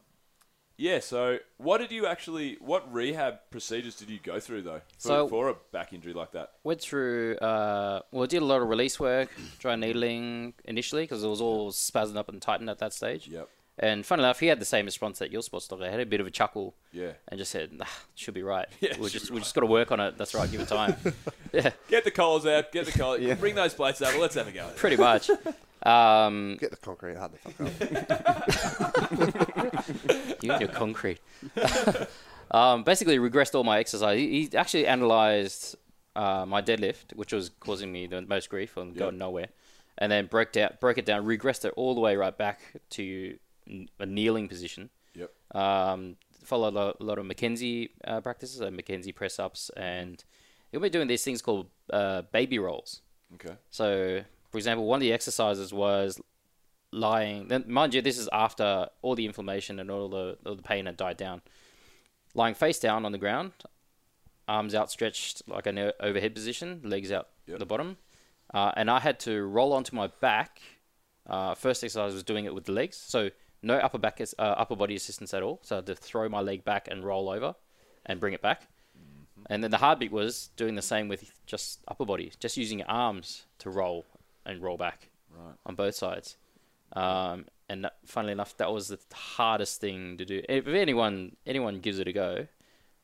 yeah. 0.76 1.00
So, 1.00 1.38
what 1.58 1.78
did 1.78 1.90
you 1.92 2.06
actually? 2.06 2.56
What 2.60 2.92
rehab 2.92 3.38
procedures 3.50 3.94
did 3.96 4.10
you 4.10 4.18
go 4.22 4.40
through 4.40 4.62
though 4.62 4.80
for, 4.98 5.08
So- 5.08 5.28
for 5.28 5.48
a 5.48 5.54
back 5.72 5.92
injury 5.92 6.12
like 6.12 6.32
that? 6.32 6.52
Went 6.64 6.80
through, 6.80 7.36
uh, 7.38 8.00
well, 8.10 8.26
did 8.26 8.42
a 8.42 8.44
lot 8.44 8.62
of 8.62 8.68
release 8.68 8.98
work, 9.00 9.30
dry 9.58 9.76
needling 9.76 10.54
initially 10.64 11.04
because 11.04 11.22
it 11.24 11.28
was 11.28 11.40
all 11.40 11.70
spasmed 11.72 12.16
up 12.16 12.28
and 12.28 12.40
tightened 12.42 12.70
at 12.70 12.78
that 12.78 12.92
stage. 12.92 13.28
Yep. 13.28 13.48
And 13.76 14.06
fun 14.06 14.20
enough, 14.20 14.38
he 14.38 14.46
had 14.46 14.60
the 14.60 14.64
same 14.64 14.84
response 14.84 15.18
that 15.18 15.32
your 15.32 15.42
sports 15.42 15.66
doctor 15.66 15.90
had. 15.90 15.98
A 15.98 16.06
bit 16.06 16.20
of 16.20 16.28
a 16.28 16.30
chuckle 16.30 16.76
Yeah. 16.92 17.14
and 17.26 17.38
just 17.38 17.50
said, 17.50 17.72
nah, 17.72 17.86
"Should 18.14 18.34
be 18.34 18.44
right. 18.44 18.68
Yeah, 18.80 18.96
we 19.00 19.10
just 19.10 19.32
we 19.32 19.40
just 19.40 19.52
got 19.52 19.62
to 19.62 19.66
work 19.66 19.90
on 19.90 19.98
it. 19.98 20.16
That's 20.16 20.32
right. 20.32 20.48
Give 20.48 20.60
it 20.60 20.68
time." 20.68 20.94
yeah, 21.52 21.70
Get 21.88 22.04
the 22.04 22.12
collars 22.12 22.46
out. 22.46 22.70
Get 22.70 22.86
the 22.86 22.92
collar. 22.92 23.34
Bring 23.36 23.56
those 23.56 23.74
plates 23.74 24.00
over. 24.00 24.16
Let's 24.18 24.36
have 24.36 24.46
a 24.46 24.52
go. 24.52 24.68
pretty 24.76 24.96
much. 24.96 25.28
Um, 25.84 26.56
Get 26.58 26.70
the 26.70 26.76
concrete 26.76 27.16
hard 27.16 27.32
the 27.32 27.38
fuck 27.38 27.60
up. 29.70 30.40
you 30.42 30.50
and 30.50 30.60
your 30.60 30.70
concrete. 30.70 31.20
um, 32.50 32.84
basically, 32.84 33.18
regressed 33.18 33.54
all 33.54 33.64
my 33.64 33.78
exercise. 33.78 34.18
He, 34.18 34.46
he 34.46 34.56
actually 34.56 34.86
analyzed 34.86 35.76
uh, 36.16 36.46
my 36.46 36.62
deadlift, 36.62 37.14
which 37.14 37.32
was 37.32 37.50
causing 37.60 37.92
me 37.92 38.06
the 38.06 38.22
most 38.22 38.48
grief 38.48 38.76
and 38.76 38.96
going 38.96 39.18
nowhere, 39.18 39.48
and 39.98 40.10
then 40.10 40.26
broke 40.26 40.52
down, 40.52 40.70
broke 40.80 40.98
it 40.98 41.04
down, 41.04 41.24
regressed 41.24 41.64
it 41.64 41.74
all 41.76 41.94
the 41.94 42.00
way 42.00 42.16
right 42.16 42.36
back 42.36 42.60
to 42.90 43.36
a 44.00 44.06
kneeling 44.06 44.48
position. 44.48 44.90
Yep. 45.14 45.30
Um, 45.54 46.16
follow 46.44 46.70
a 46.70 46.72
lot, 46.72 46.96
a 47.00 47.04
lot 47.04 47.18
of 47.18 47.26
McKenzie 47.26 47.90
uh, 48.06 48.20
practices, 48.20 48.60
like 48.60 48.72
McKenzie 48.72 49.14
press 49.14 49.38
ups, 49.38 49.70
and 49.76 50.22
he'll 50.70 50.80
be 50.80 50.90
doing 50.90 51.08
these 51.08 51.24
things 51.24 51.42
called 51.42 51.66
uh, 51.90 52.22
baby 52.32 52.58
rolls. 52.58 53.02
Okay. 53.34 53.54
So, 53.70 54.22
for 54.54 54.58
example, 54.58 54.86
one 54.86 54.98
of 54.98 55.00
the 55.00 55.12
exercises 55.12 55.74
was 55.74 56.20
lying. 56.92 57.48
Then, 57.48 57.64
mind 57.66 57.92
you, 57.92 58.00
this 58.00 58.16
is 58.16 58.28
after 58.32 58.86
all 59.02 59.16
the 59.16 59.26
inflammation 59.26 59.80
and 59.80 59.90
all 59.90 60.08
the 60.08 60.38
all 60.46 60.54
the 60.54 60.62
pain 60.62 60.86
had 60.86 60.96
died 60.96 61.16
down. 61.16 61.42
Lying 62.36 62.54
face 62.54 62.78
down 62.78 63.04
on 63.04 63.10
the 63.10 63.18
ground, 63.18 63.50
arms 64.46 64.72
outstretched 64.72 65.42
like 65.48 65.66
an 65.66 65.90
overhead 65.98 66.36
position, 66.36 66.82
legs 66.84 67.10
out 67.10 67.30
Yep. 67.48 67.58
the 67.58 67.66
bottom, 67.66 67.96
uh, 68.54 68.70
and 68.76 68.88
I 68.88 69.00
had 69.00 69.18
to 69.20 69.42
roll 69.42 69.72
onto 69.72 69.96
my 69.96 70.06
back. 70.20 70.62
Uh, 71.26 71.56
first 71.56 71.82
exercise 71.82 72.14
was 72.14 72.22
doing 72.22 72.44
it 72.44 72.54
with 72.54 72.66
the 72.66 72.72
legs, 72.72 72.96
so 72.96 73.30
no 73.60 73.78
upper 73.78 73.98
back, 73.98 74.20
uh, 74.20 74.42
upper 74.42 74.76
body 74.76 74.94
assistance 74.94 75.34
at 75.34 75.42
all. 75.42 75.58
So 75.64 75.74
I 75.74 75.78
had 75.78 75.86
to 75.86 75.96
throw 75.96 76.28
my 76.28 76.42
leg 76.42 76.64
back 76.64 76.86
and 76.88 77.02
roll 77.02 77.28
over, 77.28 77.56
and 78.06 78.20
bring 78.20 78.34
it 78.34 78.40
back. 78.40 78.68
And 79.50 79.64
then 79.64 79.72
the 79.72 79.78
hard 79.78 79.98
bit 79.98 80.12
was 80.12 80.50
doing 80.54 80.76
the 80.76 80.88
same 80.94 81.08
with 81.08 81.32
just 81.44 81.80
upper 81.88 82.04
body, 82.04 82.32
just 82.38 82.56
using 82.56 82.78
your 82.78 82.88
arms 82.88 83.46
to 83.58 83.68
roll 83.68 84.06
and 84.46 84.62
roll 84.62 84.76
back 84.76 85.08
Right. 85.30 85.54
on 85.66 85.74
both 85.74 85.94
sides. 85.94 86.36
Um, 86.92 87.46
and 87.68 87.84
that, 87.84 87.96
funnily 88.04 88.32
enough, 88.32 88.56
that 88.58 88.72
was 88.72 88.88
the 88.88 88.98
hardest 89.12 89.80
thing 89.80 90.16
to 90.18 90.24
do. 90.24 90.42
If 90.48 90.66
anyone 90.68 91.36
anyone 91.46 91.80
gives 91.80 91.98
it 91.98 92.06
a 92.06 92.12
go, 92.12 92.46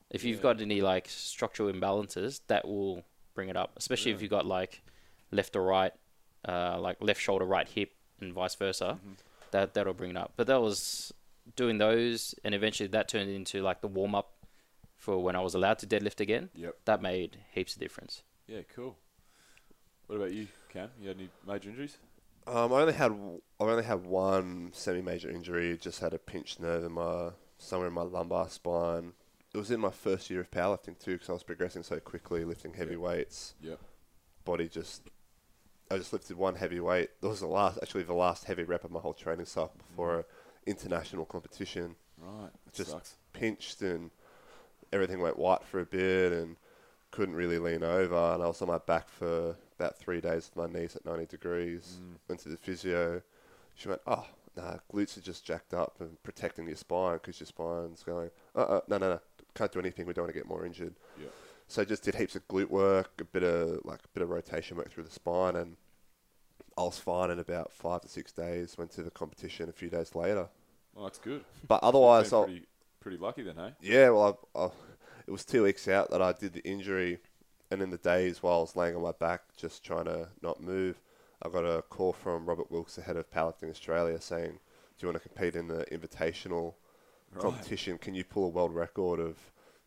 if 0.09 0.23
you've 0.23 0.41
got 0.41 0.61
any 0.61 0.81
like 0.81 1.07
structural 1.09 1.71
imbalances, 1.71 2.41
that 2.47 2.67
will 2.67 3.03
bring 3.33 3.49
it 3.49 3.57
up. 3.57 3.71
Especially 3.75 4.11
if 4.11 4.21
you've 4.21 4.31
got 4.31 4.45
like 4.45 4.81
left 5.31 5.55
or 5.55 5.63
right, 5.63 5.93
uh, 6.47 6.79
like 6.79 6.97
left 7.01 7.19
shoulder, 7.21 7.45
right 7.45 7.67
hip, 7.67 7.91
and 8.19 8.33
vice 8.33 8.55
versa. 8.55 8.99
That 9.51 9.73
that'll 9.73 9.93
bring 9.93 10.11
it 10.11 10.17
up. 10.17 10.33
But 10.37 10.47
that 10.47 10.61
was 10.61 11.11
doing 11.55 11.77
those, 11.79 12.35
and 12.43 12.53
eventually 12.55 12.87
that 12.89 13.09
turned 13.09 13.29
into 13.29 13.61
like 13.61 13.81
the 13.81 13.87
warm 13.87 14.15
up 14.15 14.31
for 14.95 15.17
when 15.21 15.35
I 15.35 15.41
was 15.41 15.55
allowed 15.55 15.79
to 15.79 15.87
deadlift 15.87 16.19
again. 16.19 16.49
Yep. 16.55 16.75
That 16.85 17.01
made 17.01 17.39
heaps 17.51 17.73
of 17.73 17.79
difference. 17.81 18.21
Yeah. 18.47 18.61
Cool. 18.73 18.95
What 20.11 20.17
about 20.17 20.33
you, 20.33 20.49
Cam? 20.67 20.89
You 20.99 21.07
had 21.07 21.17
any 21.19 21.29
major 21.47 21.69
injuries? 21.69 21.97
Um, 22.45 22.73
I 22.73 22.81
only 22.81 22.91
had 22.91 23.13
I 23.13 23.63
only 23.63 23.83
had 23.85 24.05
one 24.05 24.71
semi-major 24.73 25.29
injury. 25.29 25.77
Just 25.77 26.01
had 26.01 26.13
a 26.13 26.19
pinched 26.19 26.59
nerve 26.59 26.83
in 26.83 26.91
my 26.91 27.29
somewhere 27.57 27.87
in 27.87 27.93
my 27.93 28.01
lumbar 28.01 28.49
spine. 28.49 29.13
It 29.53 29.57
was 29.57 29.71
in 29.71 29.79
my 29.79 29.89
first 29.89 30.29
year 30.29 30.41
of 30.41 30.51
powerlifting 30.51 30.99
too, 30.99 31.13
because 31.13 31.29
I 31.29 31.31
was 31.31 31.43
progressing 31.43 31.83
so 31.83 32.01
quickly, 32.01 32.43
lifting 32.43 32.73
heavy 32.73 32.97
weights. 32.97 33.53
Yep. 33.61 33.79
Body 34.43 34.67
just, 34.67 35.03
I 35.89 35.97
just 35.97 36.11
lifted 36.11 36.35
one 36.35 36.55
heavy 36.55 36.81
weight. 36.81 37.11
That 37.21 37.29
was 37.29 37.39
the 37.39 37.47
last, 37.47 37.79
actually 37.81 38.03
the 38.03 38.13
last 38.13 38.43
heavy 38.43 38.63
rep 38.63 38.83
of 38.83 38.91
my 38.91 38.99
whole 38.99 39.13
training 39.13 39.45
cycle 39.45 39.77
before 39.77 40.19
a 40.19 40.25
international 40.65 41.23
competition. 41.23 41.95
Right. 42.17 42.49
That 42.65 42.73
Just 42.73 42.91
sucks. 42.91 43.15
pinched 43.31 43.81
and 43.81 44.11
everything 44.91 45.21
went 45.21 45.39
white 45.39 45.63
for 45.63 45.79
a 45.79 45.85
bit 45.85 46.33
and 46.33 46.57
couldn't 47.11 47.35
really 47.35 47.59
lean 47.59 47.81
over. 47.81 48.33
And 48.33 48.43
I 48.43 48.47
was 48.47 48.61
on 48.61 48.67
my 48.67 48.77
back 48.79 49.07
for 49.07 49.55
about 49.81 49.97
three 49.97 50.21
days 50.21 50.49
with 50.53 50.71
my 50.71 50.79
knees 50.79 50.95
at 50.95 51.05
90 51.05 51.25
degrees. 51.25 51.99
Went 52.27 52.41
to 52.41 52.49
the 52.49 52.57
physio. 52.57 53.21
She 53.75 53.89
went, 53.89 54.01
oh, 54.05 54.25
nah, 54.55 54.77
glutes 54.93 55.17
are 55.17 55.21
just 55.21 55.45
jacked 55.45 55.73
up 55.73 55.95
and 55.99 56.21
protecting 56.23 56.67
your 56.67 56.75
spine 56.75 57.15
because 57.15 57.39
your 57.39 57.47
spine's 57.47 58.03
going, 58.03 58.29
uh, 58.55 58.61
uh, 58.61 58.81
no, 58.87 58.97
no, 58.97 59.09
no, 59.11 59.19
can't 59.55 59.71
do 59.71 59.79
anything. 59.79 60.05
We 60.05 60.13
don't 60.13 60.25
want 60.25 60.33
to 60.33 60.39
get 60.39 60.47
more 60.47 60.65
injured. 60.65 60.93
Yeah. 61.19 61.27
So 61.67 61.81
I 61.81 61.85
just 61.85 62.03
did 62.03 62.15
heaps 62.15 62.35
of 62.35 62.47
glute 62.47 62.69
work, 62.69 63.11
a 63.19 63.23
bit 63.23 63.43
of 63.43 63.79
like 63.85 63.99
a 64.03 64.07
bit 64.13 64.21
of 64.21 64.29
rotation 64.29 64.75
work 64.77 64.91
through 64.91 65.05
the 65.05 65.11
spine, 65.11 65.55
and 65.55 65.77
I 66.77 66.83
was 66.83 66.99
fine 66.99 67.31
in 67.31 67.39
about 67.39 67.71
five 67.71 68.01
to 68.01 68.09
six 68.09 68.31
days. 68.33 68.77
Went 68.77 68.91
to 68.91 69.03
the 69.03 69.11
competition 69.11 69.69
a 69.69 69.71
few 69.71 69.89
days 69.89 70.13
later, 70.13 70.49
Well, 70.93 71.05
that's 71.05 71.17
good. 71.17 71.43
but 71.67 71.81
otherwise, 71.81 72.33
I'll, 72.33 72.43
pretty, 72.43 72.65
pretty 72.99 73.17
lucky 73.17 73.43
then, 73.43 73.55
hey? 73.55 73.73
yeah, 73.81 74.09
well, 74.09 74.37
I, 74.53 74.59
I, 74.59 74.69
it 75.27 75.31
was 75.31 75.45
two 75.45 75.63
weeks 75.63 75.87
out 75.87 76.11
that 76.11 76.21
I 76.21 76.33
did 76.33 76.51
the 76.53 76.63
injury, 76.67 77.19
and 77.71 77.81
in 77.81 77.89
the 77.89 77.97
days 77.97 78.43
while 78.43 78.57
I 78.57 78.61
was 78.61 78.75
laying 78.75 78.95
on 78.95 79.01
my 79.01 79.13
back, 79.13 79.41
just 79.57 79.83
trying 79.83 80.05
to 80.05 80.27
not 80.41 80.61
move, 80.61 81.01
I 81.41 81.49
got 81.49 81.63
a 81.65 81.81
call 81.83 82.13
from 82.13 82.45
Robert 82.45 82.69
Wilks, 82.69 82.95
the 82.95 83.01
head 83.01 83.15
of 83.17 83.31
Powerlifting 83.31 83.69
Australia, 83.71 84.19
saying, 84.21 84.51
"Do 84.51 85.07
you 85.07 85.07
want 85.11 85.21
to 85.23 85.27
compete 85.29 85.55
in 85.55 85.67
the 85.69 85.85
invitational 85.91 86.75
competition? 87.39 87.97
Can 87.97 88.13
you 88.13 88.23
pull 88.23 88.45
a 88.45 88.49
world 88.49 88.75
record 88.75 89.19
of 89.19 89.37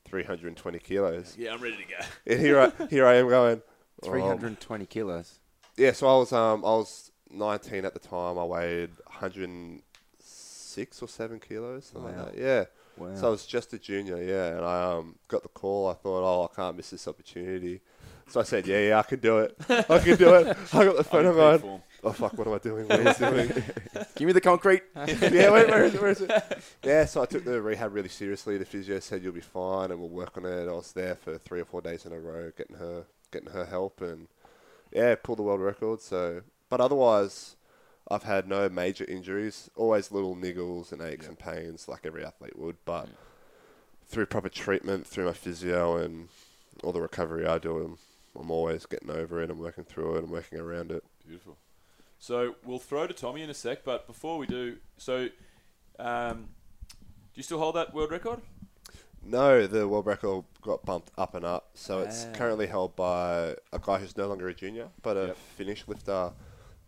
320 0.07 0.79
kilos?" 0.81 1.37
Yeah, 1.39 1.53
I'm 1.53 1.61
ready 1.63 1.77
to 1.77 1.85
go. 1.85 2.05
And 2.27 2.41
here 2.41 2.59
I 2.59 2.87
here 2.87 3.07
I 3.07 3.15
am 3.17 3.29
going. 3.29 3.63
"Oh, 4.03 4.09
320 4.11 4.87
kilos. 4.87 5.39
yeah, 5.77 5.93
so 5.93 6.09
I 6.09 6.17
was 6.19 6.33
um 6.33 6.65
I 6.65 6.71
was 6.71 7.13
19 7.31 7.85
at 7.85 7.93
the 7.95 8.01
time. 8.01 8.39
I 8.39 8.45
weighed 8.45 8.91
106 9.07 11.03
or 11.03 11.09
seven 11.09 11.39
kilos, 11.41 11.87
something 11.87 12.17
Wow. 12.17 12.25
like 12.25 12.35
that. 12.35 12.41
Yeah. 12.41 12.65
Wow. 12.97 13.15
So 13.15 13.27
I 13.29 13.31
was 13.31 13.47
just 13.47 13.73
a 13.73 13.79
junior, 13.79 14.23
yeah, 14.23 14.57
and 14.57 14.65
I 14.65 14.83
um 14.83 15.17
got 15.29 15.43
the 15.43 15.49
call. 15.49 15.89
I 15.89 15.95
thought, 15.95 16.23
oh, 16.25 16.49
I 16.51 16.55
can't 16.55 16.77
miss 16.77 16.91
this 16.91 17.09
opportunity. 17.09 17.81
So 18.29 18.41
I 18.41 18.43
said, 18.43 18.67
yeah, 18.67 18.89
yeah, 18.89 18.99
I 18.99 19.03
can 19.03 19.21
do 19.21 19.39
it. 19.39 19.57
I 19.69 19.99
can 19.99 20.17
do 20.17 20.35
it. 20.35 20.57
I 20.73 20.85
got 20.85 20.97
the 20.97 21.05
phone. 21.05 21.21
in 21.21 21.27
I'm 21.27 21.35
going, 21.35 21.83
oh 22.03 22.13
fuck, 22.13 22.33
what 22.39 22.47
am 22.47 22.55
I 22.55 22.59
doing? 22.59 22.89
What 22.89 23.01
am 23.01 23.07
I 23.07 23.13
doing? 23.31 23.65
Give 24.15 24.27
me 24.27 24.33
the 24.33 24.41
concrete. 24.41 24.83
yeah, 24.97 25.51
wait, 25.51 25.69
where 25.69 25.85
is 25.85 25.95
it? 25.95 26.01
Where 26.01 26.11
is 26.11 26.21
it? 26.23 26.31
Yeah, 26.83 27.05
so 27.05 27.23
I 27.23 27.27
took 27.27 27.45
the 27.45 27.61
rehab 27.61 27.93
really 27.95 28.09
seriously. 28.09 28.57
The 28.57 28.65
physio 28.65 28.99
said 29.01 29.23
you'll 29.23 29.33
be 29.33 29.41
fine, 29.41 29.91
and 29.91 30.01
we'll 30.01 30.09
work 30.09 30.37
on 30.37 30.47
it. 30.47 30.69
I 30.69 30.73
was 30.73 30.93
there 30.93 31.17
for 31.17 31.37
three 31.39 31.61
or 31.61 31.65
four 31.65 31.81
days 31.81 32.07
in 32.07 32.13
a 32.13 32.19
row, 32.19 32.51
getting 32.57 32.77
her, 32.77 33.05
getting 33.31 33.51
her 33.51 33.67
help, 33.67 34.01
and 34.01 34.29
yeah, 34.93 35.15
pulled 35.17 35.39
the 35.39 35.43
world 35.43 35.61
record. 35.61 36.01
So, 36.01 36.43
but 36.71 36.81
otherwise, 36.81 37.57
I've 38.11 38.25
had 38.25 38.47
no 38.49 38.69
major 38.69 39.05
injuries. 39.05 39.71
Always 39.77 40.13
little 40.13 40.37
niggles 40.37 40.93
and 40.93 41.01
aches 41.01 41.27
and 41.27 41.39
pains, 41.39 41.89
like 41.89 42.05
every 42.05 42.25
athlete 42.25 42.59
would. 42.59 42.77
But 42.85 43.09
through 44.07 44.27
proper 44.27 44.49
treatment, 44.49 45.07
through 45.07 45.25
my 45.27 45.33
physio 45.33 45.97
and 45.97 46.29
all 46.83 46.93
the 46.93 47.01
recovery 47.01 47.47
I 47.47 47.59
do, 47.59 47.79
I'm, 47.79 47.99
I'm 48.39 48.51
always 48.51 48.85
getting 48.87 49.11
over 49.11 49.43
it. 49.43 49.51
I'm 49.51 49.59
working 49.59 49.85
through 49.85 50.17
it. 50.17 50.25
I'm 50.25 50.31
working 50.31 50.59
around 50.61 50.91
it. 50.93 51.03
Beautiful. 51.27 51.57
So 52.19 52.57
we'll 52.65 52.79
throw 52.79 53.07
to 53.07 53.15
Tommy 53.15 53.43
in 53.43 53.51
a 53.51 53.55
sec, 53.55 53.85
but 53.85 54.07
before 54.07 54.39
we 54.39 54.47
do, 54.47 54.77
so 54.97 55.29
um, 55.99 56.49
do 56.87 57.35
you 57.35 57.43
still 57.43 57.59
hold 57.59 57.75
that 57.77 57.93
world 57.95 58.11
record? 58.11 58.41
No, 59.27 59.67
the 59.67 59.89
world 59.89 60.07
record 60.07 60.45
got 60.61 60.85
bumped 60.85 61.11
up 61.17 61.35
and 61.35 61.45
up, 61.47 61.71
so 61.75 62.01
it's 62.01 62.27
Ah. 62.27 62.33
currently 62.35 62.67
held 62.67 62.95
by 62.95 63.57
a 63.73 63.79
guy 63.81 63.99
who's 63.99 64.17
no 64.19 64.27
longer 64.27 64.49
a 64.49 64.55
junior, 64.55 64.89
but 65.03 65.17
a 65.17 65.27
Yep. 65.29 65.37
Finnish 65.57 65.89
lifter 65.89 66.33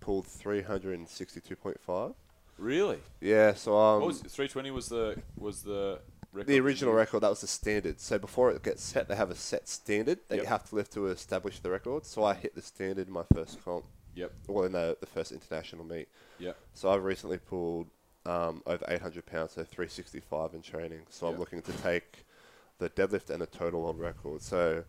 pulled 0.07 0.27
362.5. 0.27 2.15
Really? 2.59 2.99
Yeah, 3.21 3.53
so 3.55 3.77
um, 3.77 4.01
what 4.01 4.07
was 4.07 4.21
it? 4.23 4.31
320 4.31 4.71
was 4.71 4.89
the 4.89 5.21
was 5.37 5.63
the 5.63 5.99
record. 6.33 6.47
the 6.47 6.61
original 6.61 6.95
record 6.95 7.21
that 7.21 7.29
was 7.29 7.41
the 7.43 7.47
standard. 7.49 8.01
So 8.01 8.19
before 8.19 8.51
it 8.53 8.63
gets 8.63 8.83
set, 8.83 9.09
they 9.09 9.17
have 9.17 9.31
a 9.31 9.35
set 9.35 9.69
standard 9.69 10.21
that 10.29 10.37
Yep. 10.37 10.45
you 10.45 10.49
have 10.49 10.65
to 10.71 10.75
lift 10.77 10.93
to 10.93 11.09
establish 11.09 11.59
the 11.59 11.71
record. 11.71 12.07
So 12.07 12.25
I 12.25 12.35
hit 12.35 12.55
the 12.55 12.63
standard 12.63 13.09
in 13.09 13.13
my 13.13 13.25
first 13.35 13.63
comp. 13.63 13.85
Yep. 14.15 14.33
Well, 14.47 14.65
in 14.65 14.73
the, 14.73 14.97
the 15.01 15.07
first 15.07 15.33
international 15.33 15.85
meet. 15.85 16.09
Yep. 16.39 16.57
So 16.73 16.89
I've 16.91 17.05
recently 17.05 17.37
pulled 17.39 17.89
um, 18.25 18.63
over 18.67 18.85
800 18.89 19.27
pounds, 19.27 19.53
so 19.53 19.65
365 19.65 20.55
in 20.55 20.63
training. 20.63 21.01
So 21.11 21.27
Yep. 21.27 21.35
I'm 21.35 21.41
looking 21.41 21.63
to 21.63 21.73
take 21.83 22.25
the 22.79 22.89
deadlift 22.89 23.29
and 23.29 23.43
the 23.43 23.47
total 23.47 23.85
on 23.87 23.99
record. 23.99 24.41
So 24.41 24.85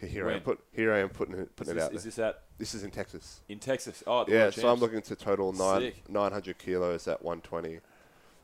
here 0.00 0.28
I 0.28 0.34
am 0.34 0.40
put 0.40 0.60
here 0.72 0.92
I 0.92 0.98
am 0.98 1.08
putting 1.08 1.34
it 1.34 1.40
Is 1.40 1.48
putting 1.56 1.74
this, 1.74 1.82
it 1.84 1.86
out. 1.86 1.94
is 1.94 2.02
there. 2.04 2.10
this 2.10 2.18
at 2.18 2.42
This 2.58 2.74
is 2.74 2.82
in 2.84 2.90
Texas. 2.90 3.40
in 3.48 3.58
Texas? 3.58 4.02
Oh, 4.06 4.24
the 4.24 4.32
Yeah, 4.32 4.38
World 4.44 4.54
so 4.54 4.68
I'm 4.72 4.78
looking 4.80 5.02
to 5.02 5.16
total 5.16 5.52
nine, 5.52 5.92
900 6.08 6.58
kilos 6.58 7.08
at 7.08 7.22
120, 7.22 7.80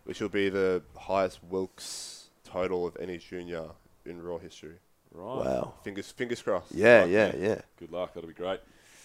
which 0.04 0.20
will 0.20 0.28
be 0.28 0.48
the 0.48 0.82
highest 0.96 1.40
Wilks 1.44 2.28
total 2.44 2.86
of 2.86 2.96
any 3.00 3.18
junior 3.18 3.64
in 4.04 4.22
raw 4.22 4.38
history. 4.38 4.76
Right. 5.12 5.44
Wow. 5.46 5.74
Fingers 5.84 6.10
fingers 6.10 6.42
crossed. 6.42 6.72
Yeah, 6.74 7.00
Right, 7.02 7.10
yeah, 7.10 7.28
man. 7.32 7.42
yeah. 7.42 7.60
Good 7.78 7.92
luck. 7.92 8.14
That'll 8.14 8.28
be 8.28 8.34
great. 8.34 8.60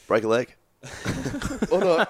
Break 0.08 0.24
a 0.24 0.28
leg. 0.28 0.56
Or 1.72 1.80
not. 1.82 2.10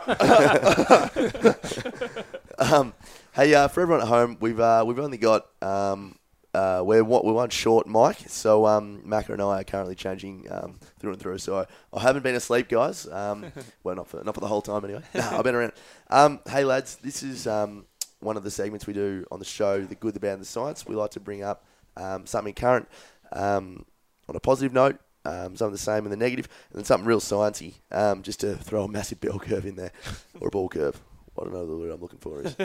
um, 2.59 2.93
hey, 3.33 3.53
uh, 3.53 3.67
for 3.67 3.81
everyone 3.81 4.01
at 4.01 4.07
home, 4.07 4.37
we've 4.39 4.59
uh, 4.59 4.83
we've 4.85 4.99
only 4.99 5.17
got 5.17 5.47
um, 5.61 6.15
uh, 6.53 6.81
we're 6.83 7.03
what 7.03 7.25
we're 7.25 7.33
one 7.33 7.49
short 7.49 7.87
mic, 7.87 8.17
so 8.27 8.65
um, 8.65 9.03
Macca 9.05 9.29
and 9.29 9.41
I 9.41 9.61
are 9.61 9.63
currently 9.63 9.95
changing 9.95 10.47
um, 10.49 10.79
through 10.99 11.11
and 11.11 11.21
through. 11.21 11.37
So 11.37 11.59
I, 11.59 11.65
I 11.95 12.01
haven't 12.01 12.23
been 12.23 12.35
asleep, 12.35 12.69
guys. 12.69 13.07
Um, 13.07 13.51
well, 13.83 13.95
not 13.95 14.07
for 14.07 14.23
not 14.23 14.33
for 14.33 14.41
the 14.41 14.47
whole 14.47 14.61
time 14.61 14.83
anyway. 14.83 15.03
No, 15.13 15.29
I've 15.31 15.43
been 15.43 15.55
around. 15.55 15.73
Um, 16.09 16.39
hey 16.49 16.63
lads, 16.63 16.95
this 16.97 17.21
is 17.21 17.45
um, 17.45 17.85
one 18.19 18.35
of 18.35 18.43
the 18.43 18.49
segments 18.49 18.87
we 18.87 18.93
do 18.93 19.25
on 19.31 19.37
the 19.39 19.45
show, 19.45 19.81
the 19.81 19.95
good, 19.95 20.15
the 20.15 20.19
bad, 20.19 20.33
and 20.33 20.41
the 20.41 20.45
science. 20.45 20.87
We 20.87 20.95
like 20.95 21.11
to 21.11 21.19
bring 21.19 21.43
up 21.43 21.65
um, 21.95 22.25
something 22.25 22.53
current 22.53 22.87
um, 23.31 23.85
on 24.27 24.35
a 24.35 24.39
positive 24.39 24.73
note. 24.73 24.99
Um, 25.25 25.55
some 25.55 25.67
of 25.67 25.73
the 25.73 25.77
same 25.77 26.05
in 26.05 26.11
the 26.11 26.17
negative, 26.17 26.47
and 26.71 26.79
then 26.79 26.85
something 26.85 27.05
real 27.05 27.19
sciencey, 27.19 27.73
um, 27.91 28.23
just 28.23 28.39
to 28.39 28.55
throw 28.55 28.85
a 28.85 28.87
massive 28.87 29.19
bell 29.19 29.37
curve 29.37 29.65
in 29.65 29.75
there, 29.75 29.91
or 30.39 30.47
a 30.47 30.51
ball 30.51 30.69
curve. 30.69 30.99
I 31.37 31.43
don't 31.43 31.53
know 31.53 31.67
the 31.67 31.77
word 31.77 31.91
I'm 31.91 32.01
looking 32.01 32.19
for 32.19 32.41
is 32.41 32.55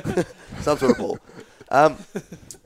some 0.62 0.78
sort 0.78 0.92
of 0.92 0.98
ball. 0.98 1.18
Um, 1.70 1.96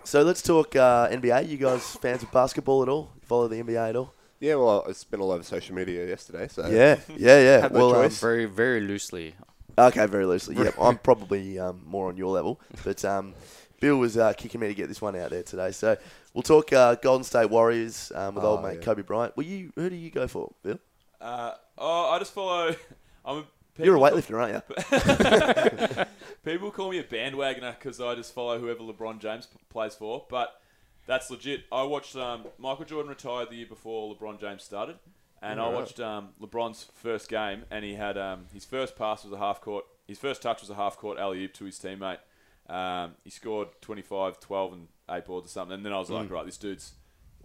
so 0.04 0.22
let's 0.22 0.42
talk 0.42 0.74
uh, 0.76 1.08
NBA. 1.08 1.48
You 1.48 1.56
guys 1.56 1.96
fans 1.96 2.22
of 2.22 2.30
basketball 2.32 2.82
at 2.82 2.88
all? 2.88 3.10
Follow 3.22 3.48
the 3.48 3.56
NBA 3.56 3.90
at 3.90 3.96
all? 3.96 4.14
Yeah, 4.40 4.54
well, 4.56 4.84
it's 4.88 5.04
been 5.04 5.20
all 5.20 5.32
over 5.32 5.42
social 5.42 5.74
media 5.74 6.06
yesterday. 6.06 6.48
So 6.48 6.66
Yeah, 6.68 6.98
yeah, 7.16 7.40
yeah. 7.40 7.60
Had 7.62 7.72
no 7.72 7.78
well, 7.78 7.96
um, 7.96 8.02
choice. 8.04 8.20
Very, 8.20 8.44
very 8.44 8.80
loosely. 8.80 9.34
okay, 9.76 10.06
very 10.06 10.26
loosely. 10.26 10.56
Yeah, 10.56 10.70
I'm 10.80 10.98
probably 10.98 11.58
um, 11.58 11.82
more 11.86 12.08
on 12.08 12.16
your 12.16 12.32
level, 12.32 12.60
but 12.84 13.04
um, 13.04 13.34
Bill 13.80 13.96
was 13.96 14.16
uh, 14.16 14.32
kicking 14.34 14.60
me 14.60 14.68
to 14.68 14.74
get 14.74 14.88
this 14.88 15.00
one 15.00 15.16
out 15.16 15.30
there 15.30 15.42
today. 15.42 15.70
So 15.72 15.96
we'll 16.34 16.42
talk 16.42 16.72
uh, 16.72 16.94
Golden 16.96 17.24
State 17.24 17.50
Warriors 17.50 18.12
um, 18.14 18.34
with 18.36 18.44
old 18.44 18.60
Oh, 18.60 18.62
mate 18.62 18.76
yeah. 18.78 18.84
Kobe 18.84 19.02
Bryant. 19.02 19.36
Well, 19.36 19.46
you 19.46 19.72
who 19.74 19.90
do 19.90 19.96
you 19.96 20.10
go 20.10 20.26
for, 20.28 20.52
Bill? 20.62 20.78
Uh, 21.20 21.52
oh, 21.76 22.10
I 22.10 22.18
just 22.20 22.32
follow. 22.32 22.74
I'm 23.24 23.38
a, 23.38 23.44
You're 23.78 23.96
a 23.96 24.00
weightlifter, 24.00 24.40
aren't 24.40 25.98
you? 25.98 26.04
People 26.44 26.70
call 26.70 26.90
me 26.90 26.98
a 26.98 27.04
bandwagoner 27.04 27.78
because 27.78 28.00
I 28.00 28.14
just 28.14 28.34
follow 28.34 28.58
whoever 28.58 28.80
LeBron 28.80 29.18
James 29.18 29.46
p- 29.46 29.58
plays 29.70 29.94
for, 29.94 30.24
but 30.28 30.60
that's 31.06 31.30
legit. 31.30 31.64
I 31.70 31.82
watched 31.82 32.16
um, 32.16 32.44
Michael 32.58 32.84
Jordan 32.84 33.08
retired 33.08 33.50
the 33.50 33.56
year 33.56 33.66
before 33.66 34.14
LeBron 34.14 34.40
James 34.40 34.62
started, 34.62 34.96
and 35.42 35.60
I 35.60 35.64
Right. 35.66 35.74
watched 35.74 36.00
um, 36.00 36.30
LeBron's 36.40 36.86
first 36.94 37.28
game, 37.28 37.64
and 37.70 37.84
he 37.84 37.94
had 37.94 38.16
um, 38.18 38.46
his 38.52 38.64
first 38.64 38.96
pass 38.96 39.24
was 39.24 39.32
a 39.32 39.38
half 39.38 39.60
court. 39.60 39.84
His 40.06 40.18
first 40.18 40.40
touch 40.42 40.60
was 40.60 40.70
a 40.70 40.74
half 40.74 40.96
court 40.96 41.18
alley 41.18 41.44
oop 41.44 41.52
to 41.54 41.64
his 41.64 41.78
teammate. 41.78 42.18
Um, 42.68 43.12
he 43.24 43.30
scored 43.30 43.68
25, 43.80 44.40
12, 44.40 44.72
and 44.72 44.88
eight 45.10 45.24
boards 45.24 45.46
or 45.46 45.50
something, 45.50 45.74
and 45.74 45.84
then 45.86 45.92
I 45.92 45.98
was 45.98 46.10
like, 46.10 46.30
right, 46.30 46.44
this 46.46 46.56
dude's 46.58 46.92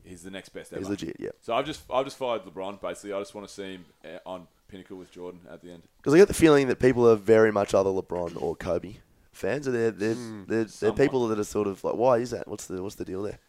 he's 0.06 0.24
the 0.24 0.32
next 0.32 0.50
best 0.50 0.72
ever. 0.74 0.82
He's 0.82 0.90
legit, 0.90 1.16
yeah. 1.20 1.30
So 1.42 1.54
I've 1.56 1.66
just 1.66 1.82
I've 1.92 2.06
just 2.06 2.18
followed 2.18 2.44
LeBron 2.46 2.82
basically. 2.82 3.14
I 3.14 3.20
just 3.20 3.34
want 3.36 3.48
to 3.48 3.54
see 3.54 3.74
him 3.74 3.86
uh, 4.06 4.18
on 4.26 4.48
pinnacle 4.74 4.98
with 4.98 5.12
Jordan 5.12 5.42
at 5.52 5.62
the 5.62 5.72
end. 5.72 5.84
Because 5.98 6.16
I 6.16 6.18
get 6.18 6.28
the 6.28 6.34
feeling 6.34 6.68
that 6.68 6.80
people 6.80 7.08
are 7.08 7.16
very 7.16 7.52
much 7.52 7.74
either 7.76 7.90
LeBron 7.90 8.42
or 8.42 8.56
Kobe 8.56 8.96
fans. 9.32 9.68
Are 9.68 9.72
there? 9.72 9.92
They're, 9.92 10.16
they're, 10.48 10.64
they're 10.66 10.92
people 10.94 11.28
that 11.28 11.38
are 11.38 11.44
sort 11.44 11.68
of 11.68 11.84
like, 11.84 11.96
why 11.96 12.18
is 12.18 12.32
that? 12.32 12.48
What's 12.48 12.66
the 12.66 12.82
what's 12.82 12.96
the 12.96 13.06
deal 13.06 13.22
there? 13.22 13.40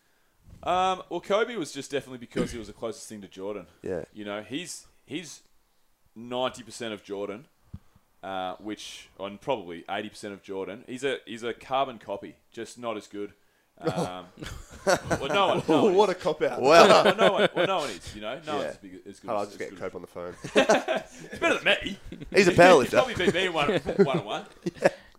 Um, 0.62 1.02
well, 1.08 1.20
Kobe 1.20 1.56
was 1.56 1.72
just 1.72 1.90
definitely 1.90 2.18
because 2.18 2.52
he 2.52 2.58
was 2.58 2.68
the 2.68 2.72
closest 2.72 3.08
thing 3.08 3.20
to 3.22 3.28
Jordan. 3.28 3.66
Yeah. 3.82 4.04
You 4.12 4.24
know, 4.24 4.42
he's 4.42 4.86
he's 5.06 5.40
ninety 6.14 6.62
percent 6.62 6.92
of 6.94 7.02
Jordan, 7.02 7.46
uh, 8.22 8.56
which 8.56 9.08
on 9.18 9.38
probably 9.38 9.84
eighty 9.90 10.10
percent 10.10 10.34
of 10.34 10.42
Jordan. 10.42 10.84
He's 10.86 11.04
a 11.04 11.18
he's 11.26 11.42
a 11.42 11.54
carbon 11.54 11.98
copy, 11.98 12.36
just 12.52 12.78
not 12.78 12.96
as 12.96 13.06
good. 13.06 13.32
Um, 13.80 14.26
well, 14.86 15.28
no 15.28 15.46
one, 15.48 15.62
no 15.68 15.82
one 15.84 15.94
what 15.94 16.10
a 16.10 16.14
cop 16.14 16.42
out. 16.42 16.60
Wow. 16.60 16.86
well, 17.04 17.16
no 17.16 17.32
one, 17.32 17.48
well, 17.56 17.66
no 17.66 17.78
one 17.78 17.90
is. 17.90 18.14
You 18.14 18.20
know, 18.22 18.40
no 18.46 18.52
Yeah. 18.52 18.58
one's 18.58 18.70
as, 18.70 18.76
big, 18.78 19.00
as 19.06 19.20
good. 19.20 19.30
I'll 19.30 19.40
as, 19.40 19.48
just 19.48 19.60
as 19.60 19.68
get 19.68 19.70
good 19.70 19.78
Cope 19.80 19.94
on 19.94 20.00
the 20.02 20.06
phone. 20.06 20.34
It's 20.44 21.38
better 21.38 21.58
than 21.58 21.64
me. 21.82 21.98
He's 22.34 22.48
a 22.48 22.52
He 22.52 22.56
powerlifter. 22.56 22.90
probably 22.92 23.14
beat 23.14 23.34
me 23.34 23.46
in 23.46 23.52
one, 23.52 23.72
one 24.04 24.18
on 24.18 24.24
one. 24.24 24.44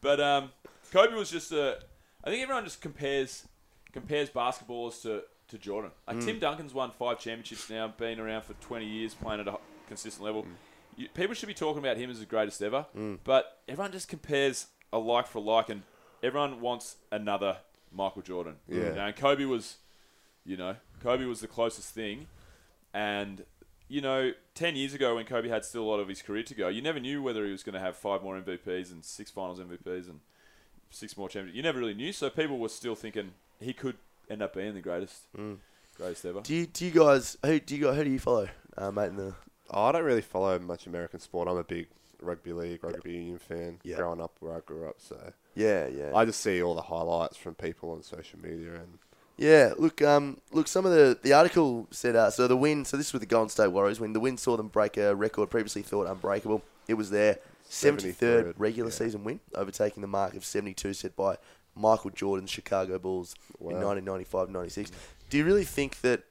But 0.02 0.20
um, 0.20 0.52
Kobe 0.92 1.14
was 1.16 1.30
just 1.32 1.52
a. 1.52 1.80
I 2.24 2.30
think 2.30 2.42
everyone 2.44 2.64
just 2.64 2.82
compares 2.82 3.48
compares 3.92 4.30
basketballers 4.30 5.02
to, 5.04 5.24
to 5.50 5.58
Jordan. 5.58 5.92
Like 6.08 6.18
Mm. 6.18 6.26
Tim 6.26 6.40
Duncan's 6.40 6.74
won 6.74 6.92
five 6.92 7.20
championships 7.20 7.70
now, 7.70 7.88
been 7.88 8.20
around 8.20 8.44
for 8.44 8.54
20 8.56 8.86
years, 8.86 9.14
playing 9.14 9.40
at 9.42 9.48
a 9.48 9.58
consistent 9.88 10.26
level. 10.26 10.46
You, 10.98 11.08
people 11.14 11.34
should 11.36 11.48
be 11.48 11.54
talking 11.54 11.80
about 11.80 11.98
him 11.98 12.10
as 12.10 12.20
the 12.20 12.26
greatest 12.26 12.62
ever. 12.62 12.86
Mm. 12.98 13.20
But 13.24 13.60
everyone 13.68 13.92
just 13.92 14.08
compares 14.10 14.68
a 14.92 14.98
like 14.98 15.28
for 15.28 15.42
like, 15.42 15.70
and 15.70 15.84
everyone 16.24 16.62
wants 16.62 16.98
another 17.12 17.58
Michael 17.96 18.22
Jordan. 18.22 18.56
Yeah. 18.68 18.76
You 18.76 18.96
know, 18.96 19.06
and 19.06 19.16
Kobe 19.16 19.46
was, 19.46 19.78
you 20.46 20.58
know, 20.58 20.76
Kobe 21.02 21.26
was 21.26 21.42
the 21.42 21.48
closest 21.48 21.94
thing, 21.94 22.28
and 22.94 23.46
you 23.88 24.02
know, 24.02 24.32
10 24.56 24.76
years 24.76 24.96
ago 24.96 25.16
when 25.16 25.26
Kobe 25.26 25.48
had 25.48 25.64
still 25.64 25.84
a 25.84 25.90
lot 25.90 26.00
of 26.00 26.08
his 26.08 26.22
career 26.22 26.42
to 26.42 26.56
go, 26.56 26.70
you 26.70 26.82
never 26.82 27.00
knew 27.00 27.22
whether 27.22 27.46
he 27.46 27.52
was 27.52 27.62
going 27.62 27.74
to 27.74 27.80
have 27.80 27.96
five 27.96 28.24
more 28.24 28.36
MVPs 28.36 28.92
and 28.92 29.06
six 29.06 29.30
finals 29.30 29.60
MVPs 29.60 30.10
and 30.10 30.22
six 30.90 31.16
more 31.16 31.30
championships. 31.30 31.56
You 31.56 31.62
never 31.62 31.78
really 31.78 31.94
knew. 31.94 32.12
So 32.12 32.32
people 32.32 32.58
were 32.58 32.70
still 32.70 32.96
thinking 32.96 33.34
he 33.60 33.74
could 33.74 33.98
end 34.28 34.42
up 34.42 34.56
being 34.56 34.74
the 34.74 34.82
greatest, 34.82 35.28
greatest 35.98 36.26
ever. 36.26 36.42
Do 36.42 36.56
you, 36.56 36.66
do 36.66 36.86
you 36.86 36.92
guys 36.92 37.38
who 37.46 37.60
do 37.60 37.76
you 37.76 37.92
who 37.92 38.04
do 38.04 38.10
you 38.10 38.20
follow, 38.20 38.50
uh, 38.76 38.92
mate? 38.92 39.10
In 39.10 39.18
the 39.18 39.36
Oh, 39.70 39.86
I 39.86 39.92
don't 39.92 40.04
really 40.04 40.22
follow 40.22 40.58
much 40.60 40.86
American 40.86 41.20
sport. 41.20 41.48
I'm 41.48 41.58
a 41.58 41.64
big 41.64 41.88
rugby 42.22 42.54
league, 42.54 42.84
rugby 42.84 43.14
union 43.14 43.40
fan. 43.40 43.80
Yeah. 43.84 43.98
Growing 43.98 44.22
up 44.22 44.36
where 44.40 44.56
I 44.56 44.60
grew 44.60 44.88
up, 44.88 44.96
so 44.98 45.34
yeah, 45.56 45.88
yeah, 45.88 46.12
I 46.16 46.26
just 46.26 46.42
see 46.42 46.62
all 46.62 46.76
the 46.76 46.82
highlights 46.82 47.38
from 47.38 47.56
people 47.56 47.92
on 47.92 48.04
social 48.04 48.40
media, 48.40 48.76
and 48.76 49.00
yeah. 49.38 49.74
Look, 49.78 50.02
um, 50.02 50.38
look. 50.52 50.68
Some 50.68 50.86
of 50.86 50.92
the 50.92 51.18
the 51.22 51.34
article 51.34 51.88
said 51.92 52.16
uh, 52.16 52.30
so 52.30 52.48
the 52.48 52.58
win. 52.58 52.86
So 52.86 52.98
this 52.98 53.14
was 53.14 53.20
the 53.20 53.26
Golden 53.26 53.50
State 53.50 53.68
Warriors 53.68 54.00
win. 54.00 54.14
The 54.14 54.20
win 54.20 54.38
saw 54.38 54.58
them 54.58 54.68
break 54.68 54.98
a 54.98 55.16
record 55.16 55.50
previously 55.50 55.82
thought 55.82 56.08
unbreakable. 56.08 56.62
It 56.88 56.94
was 56.94 57.10
their 57.10 57.40
73rd 57.70 58.16
73rd, 58.20 58.54
regular 58.58 58.90
yeah. 58.90 58.96
season 58.96 59.24
win, 59.24 59.40
overtaking 59.56 60.02
the 60.02 60.08
mark 60.08 60.36
of 60.36 60.46
72 60.46 60.94
set 60.94 61.16
by 61.16 61.38
Michael 61.76 62.12
Jordan's 62.12 62.52
Chicago 62.52 63.00
Bulls 63.00 63.36
in 63.60 63.76
Wow. 63.76 63.96
1995-96. 63.96 64.92
Do 65.30 65.38
you 65.38 65.46
really 65.46 65.66
think 65.66 66.02
that 66.02 66.24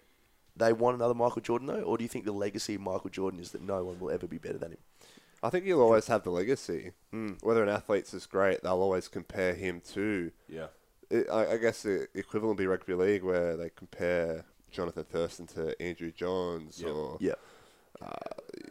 they 0.57 0.73
want 0.73 0.97
another 0.97 1.15
Michael 1.15 1.43
Jordan 1.43 1.67
though, 1.67 1.83
or 1.83 1.99
do 1.99 2.05
you 2.05 2.09
think 2.09 2.25
the 2.25 2.33
legacy 2.33 2.77
of 2.77 2.81
Michael 2.81 3.11
Jordan 3.11 3.41
is 3.41 3.51
that 3.51 3.63
no 3.63 3.85
one 3.85 3.99
will 3.99 4.11
ever 4.11 4.27
be 4.27 4.39
better 4.39 4.59
than 4.59 4.73
him? 4.73 4.79
I 5.45 5.51
think 5.51 5.67
you'll 5.67 5.83
always 5.83 6.07
have 6.09 6.23
the 6.25 6.31
legacy. 6.31 6.93
Mm. 7.13 7.43
Whether 7.45 7.63
an 7.63 7.69
athlete's 7.69 8.15
is 8.15 8.27
great, 8.27 8.63
they'll 8.63 8.73
always 8.81 9.07
compare 9.09 9.55
him 9.55 9.81
to. 9.93 10.33
Yeah. 10.49 10.69
It, 11.11 11.29
I, 11.31 11.53
I 11.53 11.57
guess 11.59 11.83
the 11.83 12.09
equivalent 12.15 12.57
would 12.57 12.63
be 12.63 12.67
rugby 12.67 12.95
league, 12.95 13.23
where 13.23 13.57
they 13.57 13.71
compare 13.77 14.47
Jonathan 14.71 15.05
Thurston 15.05 15.47
to 15.49 15.81
Andrew 15.81 16.11
Johns, 16.11 16.81
Yep. 16.81 16.91
or 16.91 17.17
Yeah. 17.21 17.35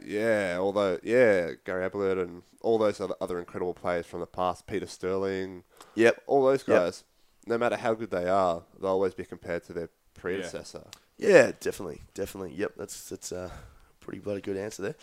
yeah, 0.05 0.57
although 0.59 0.99
yeah, 1.03 1.51
Gary 1.65 1.85
Ablett 1.85 2.17
and 2.17 2.43
all 2.61 2.77
those 2.77 2.99
other, 2.99 3.15
other 3.21 3.39
incredible 3.39 3.73
players 3.73 4.05
from 4.05 4.19
the 4.19 4.25
past, 4.25 4.67
Peter 4.67 4.87
Sterling, 4.87 5.63
Yep. 5.95 6.23
all 6.27 6.43
those 6.45 6.67
Yep. 6.67 6.77
guys. 6.79 7.03
No 7.45 7.57
matter 7.57 7.75
how 7.75 7.93
good 7.93 8.09
they 8.09 8.27
are, 8.27 8.63
they'll 8.79 8.89
always 8.91 9.13
be 9.13 9.25
compared 9.25 9.63
to 9.65 9.73
their 9.73 9.89
predecessor. 10.13 10.85
Yeah, 11.17 11.51
definitely, 11.59 12.01
definitely. 12.13 12.53
Yep, 12.55 12.73
that's 12.77 13.09
that's 13.09 13.31
a 13.31 13.51
pretty 13.99 14.19
bloody 14.19 14.41
good 14.41 14.57
answer 14.57 14.81
there. 14.81 14.95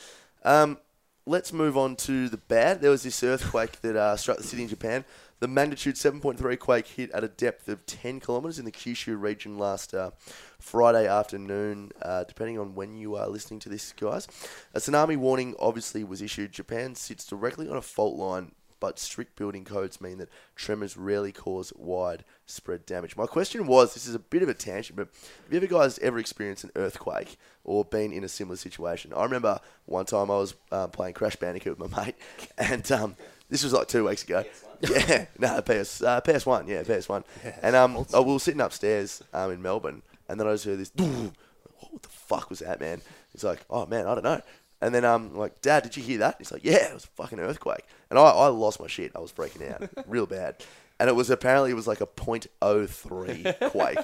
Um, 0.43 0.79
let's 1.27 1.53
move 1.53 1.77
on 1.77 1.97
to 1.97 2.29
the 2.29 2.37
bad. 2.37 2.81
There 2.81 2.91
was 2.91 3.03
this 3.03 3.23
earthquake 3.23 3.81
that 3.83 3.97
uh, 3.97 4.17
struck 4.17 4.39
the 4.39 4.45
city 4.45 4.63
in 4.63 4.69
Japan. 4.69 5.05
The 5.41 5.49
magnitude 5.49 5.95
7.3 5.95 6.59
quake 6.59 6.87
hit 6.87 7.11
at 7.13 7.25
a 7.25 7.29
depth 7.29 7.69
of 7.69 7.87
10 7.87 8.21
kilometers 8.21 8.59
in 8.59 8.67
the 8.67 8.73
Kyushu 8.73 9.19
region 9.19 9.57
last 9.59 9.95
uh, 9.95 10.11
Friday 10.59 11.07
afternoon, 11.07 11.93
uh, 12.03 12.25
depending 12.25 12.59
on 12.59 12.75
when 12.75 12.95
you 12.95 13.17
are 13.17 13.27
listening 13.27 13.59
to 13.61 13.71
this, 13.71 13.93
guys. 13.93 14.29
A 14.75 14.81
tsunami 14.81 15.17
warning 15.17 15.55
obviously 15.59 16.05
was 16.05 16.21
issued. 16.21 16.53
Japan 16.53 16.95
sits 16.95 17.25
directly 17.25 17.71
on 17.71 17.79
a 17.79 17.83
fault 17.83 18.19
line, 18.19 18.53
but 18.81 18.99
strict 18.99 19.37
building 19.37 19.65
codes 19.65 20.01
mean 20.01 20.19
that 20.19 20.31
tremors 20.57 20.97
rarely 20.97 21.33
cause 21.33 21.73
widespread 21.77 22.87
damage. 22.87 23.17
My 23.17 23.27
question 23.27 23.67
was 23.67 23.95
this 23.95 24.07
is 24.07 24.15
a 24.15 24.19
bit 24.19 24.43
of 24.43 24.49
a 24.49 24.55
tangent, 24.55 24.97
but 24.97 25.09
have 25.45 25.53
you 25.53 25.59
ever 25.59 25.67
guys 25.67 25.99
ever 26.01 26.19
experienced 26.19 26.65
an 26.65 26.71
earthquake 26.75 27.37
or 27.63 27.85
been 27.85 28.13
in 28.13 28.25
a 28.25 28.29
similar 28.29 28.57
situation? 28.57 29.13
I 29.15 29.23
remember 29.23 29.61
one 29.87 30.07
time 30.07 30.31
I 30.31 30.39
was 30.39 30.55
uh, 30.73 30.87
playing 30.89 31.15
Crash 31.15 31.37
Bandicoot 31.37 31.79
with 31.79 31.91
my 31.91 32.05
mate, 32.07 32.17
and 32.59 32.91
um, 32.91 33.17
this 33.51 33.63
was 33.63 33.73
like 33.73 33.87
two 33.87 34.09
weeks 34.09 34.25
ago. 34.25 34.45
Yeah, 34.83 35.27
no, 35.39 35.61
PS 35.61 36.03
uh, 36.03 36.23
PS 36.23 36.47
One, 36.47 36.67
yeah, 36.67 36.83
PS 36.83 37.07
One, 37.07 37.23
and 37.63 37.77
um, 37.77 38.07
oh, 38.15 38.23
we 38.23 38.33
were 38.33 38.39
sitting 38.39 38.63
upstairs 38.63 39.23
um, 39.35 39.51
in 39.51 39.61
Melbourne, 39.61 40.01
and 40.27 40.41
then 40.41 40.47
I 40.47 40.53
just 40.53 40.65
heard 40.65 40.79
this. 40.79 40.91
What 40.97 42.01
the 42.01 42.09
fuck 42.09 42.49
was 42.49 42.61
that, 42.61 42.81
man? 42.81 43.03
He's 43.33 43.45
like, 43.45 43.61
oh 43.69 43.85
man, 43.85 44.07
I 44.07 44.15
don't 44.15 44.25
know. 44.25 44.41
And 44.81 44.95
then 44.95 45.05
um, 45.05 45.37
like, 45.37 45.61
Dad, 45.61 45.83
did 45.83 45.97
you 45.97 46.03
hear 46.03 46.19
that? 46.19 46.37
He's 46.39 46.51
like, 46.51 46.65
Yeah, 46.65 46.89
it 46.89 46.95
was 46.95 47.05
a 47.05 47.09
fucking 47.09 47.39
earthquake. 47.39 47.85
And 48.11 48.19
I, 48.19 48.23
I 48.23 48.47
lost 48.49 48.81
my 48.81 48.87
shit. 48.89 49.13
I 49.15 49.21
was 49.21 49.33
freaking 49.33 49.71
out, 49.73 49.89
real 50.09 50.27
bad. 50.27 50.57
And 50.99 51.09
it 51.09 51.15
was 51.15 51.31
apparently 51.31 51.71
it 51.71 51.75
was 51.75 51.87
like 51.87 52.01
a 52.01 52.07
.03 52.07 53.71
quake. 53.71 53.99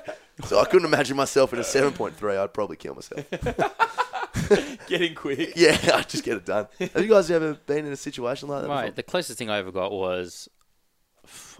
So 0.44 0.58
I 0.60 0.64
couldn't 0.64 0.86
imagine 0.86 1.16
myself 1.16 1.52
in 1.52 1.58
a 1.58 1.62
7.3. 1.62 2.38
I'd 2.38 2.54
probably 2.54 2.76
kill 2.76 2.94
myself. 2.94 3.24
Getting 4.86 5.14
quick. 5.14 5.52
Yeah, 5.56 5.76
I 5.94 6.02
just 6.02 6.22
get 6.24 6.36
it 6.36 6.44
done. 6.46 6.68
Have 6.78 6.96
you 7.02 7.08
guys 7.08 7.30
ever 7.30 7.54
been 7.66 7.84
in 7.86 7.92
a 7.92 7.96
situation 7.96 8.48
like 8.48 8.62
that? 8.62 8.68
Right. 8.68 8.80
before? 8.82 8.94
The 8.94 9.02
closest 9.02 9.38
thing 9.38 9.50
I 9.50 9.58
ever 9.58 9.72
got 9.72 9.90
was 9.92 10.48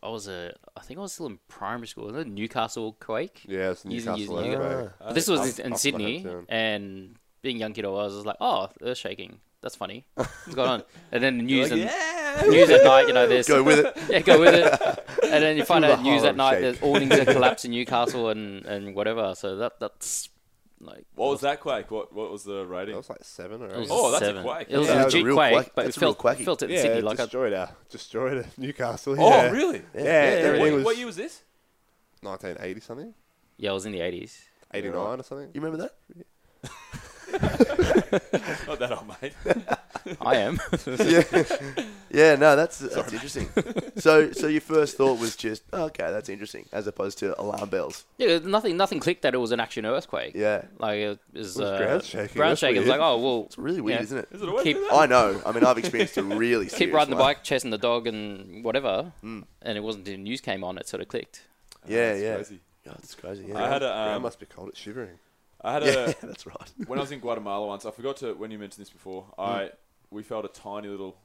I 0.03 0.09
was 0.09 0.29
a 0.29 0.55
I 0.77 0.81
think 0.81 0.99
I 0.99 1.03
was 1.03 1.13
still 1.13 1.27
in 1.27 1.39
primary 1.49 1.89
school. 1.89 2.07
Was 2.07 2.17
it 2.17 2.29
Newcastle 2.29 2.97
quake? 3.01 3.43
Yeah, 3.47 3.71
it's 3.73 3.85
Newcastle 3.85 4.19
using 4.19 4.55
earthquake. 4.55 4.87
it. 4.87 4.93
But 5.01 5.15
this 5.15 5.27
was 5.29 5.41
I've- 5.41 5.63
in 5.63 5.73
I've 5.73 5.79
Sydney, 5.81 6.21
got 6.23 6.29
it 6.29 6.33
too. 6.33 6.47
and 6.49 7.17
being 7.43 7.57
a 7.57 7.61
young 7.61 7.73
kid 7.73 7.85
I 7.85 7.89
was, 7.89 8.13
I 8.13 8.17
was 8.17 8.27
like, 8.27 8.37
oh, 8.41 8.69
earth 8.83 8.99
shaking. 8.99 9.41
That's 9.67 9.75
funny. 9.75 10.07
What's 10.15 10.55
going 10.55 10.69
on? 10.71 10.83
And 11.11 11.21
then 11.25 11.39
the 11.39 11.43
news 11.43 11.73
like, 11.73 11.81
and 11.81 11.91
"Yeah." 11.91 12.43
news 12.47 12.71
at 12.71 12.85
night, 12.85 13.09
you 13.09 13.15
know, 13.15 13.27
there's 13.27 13.49
Go 13.55 13.65
with 13.65 13.81
it. 13.81 13.97
Yeah, 14.09 14.21
go 14.21 14.39
with 14.39 14.55
it. 14.55 15.03
And 15.25 15.43
then 15.43 15.57
you 15.57 15.65
find 15.65 15.85
out 15.85 16.03
news 16.03 16.23
at 16.23 16.37
night. 16.37 16.53
shake. 16.53 16.61
There's 16.61 16.83
awnings 16.83 17.11
that 17.11 17.27
collapse 17.27 17.65
in 17.65 17.73
Newcastle 17.73 18.29
and, 18.29 18.65
and 18.65 18.95
whatever. 18.95 19.35
So 19.35 19.57
that 19.57 19.81
that's 19.81 20.29
like 20.81 21.05
What 21.17 21.31
was 21.31 21.41
that 21.41 21.59
quake? 21.59 21.91
What 21.91 22.13
what 22.13 22.31
was 22.31 22.45
the 22.45 22.65
rating? 22.65 22.93
That 22.95 22.99
was 22.99 23.11
like 23.11 23.25
seven 23.25 23.61
or 23.61 23.75
eight. 23.75 23.89
Oh, 23.91 24.13
that's 24.13 24.25
a 24.25 24.41
quake. 24.41 24.69
It 24.71 24.79
was 24.79 24.87
Yeah, 24.87 24.93
a 24.93 24.97
that 24.99 25.05
was 25.07 25.15
a 25.15 25.17
legit 25.17 25.27
real 25.27 25.35
quake, 25.37 25.53
quake. 25.55 25.73
but 25.75 25.81
it 25.81 25.85
That's 25.87 25.99
real 25.99 26.11
felt 26.11 26.19
quacky. 26.19 26.45
felt 26.45 26.63
it 26.63 26.71
in 26.71 26.77
yeah, 26.77 26.83
Sydney 26.83 26.99
it 26.99 27.05
like 27.05 27.19
a, 27.19 27.23
destroyed 27.23 27.53
our 27.55 27.71
destroyed 27.91 28.39
a 28.39 28.61
Newcastle. 28.61 29.17
Oh, 29.19 29.29
yeah. 29.29 29.51
really? 29.51 29.83
Yeah, 29.97 30.03
yeah, 30.05 30.11
everything 30.47 30.61
What, 30.61 30.73
was 30.77 30.85
what 30.85 30.97
year 30.97 31.07
was 31.07 31.17
this? 31.17 31.43
1980 32.23 32.81
something, 32.83 33.15
yeah, 33.57 33.71
it 33.71 33.75
was 33.75 33.85
in 33.87 33.91
the 33.93 34.01
80s. 34.01 34.39
89 34.73 34.95
or 34.97 35.23
something. 35.25 35.51
You 35.55 35.61
remember 35.61 35.89
that? 35.89 36.71
Not 37.33 38.79
that 38.79 38.93
old, 38.93 39.09
mate. 39.21 39.33
I 40.21 40.37
am. 40.37 40.61
yeah, 40.87 41.23
yeah. 42.11 42.35
No, 42.37 42.55
that's 42.55 42.79
that's 42.79 43.13
interesting. 43.13 43.49
so, 43.97 44.31
so 44.33 44.47
your 44.47 44.61
first 44.61 44.97
thought 44.97 45.19
was 45.19 45.35
just 45.37 45.63
okay, 45.73 46.11
that's 46.11 46.29
interesting, 46.29 46.67
as 46.73 46.87
opposed 46.87 47.19
to 47.19 47.39
alarm 47.41 47.69
bells. 47.69 48.05
yeah, 48.19 48.39
nothing 48.39 48.77
nothing 48.77 49.01
clicked 49.01 49.23
that 49.23 49.35
it 49.35 49.39
was 49.39 49.51
an 49.53 49.59
action 49.61 49.85
earthquake. 49.85 50.33
Yeah, 50.35 50.63
Like 50.79 50.99
it 50.99 51.09
was, 51.09 51.19
It 51.35 51.39
was 51.39 51.61
uh, 51.61 51.79
ground 51.79 52.05
shaking, 52.05 52.37
Ground 52.37 52.59
shaking. 52.59 52.77
It 52.77 52.81
was 52.81 52.89
weird. 52.89 53.01
like, 53.01 53.09
oh 53.09 53.19
well, 53.21 53.45
it's 53.47 53.59
really 53.59 53.81
weird, 53.81 53.99
yeah. 53.99 54.05
isn't 54.05 54.19
it? 54.19 54.29
Is 54.33 54.43
it 54.43 54.63
Keep- 54.63 54.77
I 54.93 55.07
know. 55.07 55.41
I 55.45 55.53
mean, 55.53 55.65
I've 55.65 55.79
experienced 55.79 56.17
a 56.19 56.23
really 56.23 56.67
keep 56.69 56.75
serious 56.79 56.95
riding 56.95 57.11
the 57.11 57.17
bike, 57.17 57.43
chasing 57.43 57.71
the 57.71 57.79
dog, 57.79 58.07
and 58.07 58.63
whatever. 58.65 59.13
Mm. 59.25 59.45
And 59.63 59.77
it 59.77 59.81
wasn't 59.81 60.07
until 60.07 60.19
the 60.19 60.23
news 60.23 60.41
came 60.41 60.63
on 60.63 60.79
it 60.79 60.87
sort 60.89 61.01
of 61.03 61.09
clicked. 61.09 61.43
Yeah, 61.89 62.11
That's 62.13 62.23
yeah. 62.23 62.35
crazy. 62.37 62.61
Yeah, 62.85 62.93
that's 62.93 63.15
crazy. 63.17 63.53
I 63.53 63.69
had 63.69 63.83
a 63.83 63.87
Ground 63.87 64.17
um, 64.17 64.23
must 64.23 64.39
be 64.39 64.47
cold. 64.47 64.69
It's 64.69 64.79
shivering. 64.79 65.19
I 65.67 65.73
had 65.75 65.85
yeah, 65.85 65.91
a 65.91 66.15
that's 66.27 66.47
right. 66.47 66.73
when 66.87 66.99
I 66.99 67.03
was 67.03 67.11
in 67.13 67.21
Guatemala 67.27 67.67
once. 67.67 67.85
I 67.85 67.91
forgot 67.91 68.17
to 68.19 68.35
when 68.35 68.51
you 68.51 68.59
mentioned 68.59 68.83
this 68.85 68.91
before. 68.91 69.27
I 69.39 69.71
we 70.11 70.23
felt 70.23 70.45
a 70.45 70.49
tiny 70.49 70.89
little, 70.89 71.17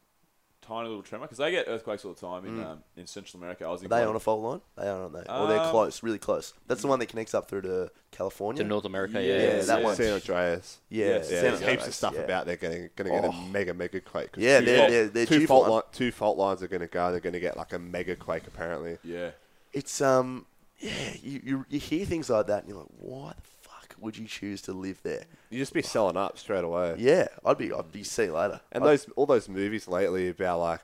tiny 0.62 0.88
little 0.90 1.04
tremor 1.04 1.26
because 1.26 1.38
they 1.38 1.52
get 1.52 1.66
earthquakes 1.68 2.04
all 2.06 2.14
the 2.14 2.20
time 2.20 2.46
in 2.46 2.64
um, 2.64 2.80
in 2.98 3.06
Central 3.06 3.40
America. 3.40 3.66
I 3.66 3.70
was 3.72 3.82
in 3.82 3.88
Are 3.88 3.90
they 3.90 4.04
Guatem- 4.06 4.10
on 4.10 4.16
a 4.16 4.20
fault 4.20 4.42
line? 4.42 4.62
They 4.78 4.88
are, 4.90 5.02
aren't 5.04 5.14
they? 5.14 5.20
Or 5.32 5.48
they're 5.48 5.60
Um, 5.60 5.70
close, 5.70 6.02
really 6.04 6.18
close. 6.18 6.54
That's 6.68 6.82
the 6.82 6.88
one 6.88 6.98
that 7.00 7.06
connects 7.08 7.34
up 7.36 7.48
through 7.48 7.62
to 7.62 7.92
California. 8.12 8.64
To 8.64 8.68
North 8.70 8.86
America, 8.86 9.22
Yeah, 9.22 9.34
yeah. 9.36 9.42
Yeah, 9.58 9.62
that 9.62 9.80
yeah. 9.80 9.86
one. 9.86 9.96
San 9.96 10.14
Andreas. 10.14 10.80
Yeah, 10.90 11.06
Yeah, 11.06 11.12
Yeah, 11.18 11.22
San 11.22 11.42
there's 11.44 11.60
heaps 11.62 11.88
of 11.88 11.94
stuff 11.94 12.14
yeah. 12.16 12.22
about 12.22 12.46
they're 12.48 12.56
going 12.58 12.90
to 12.90 13.04
get 13.04 13.08
a 13.08 13.28
Oh. 13.28 13.32
mega 13.52 13.74
mega 13.76 14.02
quake. 14.02 14.32
Yeah, 14.38 14.60
two 14.60 14.66
they're- 14.66 14.78
fault- 14.78 14.90
they're- 14.90 15.08
they're 15.10 15.26
two 15.28 15.40
due 15.40 15.48
fault 15.48 15.68
one. 15.70 15.76
li- 15.78 15.84
two 15.92 16.12
fault 16.12 16.38
lines 16.40 16.64
are 16.64 16.68
going 16.68 16.82
to 16.82 16.88
go. 16.88 17.12
They're 17.12 17.20
going 17.22 17.34
to 17.34 17.40
get 17.40 17.56
like 17.58 17.74
a 17.74 17.80
mega 17.80 18.16
quake 18.16 18.48
apparently. 18.48 18.98
Yeah. 19.04 19.32
It's 19.74 20.02
um, 20.02 20.48
yeah. 20.80 21.14
You, 21.22 21.42
you 21.44 21.66
you 21.70 21.80
hear 21.80 22.06
things 22.06 22.30
like 22.30 22.48
that, 22.48 22.62
and 22.64 22.70
you're 22.70 22.80
like, 22.80 22.88
why 22.98 23.34
the 23.36 23.42
fuck 23.42 23.61
would 24.02 24.18
you 24.18 24.26
choose 24.28 24.62
to 24.64 24.74
live 24.74 25.00
there? 25.04 25.24
You'd 25.50 25.60
just 25.60 25.74
be 25.74 25.82
selling 25.82 26.18
up 26.18 26.38
straight 26.38 26.64
away. 26.64 26.96
Yeah, 26.98 27.28
I'd 27.46 27.58
be 27.58 27.72
I'd 27.72 27.92
be 27.92 28.04
see 28.04 28.26
you 28.26 28.34
later. 28.34 28.60
And 28.72 28.84
I'd- 28.84 28.90
those 28.92 29.10
all 29.16 29.26
those 29.26 29.48
movies 29.48 29.88
lately 29.88 30.28
about 30.30 30.60
like, 30.60 30.82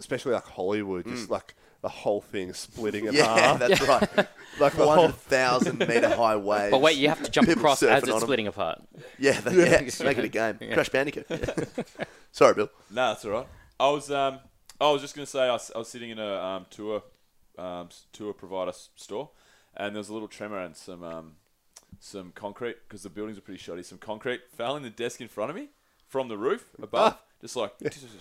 especially 0.00 0.32
like 0.32 0.44
Hollywood, 0.46 1.06
just 1.06 1.30
like 1.30 1.54
the 1.82 1.88
whole 1.88 2.20
thing 2.20 2.52
splitting 2.52 3.06
in 3.06 3.14
Mm. 3.14 3.18
yeah, 3.18 3.38
half. 3.38 3.58
that's 3.58 3.80
right. 3.88 4.02
like 4.60 4.72
the 4.74 4.84
whole 4.84 4.94
hundred 5.08 5.14
thousand 5.16 5.78
meter 5.80 6.08
high 6.14 6.36
waves. 6.36 6.70
But 6.70 6.80
wait, 6.80 6.96
you 6.96 7.08
have 7.08 7.22
to 7.22 7.30
jump 7.30 7.48
across 7.48 7.82
as 7.82 8.02
on 8.04 8.08
it's 8.08 8.16
'em. 8.16 8.20
splitting 8.20 8.46
apart. 8.46 8.82
Yeah, 9.18 9.40
that, 9.40 9.52
yeah. 9.52 10.04
Make 10.04 10.18
it 10.18 10.24
a 10.24 10.28
game. 10.28 10.58
Yeah. 10.60 10.74
Crash 10.74 10.88
Bandicoot. 10.90 11.26
Sorry, 12.30 12.54
Bill. 12.54 12.70
No, 12.90 13.08
that's 13.08 13.24
all 13.24 13.30
right. 13.32 13.46
I 13.80 13.90
was 13.90 14.10
um, 14.10 14.38
I 14.80 14.90
was 14.90 15.00
just 15.02 15.14
gonna 15.14 15.26
say 15.26 15.40
I 15.42 15.52
was, 15.52 15.70
I 15.74 15.78
was 15.78 15.88
sitting 15.88 16.10
in 16.10 16.18
a 16.18 16.34
um, 16.36 16.66
tour 16.70 17.02
um, 17.58 17.88
tour 18.12 18.32
provider 18.32 18.72
store, 18.96 19.30
and 19.76 19.94
there 19.94 19.98
was 20.00 20.08
a 20.08 20.12
little 20.12 20.28
tremor 20.28 20.58
and 20.60 20.76
some 20.76 21.02
um, 21.02 21.32
some 22.02 22.32
concrete 22.34 22.76
because 22.86 23.04
the 23.04 23.08
buildings 23.08 23.38
are 23.38 23.42
pretty 23.42 23.60
shoddy. 23.60 23.82
Some 23.82 23.98
concrete 23.98 24.42
fell 24.56 24.76
in 24.76 24.82
the 24.82 24.90
desk 24.90 25.20
in 25.20 25.28
front 25.28 25.50
of 25.50 25.56
me 25.56 25.68
from 26.08 26.28
the 26.28 26.36
roof 26.36 26.66
ah. 26.78 26.84
above, 26.84 27.18
just 27.40 27.56
like 27.56 27.72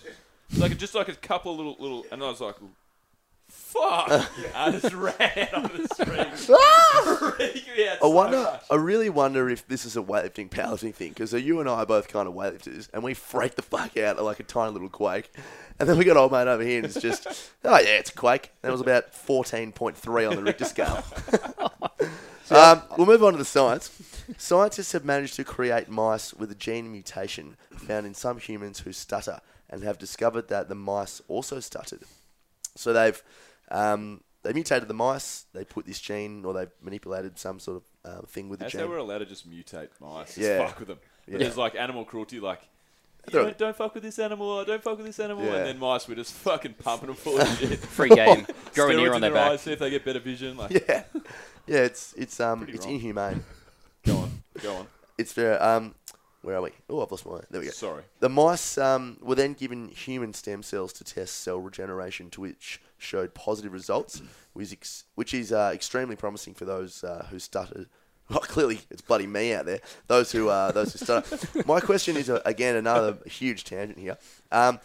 like 0.57 0.77
just 0.77 0.95
like 0.95 1.09
a 1.09 1.15
couple 1.15 1.55
little 1.57 1.75
little, 1.79 2.05
and 2.11 2.23
I 2.23 2.29
was 2.29 2.41
like. 2.41 2.55
Fuck! 3.53 4.07
Ah. 4.09 4.31
I 4.55 4.71
just 4.71 4.93
ran 4.93 5.49
on 5.53 5.69
the 5.75 5.87
street. 5.93 6.57
Ah. 6.57 7.35
Me 7.37 7.89
I 7.89 7.97
so 7.99 8.09
wonder. 8.09 8.37
much. 8.37 8.63
I 8.71 8.75
really 8.75 9.09
wonder 9.09 9.49
if 9.49 9.67
this 9.67 9.85
is 9.85 9.97
a 9.97 10.01
weightlifting 10.01 10.49
powerlifting 10.49 10.93
thing 10.93 11.09
because 11.09 11.33
you 11.33 11.59
and 11.59 11.67
I 11.67 11.79
are 11.79 11.85
both 11.85 12.07
kind 12.07 12.29
of 12.29 12.33
weightlifters, 12.33 12.87
and 12.93 13.03
we 13.03 13.13
freak 13.13 13.55
the 13.55 13.61
fuck 13.61 13.97
out 13.97 14.17
at 14.17 14.23
like 14.23 14.39
a 14.39 14.43
tiny 14.43 14.71
little 14.71 14.87
quake, 14.87 15.33
and 15.79 15.89
then 15.89 15.97
we 15.97 16.05
got 16.05 16.15
old 16.15 16.31
mate 16.31 16.47
over 16.47 16.63
here, 16.63 16.77
and 16.77 16.85
it's 16.85 17.01
just, 17.01 17.27
oh 17.65 17.77
yeah, 17.77 17.97
it's 17.97 18.09
a 18.09 18.13
quake. 18.13 18.51
That 18.61 18.71
was 18.71 18.79
about 18.79 19.13
fourteen 19.13 19.73
point 19.73 19.97
three 19.97 20.23
on 20.23 20.37
the 20.37 20.43
Richter 20.43 20.63
scale. 20.65 21.03
Um, 22.51 22.81
we'll 22.97 23.07
move 23.07 23.23
on 23.23 23.33
to 23.33 23.37
the 23.37 23.45
science. 23.45 23.89
Scientists 24.37 24.91
have 24.91 25.05
managed 25.05 25.35
to 25.35 25.43
create 25.43 25.89
mice 25.89 26.33
with 26.33 26.51
a 26.51 26.55
gene 26.55 26.91
mutation 26.91 27.57
found 27.77 28.05
in 28.05 28.13
some 28.13 28.37
humans 28.37 28.79
who 28.79 28.91
stutter, 28.91 29.39
and 29.69 29.83
have 29.83 29.97
discovered 29.97 30.47
that 30.49 30.67
the 30.69 30.75
mice 30.75 31.21
also 31.27 31.59
stuttered. 31.59 32.03
So 32.75 32.93
they've 32.93 33.21
um, 33.69 34.21
they 34.43 34.53
mutated 34.53 34.87
the 34.87 34.93
mice. 34.93 35.45
They 35.53 35.63
put 35.65 35.85
this 35.85 35.99
gene, 35.99 36.43
or 36.45 36.53
they've 36.53 36.71
manipulated 36.81 37.37
some 37.39 37.59
sort 37.59 37.77
of 37.77 37.83
uh, 38.03 38.21
thing 38.25 38.49
with 38.49 38.59
the 38.59 38.65
gene. 38.65 38.67
As 38.67 38.71
gene. 38.73 38.81
they 38.81 38.87
were 38.87 38.97
allowed 38.97 39.19
to 39.19 39.25
just 39.25 39.49
mutate 39.49 39.89
mice, 39.99 40.35
just 40.35 40.39
Yeah. 40.39 40.65
fuck 40.67 40.79
with 40.79 40.87
them. 40.87 40.99
Yeah. 41.27 41.37
There's 41.37 41.57
like 41.57 41.75
animal 41.75 42.03
cruelty, 42.05 42.39
like 42.39 42.61
you 42.61 42.67
They're- 42.67 42.69
don't, 43.29 43.57
don't 43.57 43.75
fuck 43.75 43.93
with 43.93 44.03
this 44.03 44.17
animal, 44.19 44.47
or 44.47 44.65
don't 44.65 44.81
fuck 44.83 44.97
with 44.97 45.05
this 45.05 45.19
animal, 45.19 45.45
Yeah. 45.45 45.55
and 45.57 45.65
then 45.67 45.79
mice 45.79 46.07
were 46.07 46.15
just 46.15 46.33
fucking 46.33 46.73
pumping 46.75 47.07
them 47.07 47.15
full 47.15 47.39
of 47.39 47.47
shit. 47.59 47.79
Free 47.79 48.09
game. 48.09 48.45
Grow 48.73 48.87
an 48.89 48.95
Steroids 48.97 49.01
ear 49.01 49.07
in 49.07 49.13
on 49.15 49.21
their 49.21 49.29
their 49.31 49.31
back. 49.41 49.51
eyes, 49.51 49.61
see 49.61 49.73
if 49.73 49.79
they 49.79 49.89
get 49.89 50.03
better 50.05 50.19
vision. 50.19 50.57
Like, 50.57 50.71
Yeah, 50.71 51.03
yeah. 51.67 51.77
It's 51.83 52.13
it's 52.17 52.39
um 52.39 52.59
Pretty 52.59 52.73
it's 52.73 52.85
wrong. 52.85 52.95
inhumane. 52.95 53.43
go 54.05 54.17
on, 54.17 54.43
go 54.61 54.75
on. 54.75 54.87
It's 55.17 55.33
very 55.33 55.55
um. 55.57 55.95
Where 56.43 56.55
are 56.55 56.61
we? 56.63 56.71
Oh, 56.89 57.03
I've 57.03 57.11
lost 57.11 57.23
my. 57.27 57.39
There 57.51 57.59
we 57.61 57.67
go. 57.67 57.71
Sorry. 57.71 58.01
The 58.19 58.27
mice 58.27 58.75
um, 58.79 59.17
were 59.21 59.35
then 59.35 59.53
given 59.53 59.89
human 59.89 60.33
stem 60.33 60.63
cells 60.63 60.91
to 60.93 61.03
test 61.03 61.41
cell 61.43 61.59
regeneration, 61.59 62.31
to 62.31 62.41
which 62.41 62.81
showed 62.97 63.35
positive 63.35 63.71
results, 63.71 64.23
which 64.53 64.63
is, 64.65 64.73
ex- 64.73 65.03
which 65.13 65.35
is 65.35 65.51
uh, 65.51 65.69
extremely 65.71 66.15
promising 66.15 66.55
for 66.55 66.65
those 66.65 67.03
uh, 67.03 67.27
who 67.29 67.37
stuttered. 67.37 67.89
Well, 68.35 68.39
clearly, 68.39 68.79
it's 68.89 69.01
bloody 69.01 69.27
me 69.27 69.53
out 69.53 69.65
there. 69.65 69.81
Those 70.07 70.31
who 70.31 70.47
uh, 70.47 70.71
those 70.71 70.93
who 70.93 70.99
stutter. 70.99 71.37
My 71.65 71.81
question 71.81 72.15
is 72.15 72.29
uh, 72.29 72.41
again 72.45 72.77
another 72.77 73.17
huge 73.25 73.65
tangent 73.65 73.99
here. 73.99 74.17
Um, 74.53 74.79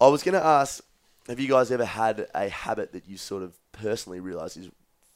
I 0.00 0.08
was 0.08 0.24
going 0.24 0.34
to 0.34 0.44
ask, 0.44 0.82
have 1.28 1.38
you 1.38 1.48
guys 1.48 1.70
ever 1.70 1.84
had 1.84 2.26
a 2.34 2.48
habit 2.48 2.92
that 2.92 3.08
you 3.08 3.16
sort 3.16 3.44
of 3.44 3.56
personally 3.70 4.18
realise 4.18 4.56
is 4.56 4.70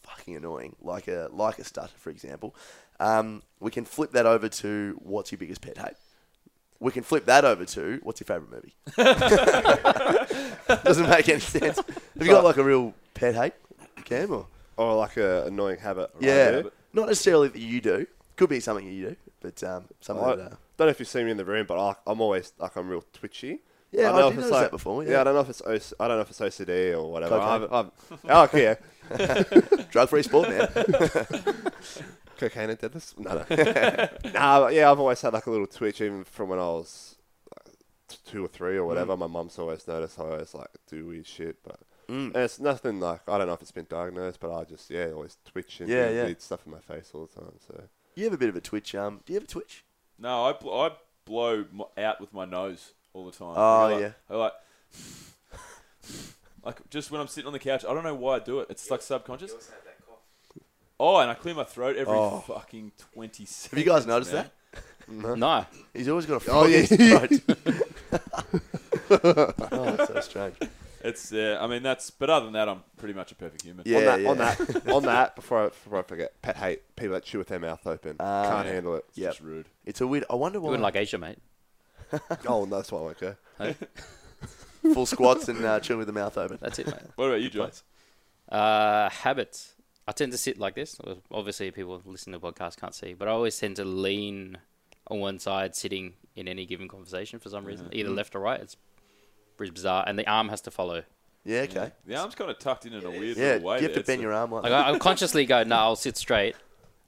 fucking 0.04 0.36
annoying, 0.36 0.76
like 0.80 1.08
a 1.08 1.28
like 1.32 1.58
a 1.58 1.64
stutter, 1.64 1.92
for 1.96 2.10
example? 2.10 2.54
Um, 3.00 3.42
we 3.58 3.72
can 3.72 3.84
flip 3.84 4.12
that 4.12 4.24
over 4.26 4.48
to 4.48 4.96
what's 5.02 5.32
your 5.32 5.38
biggest 5.38 5.60
pet 5.60 5.78
hate. 5.78 5.96
We 6.78 6.92
can 6.92 7.02
flip 7.02 7.26
that 7.26 7.44
over 7.44 7.64
to 7.64 7.98
what's 8.04 8.20
your 8.20 8.26
favourite 8.26 8.52
movie. 8.52 8.74
Doesn't 10.84 11.08
make 11.10 11.28
any 11.28 11.40
sense. 11.40 11.76
Have 11.76 12.20
you 12.20 12.28
got 12.28 12.44
like 12.44 12.56
a 12.56 12.62
real 12.62 12.94
pet 13.14 13.34
hate, 13.34 13.54
Cam? 14.04 14.32
Or 14.32 14.46
or 14.76 14.94
like 14.94 15.16
a 15.16 15.44
annoying 15.46 15.78
habit. 15.78 16.10
Yeah, 16.20 16.62
do. 16.62 16.72
Not 16.92 17.08
necessarily 17.08 17.48
that 17.48 17.58
you 17.60 17.80
do. 17.80 18.06
Could 18.36 18.50
be 18.50 18.60
something 18.60 18.86
that 18.86 18.92
you 18.92 19.08
do, 19.10 19.16
but 19.40 19.62
um, 19.64 19.84
something 20.00 20.24
I 20.24 20.36
that. 20.36 20.52
Uh, 20.52 20.56
don't 20.76 20.86
know 20.86 20.90
if 20.90 21.00
you've 21.00 21.08
seen 21.08 21.24
me 21.24 21.32
in 21.32 21.36
the 21.36 21.44
room, 21.44 21.66
but 21.66 21.78
I, 21.78 21.96
I'm 22.06 22.20
always 22.20 22.52
like 22.58 22.76
I'm 22.76 22.88
real 22.88 23.04
twitchy. 23.12 23.60
Yeah, 23.90 24.02
don't 24.10 24.14
I 24.14 24.20
know 24.20 24.28
if 24.28 24.38
it's 24.38 24.50
like- 24.50 24.62
that 24.62 24.70
before, 24.70 25.02
Yeah. 25.02 25.10
yeah. 25.10 25.20
I 25.22 25.24
don't 25.24 25.34
know 25.34 25.40
if 25.40 25.48
it's 25.48 25.62
OC, 25.62 25.96
I 25.98 26.08
don't 26.08 26.16
know 26.18 26.20
if 26.22 26.30
it's 26.30 26.40
OCD 26.40 26.92
or 26.96 27.10
whatever. 27.10 27.38
Cocaine. 27.38 27.68
I've, 27.70 27.72
I've, 27.72 27.90
oh, 28.28 28.42
okay. 28.44 28.62
yeah. 28.62 29.84
Drug-free 29.90 30.22
sport, 30.22 30.50
man. 30.50 30.68
Cocaine 32.38 32.70
and 32.70 32.78
deadlifts? 32.78 33.18
No, 33.18 33.32
no. 33.34 34.30
nah, 34.32 34.60
but 34.60 34.74
yeah, 34.74 34.90
I've 34.90 35.00
always 35.00 35.20
had 35.20 35.32
like 35.32 35.46
a 35.46 35.50
little 35.50 35.66
twitch, 35.66 36.00
even 36.00 36.24
from 36.24 36.50
when 36.50 36.58
I 36.58 36.66
was 36.68 37.16
like, 37.66 37.74
two 38.26 38.44
or 38.44 38.48
three 38.48 38.76
or 38.76 38.84
whatever. 38.84 39.16
Mm. 39.16 39.20
My 39.20 39.26
mum's 39.26 39.58
always 39.58 39.88
noticed 39.88 40.18
I 40.20 40.24
always 40.24 40.54
like 40.54 40.68
do 40.88 41.06
weird 41.06 41.26
shit, 41.26 41.56
but 41.64 41.80
Mm. 42.08 42.34
and 42.34 42.36
it's 42.36 42.58
nothing 42.58 43.00
like 43.00 43.20
I 43.28 43.36
don't 43.38 43.46
know 43.48 43.52
if 43.52 43.60
it's 43.60 43.70
been 43.70 43.86
diagnosed, 43.88 44.40
but 44.40 44.50
I 44.54 44.64
just 44.64 44.88
yeah 44.90 45.10
always 45.12 45.36
twitch 45.44 45.80
and 45.80 45.88
Yeah, 45.90 46.08
do 46.08 46.14
yeah. 46.14 46.24
weird 46.24 46.40
stuff 46.40 46.60
in 46.64 46.72
my 46.72 46.78
face 46.80 47.10
all 47.12 47.26
the 47.32 47.40
time. 47.40 47.52
So 47.66 47.82
You 48.14 48.24
have 48.24 48.32
a 48.32 48.38
bit 48.38 48.48
of 48.48 48.56
a 48.56 48.60
twitch. 48.62 48.94
Um, 48.94 49.20
do 49.26 49.32
you 49.32 49.38
have 49.38 49.44
a 49.44 49.50
twitch? 49.52 49.84
No, 50.18 50.46
I, 50.46 50.52
bl- 50.54 50.72
I 50.72 50.90
blow 51.26 51.64
m- 51.72 51.82
out 52.02 52.20
with 52.20 52.32
my 52.32 52.44
nose 52.46 52.92
all 53.12 53.26
the 53.26 53.32
time. 53.32 53.54
Oh, 53.56 53.88
Like, 53.92 54.00
yeah. 54.00 54.10
I 54.30 54.34
like, 54.36 54.52
like 56.64 56.90
just 56.90 57.10
when 57.10 57.20
I'm 57.20 57.28
sitting 57.28 57.46
on 57.46 57.52
the 57.52 57.58
couch, 57.58 57.84
I 57.84 57.92
don't 57.94 58.04
know 58.04 58.14
why 58.14 58.36
I 58.36 58.38
do 58.40 58.60
it. 58.60 58.68
It's 58.70 58.90
like 58.90 59.02
subconscious. 59.02 59.52
Oh, 61.00 61.18
and 61.18 61.30
I 61.30 61.34
clear 61.34 61.54
my 61.54 61.64
throat 61.64 61.96
every 61.96 62.14
Oh. 62.16 62.40
fucking 62.40 62.92
twenty 63.12 63.44
seconds. 63.44 63.70
Have 63.70 63.78
you 63.78 63.84
guys 63.84 64.06
noticed 64.06 64.32
man. 64.32 64.50
that? 65.08 65.36
No. 65.38 65.66
He's 65.94 66.08
always 66.08 66.26
got 66.26 66.36
a 66.36 66.40
frog 66.40 66.56
Oh, 66.56 66.64
in 66.64 66.72
yeah. 66.72 67.26
his 67.26 67.40
throat. 67.40 67.58
oh, 69.72 69.94
that's 69.96 70.12
so 70.12 70.20
strange. 70.20 70.56
It's 71.04 71.30
yeah. 71.32 71.58
I 71.60 71.66
mean 71.66 71.82
that's. 71.82 72.10
But 72.10 72.28
other 72.30 72.46
than 72.46 72.54
that, 72.54 72.68
I'm 72.68 72.82
pretty 72.96 73.14
much 73.14 73.30
a 73.32 73.34
perfect 73.34 73.62
human. 73.62 73.84
Yeah, 73.86 73.98
on 73.98 74.04
that, 74.04 74.20
yeah. 74.20 74.28
on 74.30 74.38
that, 74.38 74.88
on 74.94 75.02
that, 75.04 75.36
before 75.36 75.64
I, 75.64 75.68
before 75.68 75.98
I 75.98 76.02
forget, 76.02 76.40
pet 76.42 76.56
hate 76.56 76.96
people 76.96 77.14
that 77.14 77.24
chew 77.24 77.38
with 77.38 77.48
their 77.48 77.60
mouth 77.60 77.86
open. 77.86 78.16
Ah. 78.20 78.48
Can't 78.50 78.66
Yeah. 78.66 78.72
handle 78.74 78.94
it. 78.96 79.04
It's 79.10 79.18
Yep. 79.18 79.30
just 79.30 79.40
rude. 79.40 79.66
It's 79.84 80.00
a 80.00 80.06
weird. 80.06 80.24
I 80.30 80.34
wonder 80.34 80.58
You 80.58 80.62
why. 80.62 80.70
wouldn't 80.70 80.82
like 80.82 80.96
Asia, 80.96 81.18
mate. 81.18 81.38
Oh, 82.48 82.64
no, 82.64 82.76
that's 82.76 82.90
why 82.90 82.98
I 82.98 83.02
won't 83.02 83.18
go. 83.20 83.36
full 84.94 85.06
squats 85.06 85.48
and 85.48 85.62
uh, 85.64 85.80
chewing 85.80 85.98
with 85.98 86.06
the 86.06 86.12
mouth 86.12 86.36
open. 86.38 86.58
That's 86.60 86.78
it, 86.78 86.86
mate. 86.86 86.94
What 87.16 87.26
about 87.26 87.40
you, 87.42 87.50
John? 87.50 87.70
Uh, 88.48 89.10
habits. 89.10 89.74
I 90.06 90.12
tend 90.12 90.32
to 90.32 90.38
sit 90.38 90.58
like 90.58 90.74
this. 90.74 90.98
Obviously, 91.30 91.70
people 91.70 92.00
listening 92.06 92.32
to 92.32 92.38
the 92.40 92.52
podcast 92.52 92.78
can't 92.80 92.94
see, 92.94 93.12
but 93.12 93.28
I 93.28 93.32
always 93.32 93.58
tend 93.58 93.76
to 93.76 93.84
lean 93.84 94.56
on 95.08 95.20
one 95.20 95.38
side, 95.38 95.76
sitting 95.76 96.14
in 96.34 96.48
any 96.48 96.64
given 96.64 96.88
conversation 96.88 97.38
for 97.38 97.50
some 97.50 97.64
reason, 97.64 97.88
either 97.92 98.08
left 98.10 98.34
or 98.34 98.40
right. 98.40 98.60
It's 98.60 98.76
pretty 99.58 99.72
bizarre, 99.72 100.04
and 100.06 100.18
the 100.18 100.26
arm 100.26 100.48
has 100.48 100.62
to 100.62 100.70
follow. 100.70 101.02
Yeah, 101.44 101.60
okay. 101.62 101.92
The 102.06 102.16
arm's 102.16 102.34
kind 102.34 102.50
of 102.50 102.58
tucked 102.58 102.86
in 102.86 102.94
in 102.94 103.04
a 103.04 103.10
weird 103.10 103.36
Yeah, 103.36 103.44
little 103.54 103.68
way. 103.68 103.76
you 103.80 103.82
have 103.88 103.92
to 103.96 104.02
bend 104.02 104.16
It's 104.20 104.22
your 104.22 104.32
arm 104.32 104.50
like 104.52 104.62
Like 104.62 104.72
that. 104.72 104.86
I, 104.86 104.92
I 104.94 104.98
consciously 105.08 105.44
go, 105.46 105.62
no, 105.64 105.76
I'll 105.76 105.96
sit 105.96 106.16
straight, 106.16 106.56